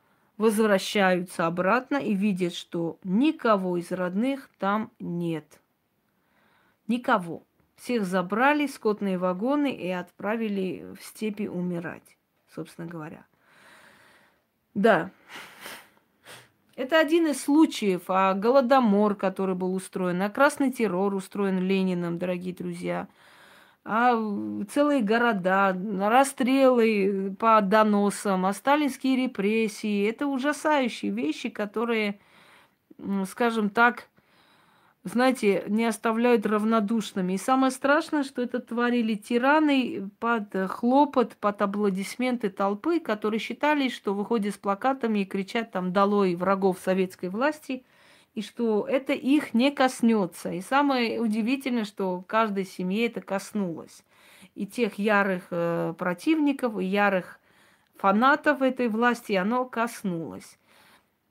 [0.42, 5.60] возвращаются обратно и видят, что никого из родных там нет.
[6.88, 7.44] Никого.
[7.76, 12.16] Всех забрали, скотные вагоны и отправили в степи умирать,
[12.52, 13.24] собственно говоря.
[14.74, 15.12] Да,
[16.74, 22.52] это один из случаев, а голодомор, который был устроен, а красный террор устроен Лениным, дорогие
[22.52, 23.06] друзья,
[23.84, 24.16] а
[24.70, 30.08] целые города, расстрелы по доносам, а сталинские репрессии.
[30.08, 32.20] Это ужасающие вещи, которые,
[33.26, 34.08] скажем так,
[35.04, 37.32] знаете, не оставляют равнодушными.
[37.32, 44.14] И самое страшное, что это творили тираны под хлопот, под аплодисменты толпы, которые считали, что
[44.14, 47.84] выходят с плакатами и кричат там «Долой врагов советской власти»,
[48.34, 50.52] и что это их не коснется.
[50.52, 54.04] И самое удивительное, что каждой семье это коснулось.
[54.54, 57.38] И тех ярых э, противников, и ярых
[57.96, 60.58] фанатов этой власти оно коснулось.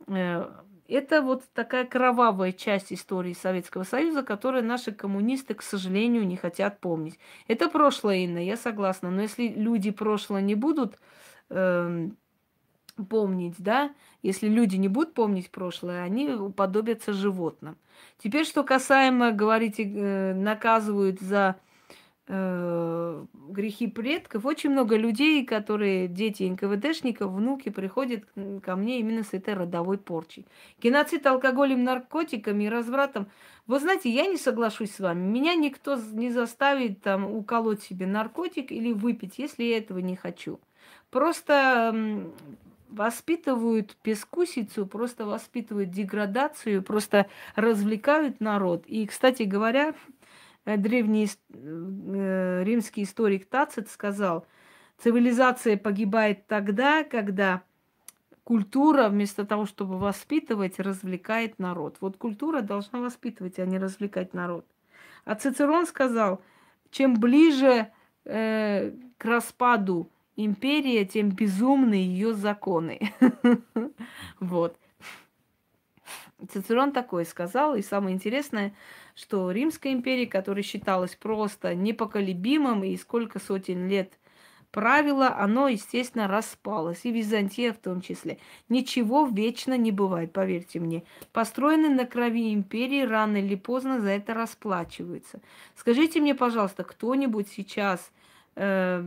[0.07, 0.49] Э,
[0.87, 6.79] это вот такая кровавая часть истории Советского Союза, которую наши коммунисты, к сожалению, не хотят
[6.79, 7.17] помнить.
[7.47, 9.09] Это прошлое, Инна, я согласна.
[9.09, 10.99] Но если люди прошлое не будут
[11.49, 12.09] э,
[13.05, 13.91] помнить, да,
[14.21, 17.77] если люди не будут помнить прошлое, они уподобятся животным.
[18.17, 21.55] Теперь, что касаемо, говорите, э, наказывают за
[22.27, 24.45] э, грехи предков.
[24.45, 28.23] Очень много людей, которые дети НКВДшников, внуки, приходят
[28.63, 30.45] ко мне именно с этой родовой порчей.
[30.81, 33.27] Геноцид алкоголем, наркотиками и развратом.
[33.67, 35.27] Вы знаете, я не соглашусь с вами.
[35.27, 40.59] Меня никто не заставит там уколоть себе наркотик или выпить, если я этого не хочу.
[41.09, 42.31] Просто
[42.91, 48.85] воспитывают пескусицу, просто воспитывают деградацию, просто развлекают народ.
[48.85, 49.95] И, кстати говоря,
[50.65, 54.45] Э, древний э, римский историк Тацит сказал,
[54.97, 57.63] цивилизация погибает тогда, когда
[58.43, 61.97] культура вместо того, чтобы воспитывать, развлекает народ.
[61.99, 64.65] Вот культура должна воспитывать, а не развлекать народ.
[65.25, 66.41] А Цицерон сказал,
[66.91, 67.91] чем ближе
[68.25, 70.11] э, к распаду
[70.45, 72.99] империя, тем безумны ее законы.
[74.39, 74.77] Вот.
[76.51, 78.73] Цицерон такое сказал, и самое интересное,
[79.15, 84.17] что Римская империя, которая считалась просто непоколебимым и сколько сотен лет
[84.71, 88.39] правила, оно, естественно, распалось, и Византия в том числе.
[88.69, 91.03] Ничего вечно не бывает, поверьте мне.
[91.33, 95.41] Построенные на крови империи рано или поздно за это расплачиваются.
[95.75, 98.11] Скажите мне, пожалуйста, кто-нибудь сейчас
[98.55, 99.03] э,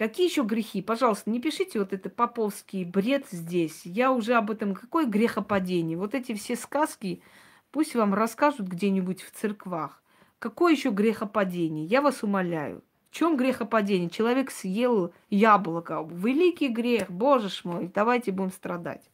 [0.00, 0.80] Какие еще грехи?
[0.80, 3.82] Пожалуйста, не пишите вот это поповский бред здесь.
[3.84, 4.74] Я уже об этом...
[4.74, 5.98] Какое грехопадение?
[5.98, 7.22] Вот эти все сказки
[7.70, 10.02] пусть вам расскажут где-нибудь в церквах.
[10.38, 11.84] Какое еще грехопадение?
[11.84, 12.82] Я вас умоляю.
[13.10, 14.08] В чем грехопадение?
[14.08, 16.08] Человек съел яблоко.
[16.10, 19.04] Великий грех, боже мой, давайте будем страдать.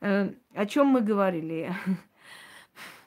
[0.00, 1.74] Э, о чем мы говорили?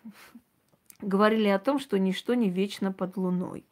[1.02, 3.66] говорили о том, что ничто не вечно под луной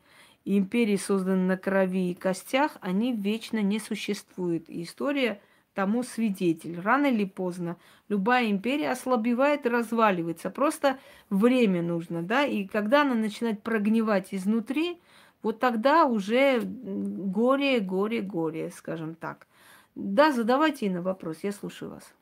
[0.56, 4.70] империи, созданные на крови и костях, они вечно не существуют.
[4.70, 5.42] И история
[5.74, 6.80] тому свидетель.
[6.80, 10.50] Рано или поздно любая империя ослабевает и разваливается.
[10.50, 10.98] Просто
[11.30, 15.00] время нужно, да, и когда она начинает прогнивать изнутри,
[15.44, 19.46] вот тогда уже горе, горе, горе, скажем так.
[19.94, 22.14] Да, задавайте на вопрос, я слушаю вас.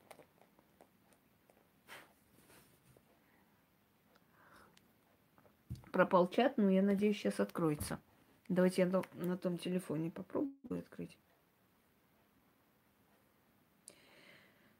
[5.91, 7.99] Пропал чат, но я надеюсь, сейчас откроется.
[8.47, 11.17] Давайте я на том телефоне попробую открыть.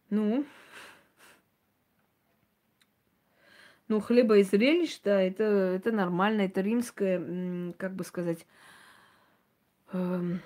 [0.09, 0.45] Ну,
[3.87, 8.45] ну, хлеба и зрелищ, да, это, это нормально, это римское, как бы сказать,
[9.93, 10.37] э,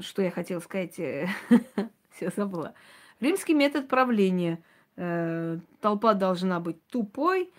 [0.00, 0.94] что я хотела сказать,
[2.12, 2.74] все забыла.
[3.20, 4.62] Римский метод правления.
[4.96, 7.50] Э, толпа должна быть тупой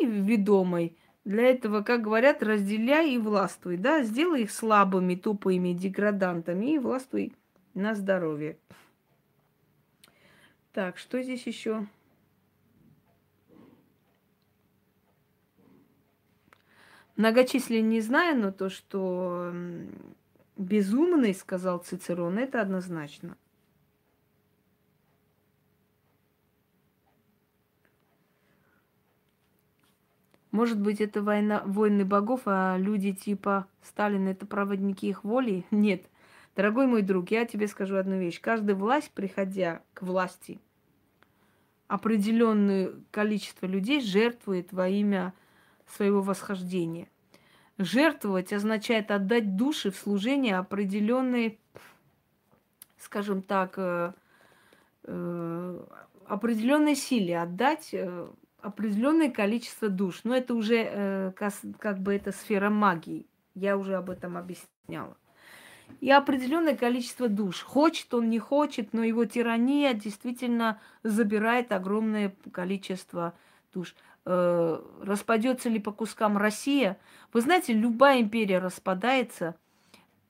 [0.00, 0.96] и ведомой.
[1.26, 7.34] Для этого, как говорят, разделяй и властвуй, да, сделай их слабыми, тупыми, деградантами и властвуй
[7.74, 8.56] на здоровье.
[10.72, 11.84] Так, что здесь еще?
[17.16, 19.52] Многочисленные не знаю, но то, что
[20.56, 23.36] безумный, сказал Цицерон, это однозначно.
[30.56, 35.66] Может быть, это война, войны богов, а люди типа Сталин это проводники их воли?
[35.70, 36.06] Нет.
[36.56, 38.40] Дорогой мой друг, я тебе скажу одну вещь.
[38.40, 40.58] Каждая власть, приходя к власти,
[41.88, 45.34] определенное количество людей жертвует во имя
[45.94, 47.08] своего восхождения.
[47.76, 51.60] Жертвовать означает отдать души в служение определенной,
[52.96, 54.14] скажем так, э,
[55.02, 55.84] э,
[56.26, 58.26] определенной силе, отдать э,
[58.66, 60.20] определенное количество душ.
[60.24, 63.26] Но это уже как, как бы это сфера магии.
[63.54, 65.16] Я уже об этом объясняла
[66.00, 67.62] и определенное количество душ.
[67.62, 73.34] Хочет он, не хочет, но его тирания действительно забирает огромное количество
[73.72, 73.94] душ.
[74.24, 76.98] Э, распадется ли по кускам Россия?
[77.32, 79.54] Вы знаете, любая империя распадается,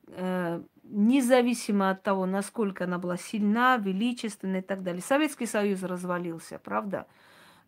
[0.08, 5.02] э, независимо от того, насколько она была сильна, величественна и так далее.
[5.02, 7.06] Советский Союз развалился, правда?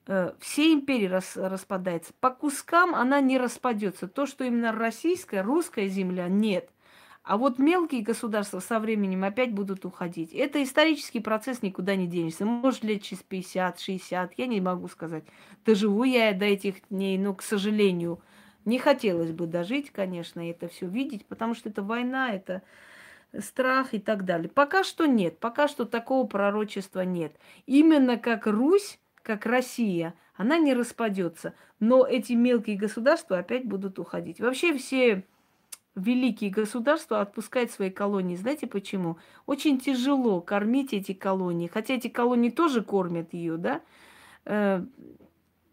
[0.08, 2.12] Э, все империи рас, распадаются.
[2.18, 4.08] По кускам она не распадется.
[4.08, 6.68] То, что именно российская, русская земля, нет–
[7.28, 10.32] а вот мелкие государства со временем опять будут уходить.
[10.32, 12.46] Это исторический процесс, никуда не денешься.
[12.46, 15.24] Может, лет через 50, 60, я не могу сказать.
[15.66, 18.22] Доживу я до этих дней, но, к сожалению,
[18.64, 22.62] не хотелось бы дожить, конечно, это все видеть, потому что это война, это
[23.38, 24.48] страх и так далее.
[24.48, 27.34] Пока что нет, пока что такого пророчества нет.
[27.66, 28.98] Именно как Русь,
[29.28, 34.40] как Россия, она не распадется, но эти мелкие государства опять будут уходить.
[34.40, 35.26] Вообще все
[35.94, 38.36] великие государства отпускают свои колонии.
[38.36, 39.18] Знаете почему?
[39.44, 41.66] Очень тяжело кормить эти колонии.
[41.66, 43.82] Хотя эти колонии тоже кормят ее, да?
[44.46, 44.82] Э,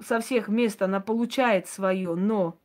[0.02, 2.60] со всех мест она получает свое, но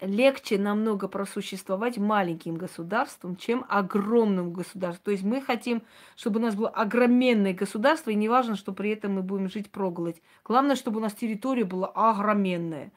[0.00, 5.04] легче намного просуществовать маленьким государством, чем огромным государством.
[5.04, 5.82] То есть мы хотим,
[6.16, 9.70] чтобы у нас было огроменное государство, и не важно, что при этом мы будем жить
[9.70, 10.20] проголодь.
[10.44, 12.92] Главное, чтобы у нас территория была огроменная.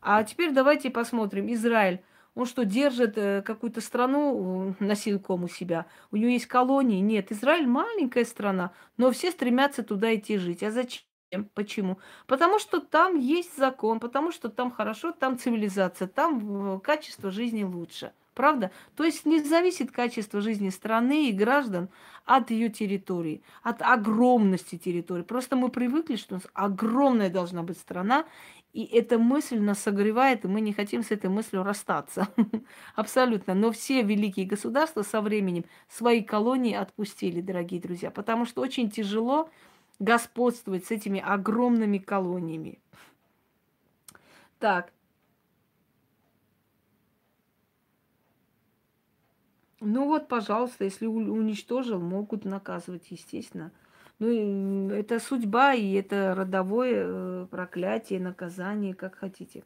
[0.00, 1.52] А теперь давайте посмотрим.
[1.52, 2.02] Израиль
[2.34, 5.86] он что, держит э, какую-то страну насилком у себя?
[6.10, 7.00] У него есть колонии?
[7.00, 7.30] Нет.
[7.30, 10.62] Израиль маленькая страна, но все стремятся туда идти жить.
[10.62, 11.02] А зачем?
[11.54, 11.98] Почему?
[12.26, 18.12] Потому что там есть закон, потому что там хорошо, там цивилизация, там качество жизни лучше.
[18.34, 18.72] Правда?
[18.96, 21.88] То есть не зависит качество жизни страны и граждан
[22.24, 25.22] от ее территории, от огромности территории.
[25.22, 28.24] Просто мы привыкли, что у нас огромная должна быть страна,
[28.72, 32.26] и эта мысль нас согревает, и мы не хотим с этой мыслью расстаться.
[32.96, 33.54] Абсолютно.
[33.54, 39.48] Но все великие государства со временем свои колонии отпустили, дорогие друзья, потому что очень тяжело
[39.98, 42.78] господствовать с этими огромными колониями.
[44.58, 44.92] Так.
[49.80, 53.70] Ну вот, пожалуйста, если уничтожил, могут наказывать, естественно.
[54.18, 59.64] Ну, это судьба, и это родовое э, проклятие, наказание, как хотите.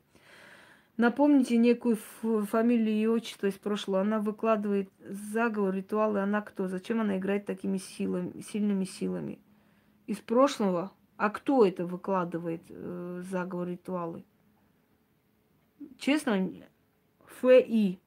[0.96, 4.00] Напомните некую фамилию и отчество из прошлого.
[4.00, 6.20] Она выкладывает заговор, ритуалы.
[6.20, 6.66] Она кто?
[6.66, 9.38] Зачем она играет такими силами, сильными силами?
[10.08, 10.90] Из прошлого?
[11.18, 14.24] А кто это выкладывает э, заговор, ритуалы?
[15.98, 16.50] Честно,
[17.40, 18.00] ФИ.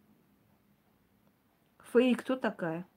[1.93, 2.87] ФИ кто такая?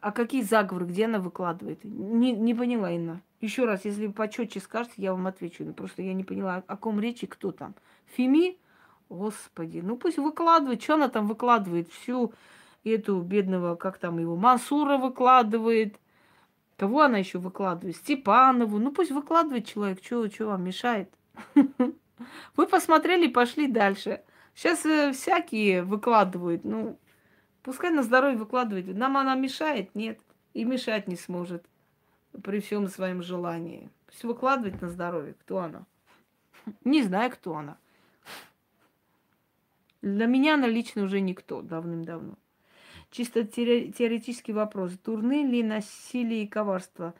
[0.00, 1.84] А какие заговоры, где она выкладывает?
[1.84, 3.20] Не, не поняла, Инна.
[3.42, 5.62] Еще раз, если вы почетче скажете, я вам отвечу.
[5.66, 7.74] Ну, просто я не поняла, о ком речи, кто там.
[8.16, 8.56] Феми?
[9.10, 11.92] Господи, ну пусть выкладывает, что она там выкладывает?
[11.92, 12.32] Всю
[12.82, 16.00] эту бедного, как там его, Мансура выкладывает.
[16.80, 17.96] Кого она еще выкладывает?
[17.96, 18.78] Степанову.
[18.78, 21.12] Ну пусть выкладывает человек, что вам мешает.
[22.56, 24.22] Вы посмотрели, пошли дальше.
[24.54, 26.64] Сейчас э, всякие выкладывают.
[26.64, 26.98] Ну,
[27.62, 28.86] пускай на здоровье выкладывает.
[28.96, 29.94] Нам она мешает?
[29.94, 30.20] Нет.
[30.54, 31.66] И мешать не сможет
[32.42, 33.90] при всем своем желании.
[34.06, 35.34] Пусть выкладывает на здоровье.
[35.34, 35.84] Кто она?
[36.84, 37.76] Не знаю, кто она.
[40.00, 42.38] Для меня она лично уже никто давным-давно.
[43.10, 44.92] Чисто теоретический вопрос.
[45.02, 47.14] Турны ли насилие и коварство?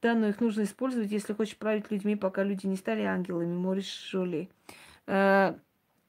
[0.00, 3.54] Да, но их нужно использовать, если хочешь править людьми, пока люди не стали ангелами.
[3.54, 4.48] Морис Жоли.
[5.06, 5.54] Э,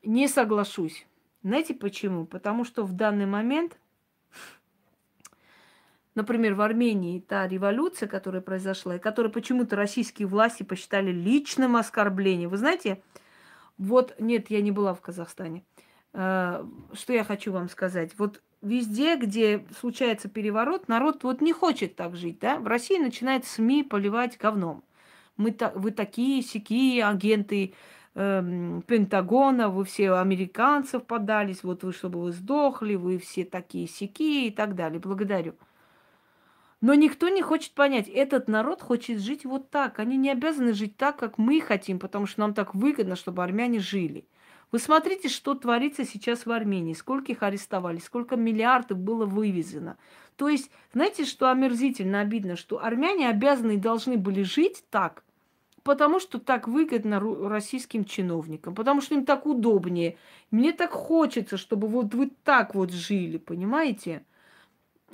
[0.03, 1.05] не соглашусь.
[1.43, 2.25] Знаете почему?
[2.25, 3.77] Потому что в данный момент,
[6.15, 12.51] например, в Армении та революция, которая произошла, и которую почему-то российские власти посчитали личным оскорблением.
[12.51, 13.01] Вы знаете,
[13.77, 15.65] вот, нет, я не была в Казахстане.
[16.13, 16.63] Э,
[16.93, 18.11] что я хочу вам сказать?
[18.17, 22.59] Вот везде, где случается переворот, народ вот не хочет так жить, да?
[22.59, 24.83] В России начинает СМИ поливать говном.
[25.37, 27.73] Мы та, вы такие, сякие агенты
[28.15, 34.47] э, Пентагона, вы все американцев подались, вот вы, чтобы вы сдохли, вы все такие сякие
[34.47, 34.99] и так далее.
[34.99, 35.55] Благодарю.
[36.81, 39.99] Но никто не хочет понять, этот народ хочет жить вот так.
[39.99, 43.79] Они не обязаны жить так, как мы хотим, потому что нам так выгодно, чтобы армяне
[43.79, 44.25] жили.
[44.71, 49.97] Вы смотрите, что творится сейчас в Армении, сколько их арестовали, сколько миллиардов было вывезено.
[50.35, 55.23] То есть, знаете, что омерзительно, обидно, что армяне обязаны и должны были жить так,
[55.83, 57.19] потому что так выгодно
[57.49, 60.17] российским чиновникам, потому что им так удобнее.
[60.51, 64.23] Мне так хочется, чтобы вот вы так вот жили, понимаете?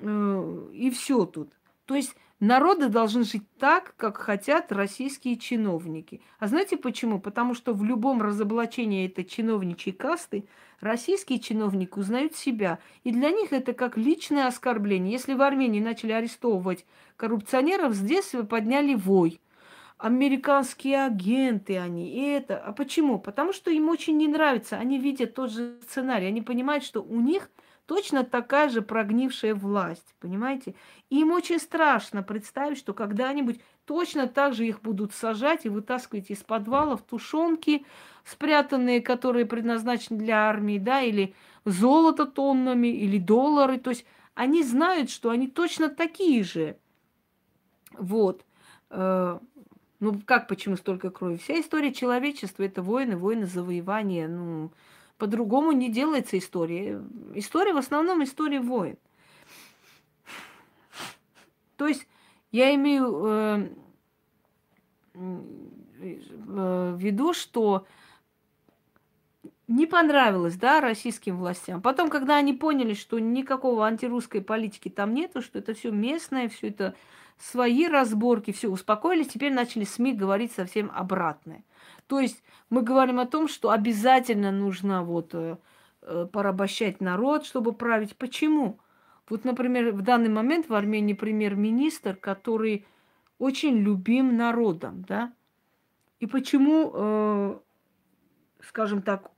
[0.01, 1.53] Э, и все тут.
[1.85, 6.21] То есть Народы должны жить так, как хотят российские чиновники.
[6.37, 7.19] А знаете почему?
[7.19, 10.45] Потому что в любом разоблачении этой чиновничьей касты
[10.81, 12.79] российские чиновники узнают себя.
[13.05, 15.13] И для них это как личное оскорбление.
[15.13, 16.85] Если в Армении начали арестовывать
[17.15, 19.39] коррупционеров, здесь подняли вой.
[19.97, 22.57] Американские агенты они, и это.
[22.57, 23.17] А почему?
[23.17, 24.75] Потому что им очень не нравится.
[24.75, 26.27] Они видят тот же сценарий.
[26.27, 27.49] Они понимают, что у них–
[27.85, 30.75] точно такая же прогнившая власть, понимаете?
[31.09, 36.39] Им очень страшно представить, что когда-нибудь точно так же их будут сажать и вытаскивать из
[36.39, 37.85] подвалов тушенки,
[38.23, 43.77] спрятанные, которые предназначены для армии, да, или золото тоннами, или доллары.
[43.77, 46.77] То есть они знают, что они точно такие же.
[47.93, 48.43] Вот.
[48.89, 49.39] Э,
[49.99, 51.37] ну, как почему столько крови?
[51.37, 54.27] Вся история человечества– это войны, войны, завоевания.
[54.27, 54.71] Ну,
[55.17, 57.01] по-другому не делается история.
[57.33, 58.97] История в основном история войн.
[61.77, 62.07] То есть
[62.51, 63.69] я имею э,
[65.13, 67.85] э, в виду, что
[69.67, 71.81] не понравилось, да, российским властям.
[71.81, 76.67] Потом, когда они поняли, что никакого антирусской политики там нету, что это все местное, все
[76.67, 76.95] это
[77.39, 81.63] свои разборки, все успокоились, теперь начали СМИ говорить совсем обратное.
[82.07, 85.57] То есть мы говорим о том, что обязательно нужно вот э,
[86.01, 88.15] э, порабощать народ, чтобы править.
[88.15, 88.79] Почему?
[89.27, 92.85] Вот, например, в данный момент в Армении премьер-министр, который
[93.39, 95.33] очень любим народом, да?
[96.19, 97.59] И почему, э,
[98.61, 99.31] скажем так,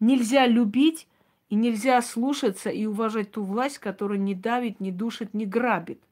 [0.00, 1.06] нельзя любить
[1.50, 6.02] и нельзя слушаться и уважать ту власть, которая не давит, не душит, не грабит?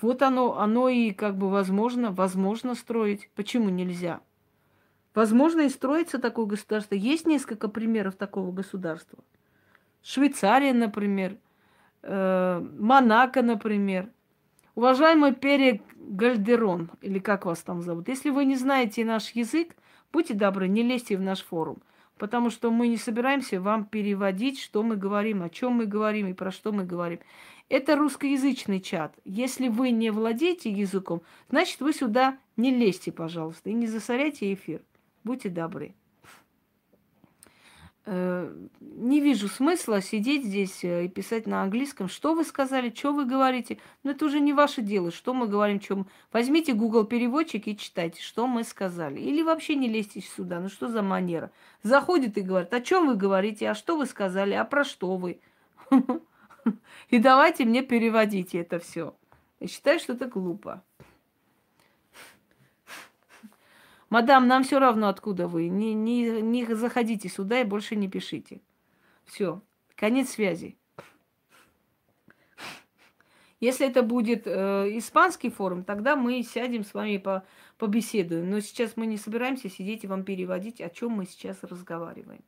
[0.00, 3.30] Вот оно, оно и как бы возможно, возможно строить.
[3.34, 4.20] Почему нельзя?
[5.14, 6.94] Возможно, и строится такое государство.
[6.94, 9.18] Есть несколько примеров такого государства.
[10.02, 11.36] Швейцария, например,
[12.02, 14.08] э, Монако, например.
[14.74, 19.76] Уважаемый Пере Гальдерон, или как вас там зовут, если вы не знаете наш язык,
[20.12, 21.82] будьте добры, не лезьте в наш форум,
[22.16, 26.32] потому что мы не собираемся вам переводить, что мы говорим, о чем мы говорим и
[26.32, 27.18] про что мы говорим.
[27.68, 29.14] Это русскоязычный чат.
[29.24, 31.20] Если вы не владеете языком,
[31.50, 34.80] значит, вы сюда не лезьте, пожалуйста, и не засоряйте эфир.
[35.24, 35.94] Будьте добры.
[38.04, 43.12] Э, не вижу смысла сидеть здесь э, и писать на английском, что вы сказали, что
[43.12, 43.78] вы говорите.
[44.02, 46.08] Но это уже не ваше дело, что мы говорим, чем.
[46.32, 49.20] Возьмите Google переводчик и читайте, что мы сказали.
[49.20, 50.58] Или вообще не лезьте сюда.
[50.58, 51.52] Ну что за манера?
[51.84, 55.40] Заходит и говорит, о чем вы говорите, а что вы сказали, а про что вы.
[57.08, 59.14] И давайте мне переводите это все.
[59.60, 60.82] Я считаю, что это глупо.
[64.12, 65.68] Мадам, нам все равно, откуда вы.
[65.68, 68.60] Не, не, не заходите сюда и больше не пишите.
[69.24, 69.62] Все,
[69.96, 70.76] конец связи.
[73.58, 74.50] Если это будет э,
[74.98, 77.42] испанский форум, тогда мы сядем с вами по,
[77.78, 78.50] побеседуем.
[78.50, 82.44] Но сейчас мы не собираемся сидеть и вам переводить, о чем мы сейчас разговариваем.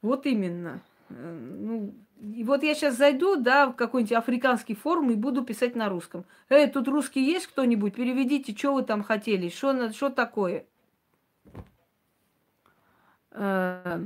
[0.00, 0.80] Вот именно.
[1.08, 5.88] Ну, и вот я сейчас зайду, да, в какой-нибудь африканский форум и буду писать на
[5.88, 6.24] русском.
[6.48, 7.94] Эй, тут русский есть кто-нибудь?
[7.94, 10.66] Переведите, что вы там хотели, что, что такое?
[13.32, 14.00] Э,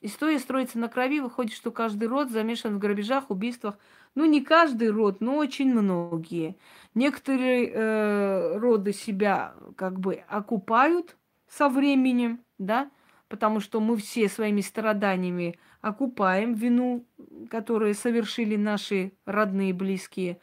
[0.00, 3.76] история строится на крови, выходит, что каждый род замешан в грабежах, убийствах.
[4.14, 6.56] Ну, не каждый род, но очень многие.
[6.94, 11.16] Некоторые э, роды себя как бы окупают
[11.48, 12.90] со временем, да,
[13.28, 17.04] потому что мы все своими страданиями окупаем вину,
[17.50, 20.38] которую совершили наши родные, близкие.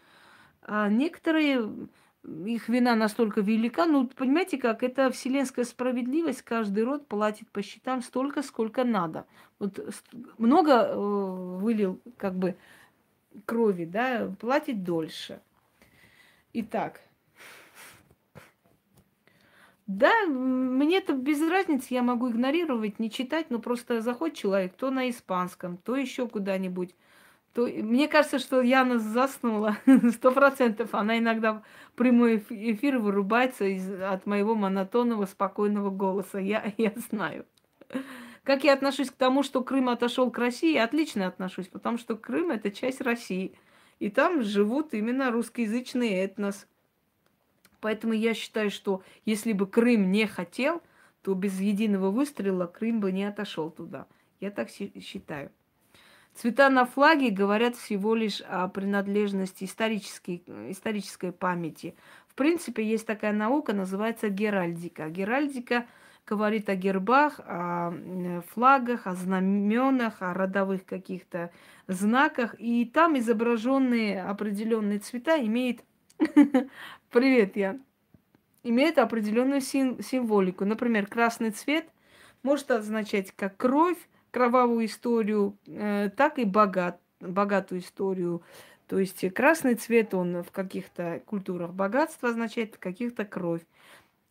[0.62, 1.70] А некоторые,
[2.24, 8.02] их вина настолько велика, ну, понимаете как, это вселенская справедливость, каждый род платит по счетам
[8.02, 9.26] столько, сколько надо.
[9.60, 9.80] Вот
[10.38, 12.56] много э, вылил, как бы,
[13.46, 15.42] крови, да, платит дольше.
[16.54, 17.02] Итак,
[19.88, 24.90] да, мне это без разницы, я могу игнорировать, не читать, но просто заходит человек, то
[24.90, 26.96] на испанском, то еще куда-нибудь.
[27.54, 27.68] То...
[27.68, 29.78] Мне кажется, что Яна заснула
[30.12, 30.94] сто процентов.
[30.94, 31.64] Она иногда
[31.96, 33.90] прямой эфир вырубается из...
[34.02, 36.40] от моего монотонного, спокойного голоса.
[36.40, 37.46] Я, я знаю.
[38.44, 42.52] Как я отношусь к тому, что Крым отошел к России, отлично отношусь, потому что Крым
[42.52, 43.54] это часть России.
[44.00, 46.68] И там живут именно русскоязычные этнос.
[47.86, 50.82] Поэтому я считаю, что если бы Крым не хотел,
[51.22, 54.08] то без единого выстрела Крым бы не отошел туда.
[54.40, 55.52] Я так считаю.
[56.34, 61.94] Цвета на флаге говорят всего лишь о принадлежности исторической, исторической памяти.
[62.28, 65.08] В принципе, есть такая наука, называется геральдика.
[65.10, 65.86] Геральдика
[66.26, 67.94] говорит о гербах, о
[68.52, 71.52] флагах, о знаменах, о родовых каких-то
[71.88, 72.56] знаках.
[72.58, 75.82] И там изображенные определенные цвета имеют
[77.16, 77.82] Привет, Ян.
[78.64, 80.66] Имеет определенную сим- символику.
[80.66, 81.88] Например, красный цвет
[82.44, 83.98] может означать как кровь,
[84.32, 88.42] кровавую историю, э, так и богат, богатую историю.
[88.88, 93.62] То есть красный цвет, он в каких-то культурах богатство означает, в каких-то кровь.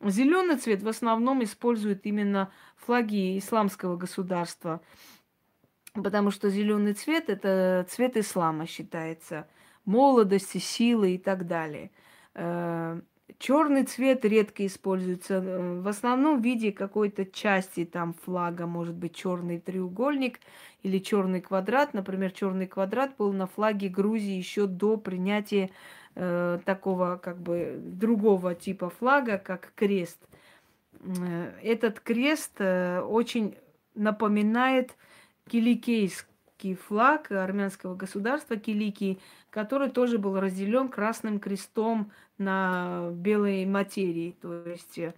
[0.03, 4.83] Зеленый цвет в основном используют именно флаги исламского государства,
[5.95, 9.49] потому что зеленый цвет это цвет ислама считается,
[9.87, 11.91] молодости, силы и так далее.
[12.35, 13.01] Э,
[13.39, 19.15] Черный цвет редко используется, э, в основном в виде какой-то части там флага, может быть
[19.15, 20.41] черный треугольник
[20.83, 21.95] или черный квадрат.
[21.95, 25.71] Например, черный квадрат был на флаге Грузии еще до принятия
[26.15, 30.21] э, такого как бы другого типа флага, как крест.
[31.01, 33.57] Э, этот крест э, очень
[33.95, 34.97] напоминает
[36.65, 39.19] киликейский флаг армянского государства Киликии,
[39.51, 44.35] который тоже был разделен красным крестом на белой материи.
[44.41, 45.15] То есть э,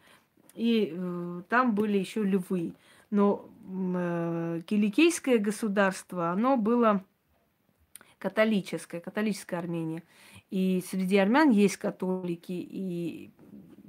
[0.55, 2.74] и э, там были еще львы.
[3.10, 3.48] Но
[3.94, 7.05] э, киликийское государство, оно было
[8.18, 10.02] католическое, католическая Армения.
[10.51, 13.31] И среди армян есть католики, и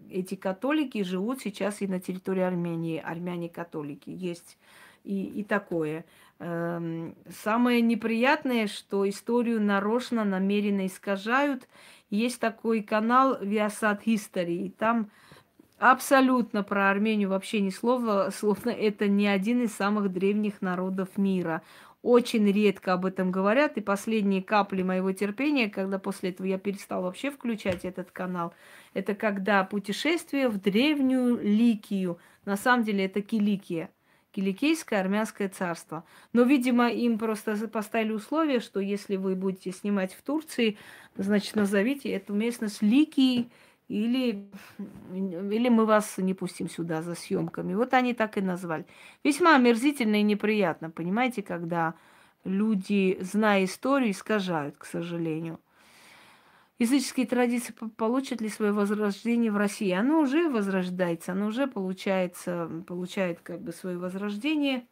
[0.09, 4.09] эти католики живут сейчас и на территории Армении, армяне-католики.
[4.09, 4.57] Есть
[5.07, 6.05] и, и такое.
[6.39, 11.67] Эм, самое неприятное, что историю нарочно, намеренно искажают.
[12.09, 15.09] Есть такой канал Viasat History, и там
[15.79, 21.61] абсолютно про Армению вообще ни слова, словно это не один из самых древних народов мира.
[22.03, 27.01] Очень редко об этом говорят, и последние капли моего терпения, когда после этого я перестал
[27.03, 28.53] вообще включать этот канал,
[28.93, 32.19] это когда путешествие в древнюю Ликию.
[32.45, 33.89] На самом деле это Киликия.
[34.37, 36.03] Киликийское армянское царство.
[36.31, 40.77] Но, видимо, им просто поставили условие, что если вы будете снимать в Турции,
[41.15, 43.49] значит, назовите эту местность Ликией,
[43.87, 44.47] или,
[45.15, 47.73] или мы вас не пустим сюда за съемками.
[47.73, 48.85] Вот они так и назвали.
[49.23, 51.95] Весьма омерзительно и неприятно, понимаете, когда
[52.43, 55.59] люди, зная историю, искажают, к сожалению
[56.79, 59.91] языческие традиции получат ли свое возрождение в России?
[59.91, 64.85] Оно уже возрождается, оно уже получается, получает как бы свое возрождение,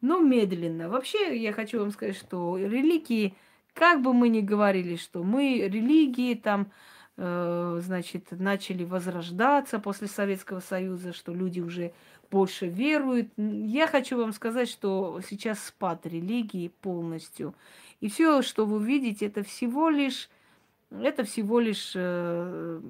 [0.00, 0.88] но медленно.
[0.88, 3.34] Вообще, я хочу вам сказать, что религии,
[3.72, 6.72] как бы мы ни говорили, что мы религии там,
[7.16, 11.92] э, значит, начали возрождаться после Советского Союза, что люди уже
[12.30, 13.28] больше веруют.
[13.36, 17.54] Я хочу вам сказать, что сейчас спад религии полностью.
[18.00, 20.30] И все, что вы видите, это всего лишь
[21.00, 22.80] это всего лишь э,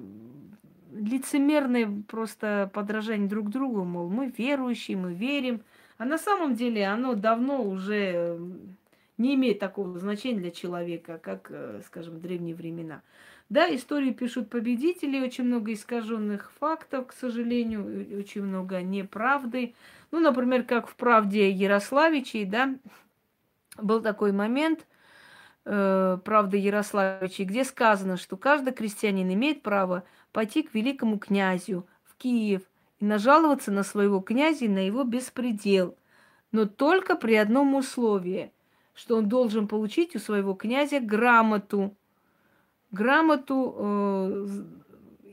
[0.91, 5.61] лицемерное просто подражание друг другу, мол, мы верующие, мы верим.
[5.97, 8.39] А на самом деле оно давно уже
[9.17, 13.01] не имеет такого значения для человека, как, э, скажем, древние времена.
[13.49, 19.75] Да, истории пишут победители, очень много искаженных фактов, к сожалению, очень много неправды.
[20.11, 22.75] Ну, например, как в правде Ярославичей, да,
[23.77, 24.87] был такой момент,
[25.65, 32.15] э, правда, Ярославича, где сказано, что каждый крестьянин имеет право пойти к великому князю в
[32.15, 32.61] Киев
[32.99, 35.95] и нажаловаться на своего князя и на его беспредел,
[36.51, 38.51] но только при одном условии,
[38.93, 41.95] что он должен получить у своего князя грамоту,
[42.91, 44.47] грамоту э,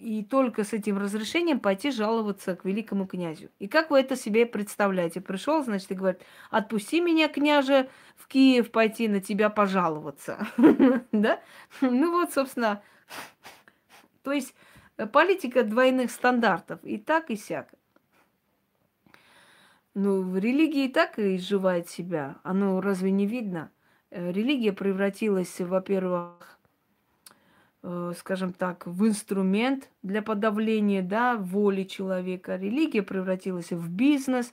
[0.00, 3.50] и только с этим разрешением пойти жаловаться к великому князю.
[3.58, 5.20] И как вы это себе представляете?
[5.20, 10.46] Пришел, значит, и говорит, отпусти меня, княже, в Киев пойти на тебя пожаловаться.
[11.12, 11.40] Да?
[11.80, 12.82] Ну вот, собственно,
[14.22, 14.54] то есть
[14.96, 16.80] э, политика двойных стандартов.
[16.82, 17.68] И так, и сяк.
[19.94, 22.36] Ну, в религии и так изживает себя.
[22.42, 23.70] Оно разве не видно?
[24.10, 26.59] Э, религия превратилась, во-первых,
[27.82, 32.56] скажем так, в инструмент для подавления да, воли человека.
[32.56, 34.52] Религия превратилась в бизнес.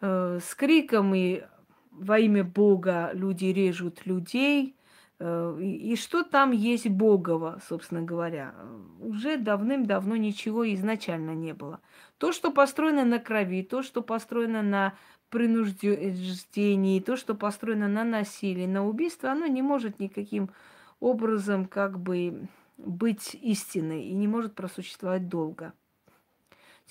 [0.00, 1.42] Э, с криком и
[1.90, 4.76] во имя Бога люди режут людей.
[5.18, 8.54] Э, и что там есть Богово, собственно говоря?
[9.00, 11.80] Уже давным-давно ничего изначально не было.
[12.18, 14.94] То, что построено на крови, то, что построено на
[15.28, 20.50] принуждении, то, что построено на насилии, на убийстве, оно не может никаким
[21.00, 22.46] образом как бы
[22.76, 25.72] быть истиной и не может просуществовать долго.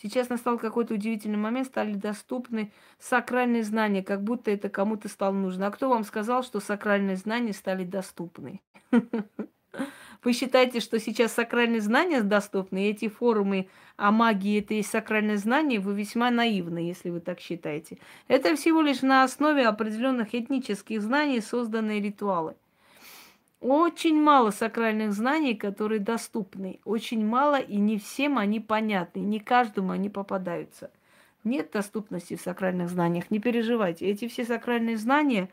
[0.02, 5.68] Сейчас настал какой-то удивительный момент, стали доступны сакральные знания, как будто это кому-то стало нужно.
[5.68, 8.62] А кто вам сказал, что сакральные знания стали доступны?
[10.24, 13.68] Вы считаете, что сейчас сакральные знания доступны, и эти форумы
[13.98, 18.00] о магии это и сакральные знания, вы весьма наивны, если вы так считаете.
[18.28, 22.56] Это всего лишь на основе определенных этнических знаний созданные ритуалы–
[23.60, 26.80] очень мало сакральных знаний, которые доступны.
[26.86, 29.20] Очень мало, и не всем они понятны.
[29.20, 30.92] Не каждому они попадаются.
[31.44, 33.30] Нет доступности в сакральных знаниях.
[33.32, 34.06] Не переживайте.
[34.06, 35.50] Эти все сакральные знания,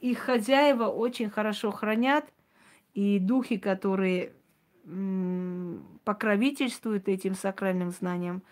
[0.00, 2.26] их хозяева очень хорошо хранят.
[2.92, 4.32] И духи, которые
[6.04, 8.42] покровительствуют этим сакральным знаниям,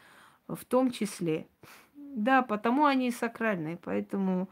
[0.49, 1.47] в том числе.
[1.95, 3.79] Да, потому они и сакральные.
[3.83, 4.49] Поэтому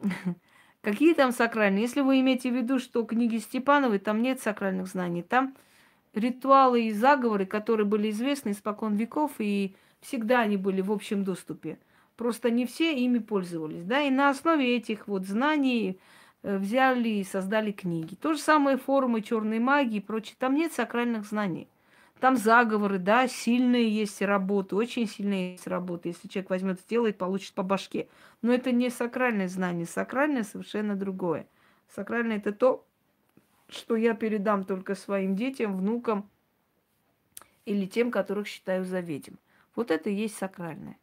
[0.84, 1.80] Какие там сакральные?
[1.80, 5.22] Если вы имеете в виду, что книги Степановой, там нет сакральных знаний.
[5.22, 5.56] Там
[6.12, 11.78] ритуалы и заговоры, которые были известны испокон веков, и всегда они были в общем доступе.
[12.16, 13.84] Просто не все ими пользовались.
[13.84, 14.02] Да?
[14.02, 15.98] И на основе этих вот знаний
[16.42, 18.14] э, взяли и создали книги.
[18.14, 20.36] То же самое форумы черной магии и прочее.
[20.38, 21.66] Там нет сакральных знаний.
[22.24, 26.08] Там заговоры, да, сильные есть работы, очень сильные есть работы.
[26.08, 28.08] Если человек возьмет, сделает, получит по башке.
[28.40, 29.84] Но это не сакральное знание.
[29.84, 31.46] Сакральное совершенно другое.
[31.94, 32.86] Сакральное это то,
[33.68, 36.30] что я передам только своим детям, внукам
[37.66, 39.34] или тем, которых считаю за ведьм.
[39.76, 40.96] Вот это и есть сакральное.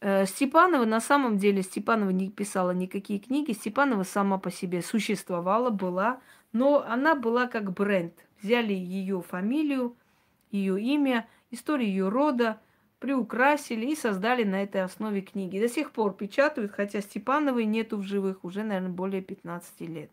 [0.00, 3.52] Э, Степанова, на самом деле, Степанова не писала никакие книги.
[3.52, 6.22] Степанова сама по себе существовала, была,
[6.52, 9.96] но она была как бренд взяли ее фамилию,
[10.50, 12.60] ее имя, историю ее рода,
[12.98, 15.60] приукрасили и создали на этой основе книги.
[15.60, 20.10] До сих пор печатают, хотя Степановой нету в живых уже, наверное, более 15 лет.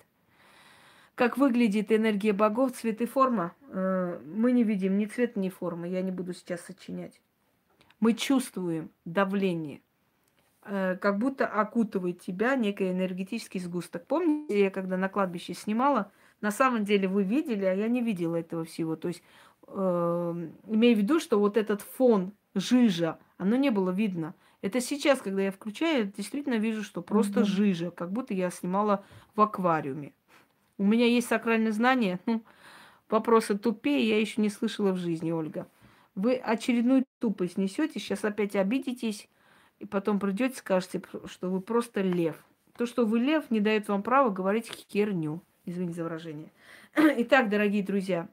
[1.15, 5.87] Как выглядит энергия богов, цвет и форма, э, мы не видим ни цвет, ни формы.
[5.87, 7.21] Я не буду сейчас сочинять.
[7.99, 9.81] Мы чувствуем давление,
[10.63, 14.07] э, как будто окутывает тебя некий энергетический сгусток.
[14.07, 16.11] Помните, я когда на кладбище снимала–
[16.43, 18.97] на самом деле вы видели, а я не видела этого всего.
[18.97, 19.23] То есть,
[19.65, 24.35] э, имею в виду, что вот этот фон жижа, оно не было видно.
[24.61, 28.49] Это сейчас, когда я включаю, я действительно вижу, что просто mm жижа, как будто я
[28.49, 29.05] снимала
[29.35, 30.11] в аквариуме.
[30.77, 32.19] У меня есть сакральное знание.
[32.25, 32.43] Ну,
[33.09, 35.65] вопросы тупее я еще не слышала в жизни, Ольга.
[36.13, 39.29] Вы очередную тупость несете, сейчас опять обидитесь,
[39.79, 42.35] и потом придете, скажете, что вы просто лев.
[42.77, 45.41] То, что вы лев, не дает вам права говорить херню.
[45.65, 46.51] Извините за выражение.
[46.95, 48.27] Итак, дорогие друзья,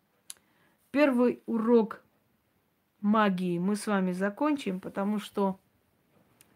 [0.90, 2.02] первый урок
[3.00, 5.58] магии мы с вами закончим, потому что,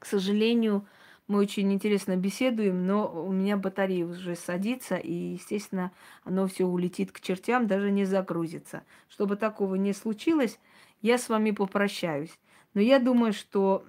[0.00, 0.84] к сожалению,
[1.28, 5.92] мы очень интересно беседуем, но у меня батарея уже садится, и, естественно,
[6.24, 8.82] оно все улетит к чертям, даже не загрузится.
[9.08, 10.58] Чтобы такого не случилось,
[11.02, 12.36] я с вами попрощаюсь.
[12.74, 13.86] Но я думаю, что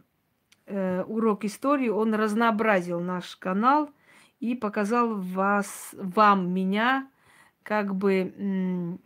[0.68, 3.90] э, урок истории, он разнообразил наш канал–
[4.40, 7.10] и показал вас, вам, меня,
[7.64, 9.00] как бы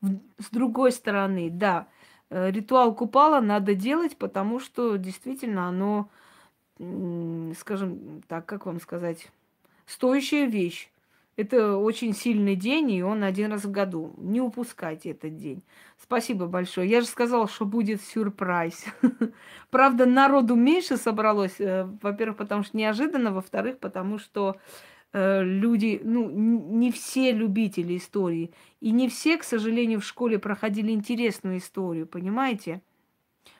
[0.00, 1.50] с другой стороны.
[1.50, 1.88] Да,
[2.30, 6.08] э, ритуал купала надо делать, потому что действительно оно,
[7.58, 9.28] скажем так, как вам сказать,
[9.86, 10.91] стоящая вещь.
[11.36, 14.12] Это очень сильный день, и он один раз в году.
[14.18, 15.62] Не упускайте этот день.
[15.98, 16.88] Спасибо большое.
[16.88, 18.84] Я же сказала, что будет сюрприз.
[19.70, 21.58] Правда, народу меньше собралось.
[21.58, 23.32] Э, во-первых, потому что неожиданно.
[23.32, 24.58] Во-вторых, потому что
[25.14, 28.52] э, люди, ну, не все любители истории.
[28.80, 32.82] И не все, к сожалению, в школе проходили интересную историю, понимаете?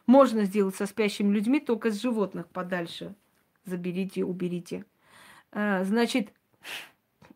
[0.07, 3.15] Можно сделать со спящими людьми, только с животных подальше.
[3.65, 4.85] Заберите, уберите.
[5.53, 6.35] Э, значит,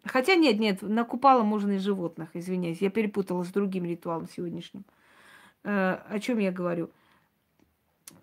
[0.07, 2.81] Хотя нет, нет, на купала можно и животных, извиняюсь.
[2.81, 4.85] Я перепутала с другим ритуалом сегодняшним.
[5.65, 6.91] Э, о чем я говорю?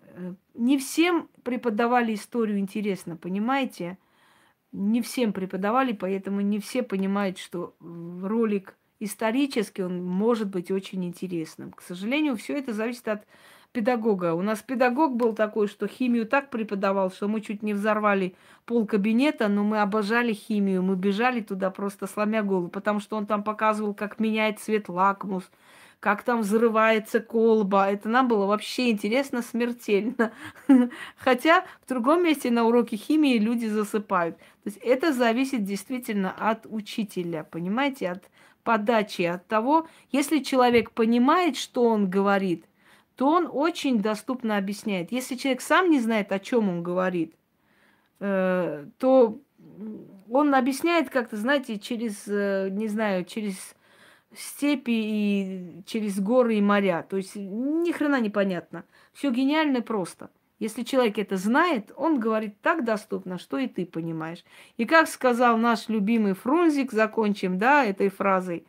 [0.08, 3.98] Э, не всем преподавали историю интересно, понимаете?
[4.72, 11.72] Не всем преподавали, поэтому не все понимают, что ролик исторический, он может быть очень интересным.
[11.72, 13.26] К сожалению, все это зависит от
[13.74, 14.34] педагога.
[14.34, 18.36] У нас педагог был такой, что химию так преподавал, что мы чуть не взорвали
[18.66, 23.26] пол кабинета, но мы обожали химию, мы бежали туда просто сломя голову, потому что он
[23.26, 25.50] там показывал, как меняет цвет лакмус,
[25.98, 27.90] как там взрывается колба.
[27.90, 30.32] Это нам было вообще интересно смертельно.
[31.16, 34.38] Хотя в другом месте на уроке химии люди засыпают.
[34.38, 38.30] То есть это зависит действительно от учителя, понимаете, от
[38.62, 42.64] подачи, от того, если человек понимает, что он говорит–
[43.16, 45.12] то он очень доступно объясняет.
[45.12, 47.34] Если человек сам не знает, о чем он говорит,
[48.20, 49.40] э, то
[50.30, 53.74] он объясняет как-то, знаете, через, э, не знаю, через
[54.34, 57.06] степи и через горы и моря.
[57.08, 58.84] То есть ни хрена непонятно.
[59.12, 60.30] Все гениально просто.
[60.58, 64.44] Если человек это знает, он говорит так доступно, что и ты понимаешь.
[64.76, 68.64] И как сказал наш любимый Фрунзик, закончим, да, этой фразой,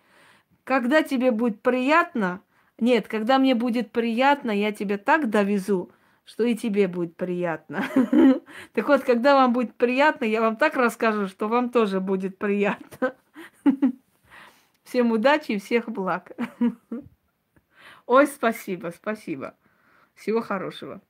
[0.64, 2.42] когда тебе будет приятно,
[2.80, 5.92] нет, когда мне будет приятно, я тебя так довезу,
[6.26, 7.86] что и тебе будет приятно.
[8.74, 13.16] Так вот, когда вам будет приятно, я вам так расскажу, что вам тоже будет приятно.
[14.84, 16.32] Всем удачи и всех благ.
[18.06, 19.56] Ой, спасибо, спасибо.
[20.14, 21.02] Всего хорошего.